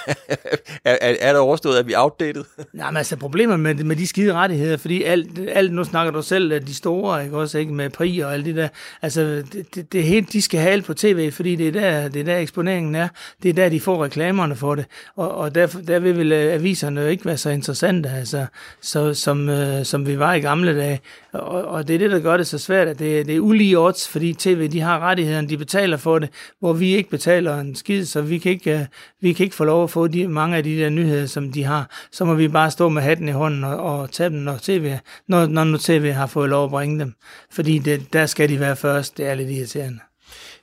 er, 0.84 0.99
er, 1.01 1.14
er 1.20 1.32
der 1.32 1.41
overstået, 1.41 1.76
at 1.76 1.86
vi 1.86 1.93
er 1.93 1.99
outdated? 1.99 2.45
Nej, 2.72 2.91
men 2.91 2.97
altså 2.97 3.16
problemer 3.16 3.57
med, 3.57 3.74
med 3.74 3.97
de 3.97 4.07
skide 4.07 4.32
rettigheder, 4.32 4.76
fordi 4.76 5.03
alt, 5.03 5.39
alt, 5.49 5.72
nu 5.72 5.84
snakker 5.84 6.12
du 6.12 6.22
selv 6.22 6.61
de 6.61 6.74
store, 6.74 7.24
ikke 7.24 7.36
også, 7.36 7.59
ikke, 7.59 7.72
med 7.72 7.91
pri 7.91 8.18
og 8.18 8.34
alt 8.34 8.45
det 8.45 8.57
der, 8.57 8.68
altså 9.03 9.22
det, 9.53 9.74
det, 9.74 9.93
det 9.93 10.05
helt, 10.05 10.32
de 10.32 10.43
skal 10.43 10.61
have 10.61 10.72
alt 10.72 10.84
på 10.84 10.95
tv, 10.95 11.32
fordi 11.32 11.57
det 11.57 11.68
er 11.68 11.72
der, 11.72 12.09
det 12.09 12.20
er 12.20 12.24
der 12.24 12.39
eksponeringen 12.39 12.95
er, 12.95 13.09
det 13.43 13.49
er 13.49 13.53
der, 13.53 13.68
de 13.68 13.80
får 13.80 14.05
reklamerne 14.05 14.57
for 14.57 14.74
det, 14.74 14.84
og, 15.16 15.34
og 15.34 15.55
derfor, 15.55 15.80
der 15.80 15.99
vil 15.99 16.18
vel 16.18 16.32
øh, 16.32 16.55
aviserne 16.55 17.01
jo 17.01 17.07
ikke 17.07 17.24
være 17.24 17.36
så 17.36 17.51
interessante, 17.51 18.09
altså, 18.09 18.47
så, 18.80 19.14
som, 19.14 19.49
øh, 19.49 19.84
som 19.84 20.07
vi 20.07 20.18
var 20.18 20.34
i 20.34 20.41
gamle 20.41 20.78
dage, 20.78 21.01
og, 21.32 21.64
og 21.64 21.89
det 21.89 21.95
er 21.95 21.99
det, 21.99 22.11
der 22.11 22.20
gør 22.20 22.36
det 22.36 22.47
så 22.47 22.59
svært, 22.59 22.89
at 22.89 22.99
det, 22.99 23.26
det 23.26 23.36
er 23.36 23.41
ulige 23.41 23.78
odds, 23.78 24.09
fordi 24.09 24.34
tv, 24.34 24.68
de 24.68 24.80
har 24.80 24.99
rettighederne, 24.99 25.49
de 25.49 25.57
betaler 25.57 25.97
for 25.97 26.18
det, 26.18 26.30
hvor 26.61 26.72
vi 26.72 26.97
ikke 26.97 27.11
betaler 27.11 27.61
en 27.61 27.74
skid, 27.74 28.05
så 28.05 28.28
vi 28.31 28.39
kan 28.39 28.53
ikke, 28.53 28.79
øh, 28.79 28.87
vi 29.20 29.33
kan 29.33 29.45
ikke 29.45 29.57
få 29.57 29.64
lov 29.64 29.85
at 29.85 29.91
få 29.91 30.07
de, 30.07 30.29
mange 30.29 30.57
af 30.57 30.64
de 30.64 30.79
der 30.79 30.89
nyheder, 30.89 31.26
som 31.26 31.53
de 31.53 31.64
har. 31.64 31.91
Så 32.12 32.24
må 32.24 32.35
vi 32.35 32.49
bare 32.49 32.70
stå 32.70 32.89
med 32.89 33.03
hatten 33.03 33.29
i 33.29 33.33
hånden 33.33 33.64
og, 33.64 33.76
og 33.76 34.11
tage 34.11 34.31
dem, 34.31 34.39
når 34.39 34.59
tv, 34.62 34.95
når, 35.29 35.47
når 35.47 35.64
nu 35.64 35.79
tv 35.79 36.12
har 36.12 36.26
fået 36.26 36.49
lov 36.49 36.64
at 36.64 36.70
bringe 36.70 37.01
dem. 37.01 37.14
Fordi 37.51 37.79
det, 37.79 38.12
der 38.12 38.26
skal 38.26 38.49
de 38.49 38.61
være 38.61 38.76
først. 38.76 39.18
Det 39.18 39.26
er 39.26 39.35
lidt 39.35 39.51
irriterende. 39.51 39.99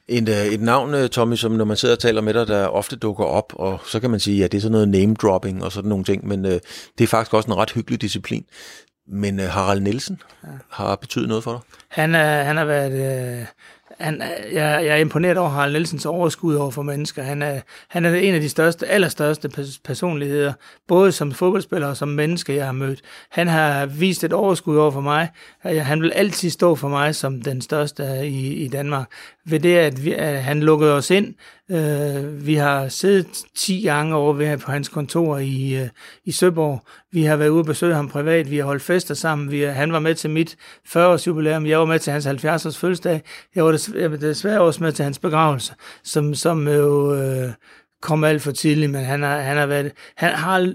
Et, 0.07 0.29
øh, 0.29 0.45
et 0.45 0.61
navn, 0.61 0.93
øh, 0.93 1.09
Tommy, 1.09 1.35
som 1.35 1.51
når 1.51 1.65
man 1.65 1.77
sidder 1.77 1.95
og 1.95 1.99
taler 1.99 2.21
med 2.21 2.33
dig, 2.33 2.47
der 2.47 2.67
ofte 2.67 2.95
dukker 2.95 3.25
op, 3.25 3.53
og 3.55 3.79
så 3.85 3.99
kan 3.99 4.09
man 4.09 4.19
sige, 4.19 4.43
at 4.43 4.51
det 4.51 4.57
er 4.57 4.61
sådan 4.61 4.71
noget 4.71 4.89
name-dropping 4.89 5.63
og 5.63 5.71
sådan 5.71 5.89
nogle 5.89 6.03
ting, 6.03 6.27
men 6.27 6.45
øh, 6.45 6.59
det 6.97 7.03
er 7.03 7.07
faktisk 7.07 7.33
også 7.33 7.51
en 7.51 7.57
ret 7.57 7.71
hyggelig 7.71 8.01
disciplin. 8.01 8.45
Men 9.07 9.39
øh, 9.39 9.45
Harald 9.45 9.81
Nielsen 9.81 10.21
ja. 10.43 10.49
har 10.69 10.95
betydet 10.95 11.27
noget 11.27 11.43
for 11.43 11.51
dig? 11.51 11.61
Han, 11.89 12.15
er, 12.15 12.43
han 12.43 12.57
har 12.57 12.65
været... 12.65 13.39
Øh, 13.39 13.45
han, 13.99 14.21
øh, 14.21 14.53
jeg, 14.53 14.85
jeg 14.85 14.87
er 14.87 14.95
imponeret 14.95 15.37
over 15.37 15.49
Harald 15.49 15.71
Nielsens 15.71 16.05
overskud 16.05 16.55
over 16.55 16.71
for 16.71 16.81
mennesker. 16.81 17.23
Han 17.23 17.41
er, 17.41 17.61
han 17.87 18.05
er 18.05 18.15
en 18.15 18.33
af 18.33 18.41
de 18.41 18.49
største, 18.49 18.87
allerstørste 18.87 19.49
personligheder, 19.83 20.53
både 20.87 21.11
som 21.11 21.31
fodboldspiller 21.31 21.87
og 21.87 21.97
som 21.97 22.07
menneske, 22.07 22.55
jeg 22.55 22.65
har 22.65 22.71
mødt. 22.71 23.01
Han 23.29 23.47
har 23.47 23.85
vist 23.85 24.23
et 24.23 24.33
overskud 24.33 24.77
over 24.77 24.91
for 24.91 25.01
mig. 25.01 25.29
Han 25.63 26.01
vil 26.01 26.11
altid 26.11 26.49
stå 26.49 26.75
for 26.75 26.87
mig 26.87 27.15
som 27.15 27.41
den 27.41 27.61
største 27.61 28.03
øh, 28.03 28.23
i, 28.23 28.53
i 28.53 28.67
Danmark. 28.67 29.11
Ved 29.45 29.59
det, 29.59 29.75
at, 29.75 30.05
vi, 30.05 30.13
at 30.13 30.43
han 30.43 30.59
lukkede 30.59 30.93
os 30.93 31.11
ind. 31.11 31.33
Øh, 31.71 32.45
vi 32.45 32.55
har 32.55 32.87
siddet 32.87 33.27
10 33.55 33.81
gange 33.81 34.15
over 34.15 34.33
ved, 34.33 34.57
på 34.57 34.71
hans 34.71 34.89
kontor 34.89 35.37
i, 35.37 35.75
øh, 35.81 35.89
i 36.25 36.31
Søborg. 36.31 36.81
Vi 37.11 37.23
har 37.23 37.35
været 37.35 37.49
ude 37.49 37.61
og 37.61 37.65
besøge 37.65 37.95
ham 37.95 38.09
privat. 38.09 38.51
Vi 38.51 38.57
har 38.57 38.63
holdt 38.63 38.83
fester 38.83 39.13
sammen. 39.13 39.51
Vi, 39.51 39.61
han 39.61 39.93
var 39.93 39.99
med 39.99 40.15
til 40.15 40.29
mit 40.29 40.57
40-års 40.87 41.27
jubilæum. 41.27 41.65
Jeg 41.65 41.79
var 41.79 41.85
med 41.85 41.99
til 41.99 42.13
hans 42.13 42.25
70-års 42.25 42.77
fødselsdag. 42.77 43.21
Jeg 43.55 43.65
var 43.65 43.89
jeg 43.99 44.11
var 44.11 44.17
desværre 44.17 44.61
også 44.61 44.83
med 44.83 44.91
til 44.91 45.03
hans 45.03 45.19
begravelse, 45.19 45.73
som, 46.03 46.33
som 46.33 46.67
jo 46.67 47.15
øh, 47.15 47.49
kom 48.05 48.23
alt 48.23 48.41
for 48.41 48.51
tidligt, 48.51 48.91
men 48.91 49.05
han 49.05 49.21
har, 49.23 49.39
han 49.39 49.57
har 49.57 49.65
været, 49.65 49.91
han 50.15 50.33
har, 50.33 50.73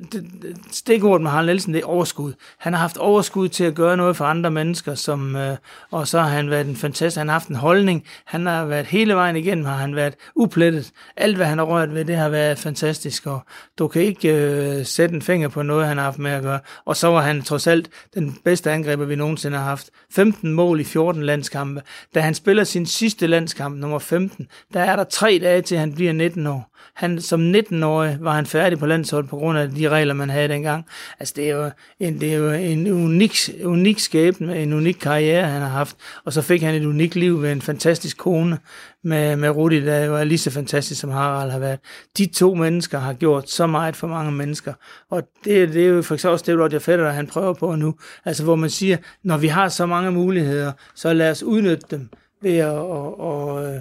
stikordet 0.72 1.22
med 1.22 1.30
Harald 1.30 1.46
Nielsen, 1.46 1.74
det 1.74 1.82
er 1.82 1.86
overskud. 1.86 2.32
Han 2.58 2.72
har 2.72 2.80
haft 2.80 2.96
overskud 2.96 3.48
til 3.48 3.64
at 3.64 3.74
gøre 3.74 3.96
noget 3.96 4.16
for 4.16 4.24
andre 4.24 4.50
mennesker, 4.50 4.94
som, 4.94 5.36
øh, 5.36 5.56
og 5.90 6.08
så 6.08 6.20
har 6.20 6.28
han 6.28 6.50
været 6.50 6.66
en 6.66 6.76
fantastisk, 6.76 7.18
han 7.18 7.28
har 7.28 7.32
haft 7.32 7.48
en 7.48 7.56
holdning, 7.56 8.04
han 8.24 8.46
har 8.46 8.64
været 8.64 8.86
hele 8.86 9.14
vejen 9.14 9.36
igennem, 9.36 9.64
har 9.64 9.76
han 9.76 9.96
været 9.96 10.14
uplettet. 10.36 10.90
Alt, 11.16 11.36
hvad 11.36 11.46
han 11.46 11.58
har 11.58 11.64
rørt 11.64 11.94
ved, 11.94 12.04
det 12.04 12.16
har 12.16 12.28
været 12.28 12.58
fantastisk, 12.58 13.26
og 13.26 13.40
du 13.78 13.88
kan 13.88 14.02
ikke 14.02 14.34
øh, 14.34 14.86
sætte 14.86 15.14
en 15.14 15.22
finger 15.22 15.48
på 15.48 15.62
noget, 15.62 15.86
han 15.86 15.96
har 15.96 16.04
haft 16.04 16.18
med 16.18 16.30
at 16.30 16.42
gøre. 16.42 16.60
Og 16.84 16.96
så 16.96 17.08
var 17.08 17.20
han 17.20 17.42
trods 17.42 17.66
alt 17.66 17.88
den 18.14 18.38
bedste 18.44 18.70
angriber, 18.70 19.04
vi 19.04 19.16
nogensinde 19.16 19.58
har 19.58 19.64
haft. 19.64 19.90
15 20.12 20.52
mål 20.52 20.80
i 20.80 20.84
14 20.84 21.22
landskampe. 21.22 21.82
Da 22.14 22.20
han 22.20 22.34
spiller 22.34 22.64
sin 22.64 22.86
sidste 22.86 23.26
landskamp, 23.26 23.76
nummer 23.76 23.98
15, 23.98 24.48
der 24.72 24.80
er 24.80 24.96
der 24.96 25.04
tre 25.04 25.38
dage 25.42 25.62
til, 25.62 25.78
han 25.78 25.94
bliver 25.94 26.12
19 26.12 26.46
år. 26.46 26.69
Han, 26.94 27.20
som 27.20 27.54
19-årig 27.54 28.16
var 28.20 28.32
han 28.32 28.46
færdig 28.46 28.78
på 28.78 28.86
landsholdet 28.86 29.30
på 29.30 29.36
grund 29.36 29.58
af 29.58 29.70
de 29.70 29.88
regler, 29.88 30.14
man 30.14 30.30
havde 30.30 30.48
dengang. 30.48 30.86
Altså, 31.20 31.34
det 31.36 31.50
er 31.50 31.56
jo 31.56 31.70
en, 32.00 32.20
det 32.20 32.32
er 32.32 32.36
jo 32.36 32.50
en 32.50 32.92
unik, 32.92 33.36
unik 33.64 33.98
skæbne, 33.98 34.62
en 34.62 34.72
unik 34.72 34.96
karriere, 35.00 35.46
han 35.46 35.62
har 35.62 35.68
haft. 35.68 35.96
Og 36.24 36.32
så 36.32 36.42
fik 36.42 36.62
han 36.62 36.74
et 36.74 36.84
unikt 36.84 37.16
liv 37.16 37.42
ved 37.42 37.52
en 37.52 37.62
fantastisk 37.62 38.16
kone 38.18 38.58
med, 39.04 39.36
med 39.36 39.50
Rudi, 39.50 39.80
der 39.80 40.04
jo 40.04 40.16
er 40.16 40.24
lige 40.24 40.38
så 40.38 40.50
fantastisk, 40.50 41.00
som 41.00 41.10
Harald 41.10 41.50
har 41.50 41.58
været. 41.58 41.78
De 42.18 42.26
to 42.26 42.54
mennesker 42.54 42.98
har 42.98 43.12
gjort 43.12 43.50
så 43.50 43.66
meget 43.66 43.96
for 43.96 44.06
mange 44.06 44.32
mennesker. 44.32 44.72
Og 45.10 45.22
det, 45.44 45.68
det 45.68 45.84
er 45.84 45.88
jo 45.88 46.02
for 46.02 46.14
eksempel 46.14 46.32
også 46.32 46.44
det, 46.46 46.58
Roger 46.60 46.78
Federer, 46.78 47.12
han 47.12 47.26
prøver 47.26 47.54
på 47.54 47.74
nu. 47.74 47.94
Altså, 48.24 48.44
hvor 48.44 48.56
man 48.56 48.70
siger, 48.70 48.96
når 49.24 49.36
vi 49.36 49.48
har 49.48 49.68
så 49.68 49.86
mange 49.86 50.10
muligheder, 50.10 50.72
så 50.94 51.12
lad 51.12 51.30
os 51.30 51.42
udnytte 51.42 51.86
dem 51.90 52.08
ved 52.42 52.56
at, 52.56 52.68
og, 52.68 53.20
og, 53.20 53.66
øh, 53.66 53.80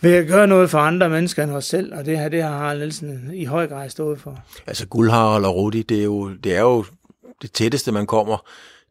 ved 0.00 0.14
at 0.14 0.26
gøre 0.26 0.46
noget 0.46 0.70
for 0.70 0.78
andre 0.78 1.08
mennesker 1.08 1.42
end 1.44 1.52
os 1.52 1.64
selv, 1.64 1.94
og 1.94 2.06
det 2.06 2.18
her, 2.18 2.28
det 2.28 2.42
har 2.42 2.58
Harald 2.58 2.78
Nielsen 2.78 3.30
i 3.34 3.44
høj 3.44 3.66
grad 3.66 3.88
stået 3.90 4.20
for. 4.20 4.38
Altså 4.66 4.86
Guldharald 4.86 5.44
og 5.44 5.56
Rudi, 5.56 5.82
det 5.82 6.00
er 6.00 6.04
jo 6.04 6.30
det, 6.44 6.56
er 6.56 6.60
jo 6.60 6.84
det 7.42 7.52
tætteste, 7.52 7.92
man 7.92 8.06
kommer 8.06 8.46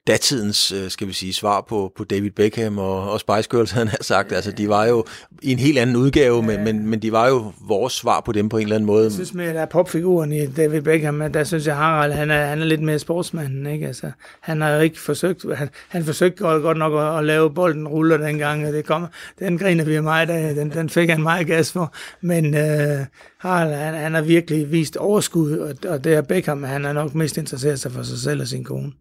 datidens, 0.08 0.72
øh, 0.72 0.90
skal 0.90 1.08
vi 1.08 1.14
sige, 1.14 1.34
svar 1.34 1.66
på, 1.70 1.92
på 1.98 2.04
David 2.04 2.32
Beckham 2.32 2.78
og, 2.78 3.12
og 3.12 3.20
Spice 3.20 3.50
Girls, 3.52 3.72
havde 3.72 3.88
han 3.88 4.04
sagt. 4.04 4.32
Altså, 4.32 4.52
de 4.52 4.70
var 4.70 4.86
jo 4.86 5.06
i 5.42 5.52
en 5.52 5.60
helt 5.60 5.78
anden 5.78 5.96
udgave, 5.96 6.44
men, 6.44 6.64
men, 6.64 6.88
men 6.88 7.02
de 7.02 7.12
var 7.12 7.28
jo 7.28 7.52
vores 7.68 7.94
svar 7.94 8.22
på 8.26 8.32
dem 8.32 8.50
på 8.50 8.58
en 8.58 8.64
eller 8.64 8.76
anden 8.76 8.86
måde. 8.86 9.04
Jeg 9.04 9.12
synes 9.12 9.34
mere, 9.34 9.48
at 9.48 9.56
der 9.56 9.62
er 9.62 9.66
popfiguren 9.66 10.32
i 10.32 10.46
David 10.46 10.82
Beckham, 10.82 11.14
men 11.14 11.34
der 11.34 11.44
synes 11.44 11.68
jeg, 11.68 11.76
Harald, 11.76 12.12
han 12.12 12.32
er, 12.32 12.46
han 12.46 12.62
er 12.62 12.66
lidt 12.66 12.82
mere 12.82 13.00
sportsmanden, 13.00 13.68
ikke? 13.68 13.88
Altså, 13.88 14.12
han 14.42 14.62
har 14.62 14.70
jo 14.70 14.80
ikke 14.80 15.00
forsøgt, 15.00 15.46
han, 15.56 15.70
han 15.88 16.06
forsøgte 16.06 16.44
godt, 16.44 16.62
godt 16.62 16.78
nok 16.78 16.94
at, 16.94 17.18
at, 17.18 17.26
lave 17.26 17.54
bolden 17.54 17.88
ruller 17.88 18.18
dengang, 18.18 18.68
og 18.68 18.74
det 18.74 18.86
kom, 18.86 19.06
den 19.40 19.58
griner 19.58 19.84
vi 19.84 19.96
af 19.96 20.04
mig, 20.04 20.28
der, 20.28 20.54
den, 20.54 20.70
den 20.72 20.90
fik 20.90 21.10
han 21.10 21.22
meget 21.22 21.48
gas 21.48 21.72
for, 21.72 21.94
men 22.22 22.56
øh, 22.56 23.06
Harald, 23.38 23.74
han, 23.74 23.94
han 23.94 24.14
har 24.14 24.22
virkelig 24.22 24.72
vist 24.72 24.98
overskud, 24.98 25.58
og, 25.58 25.76
og 25.88 26.04
det 26.04 26.14
er 26.14 26.22
Beckham, 26.22 26.64
han 26.64 26.86
er 26.86 26.94
nok 26.94 27.16
mest 27.16 27.38
interesseret 27.38 27.80
sig 27.80 27.92
for 27.92 28.04
sig 28.04 28.20
selv 28.20 28.42
og 28.42 28.48
sin 28.48 28.64
kone. 28.64 28.92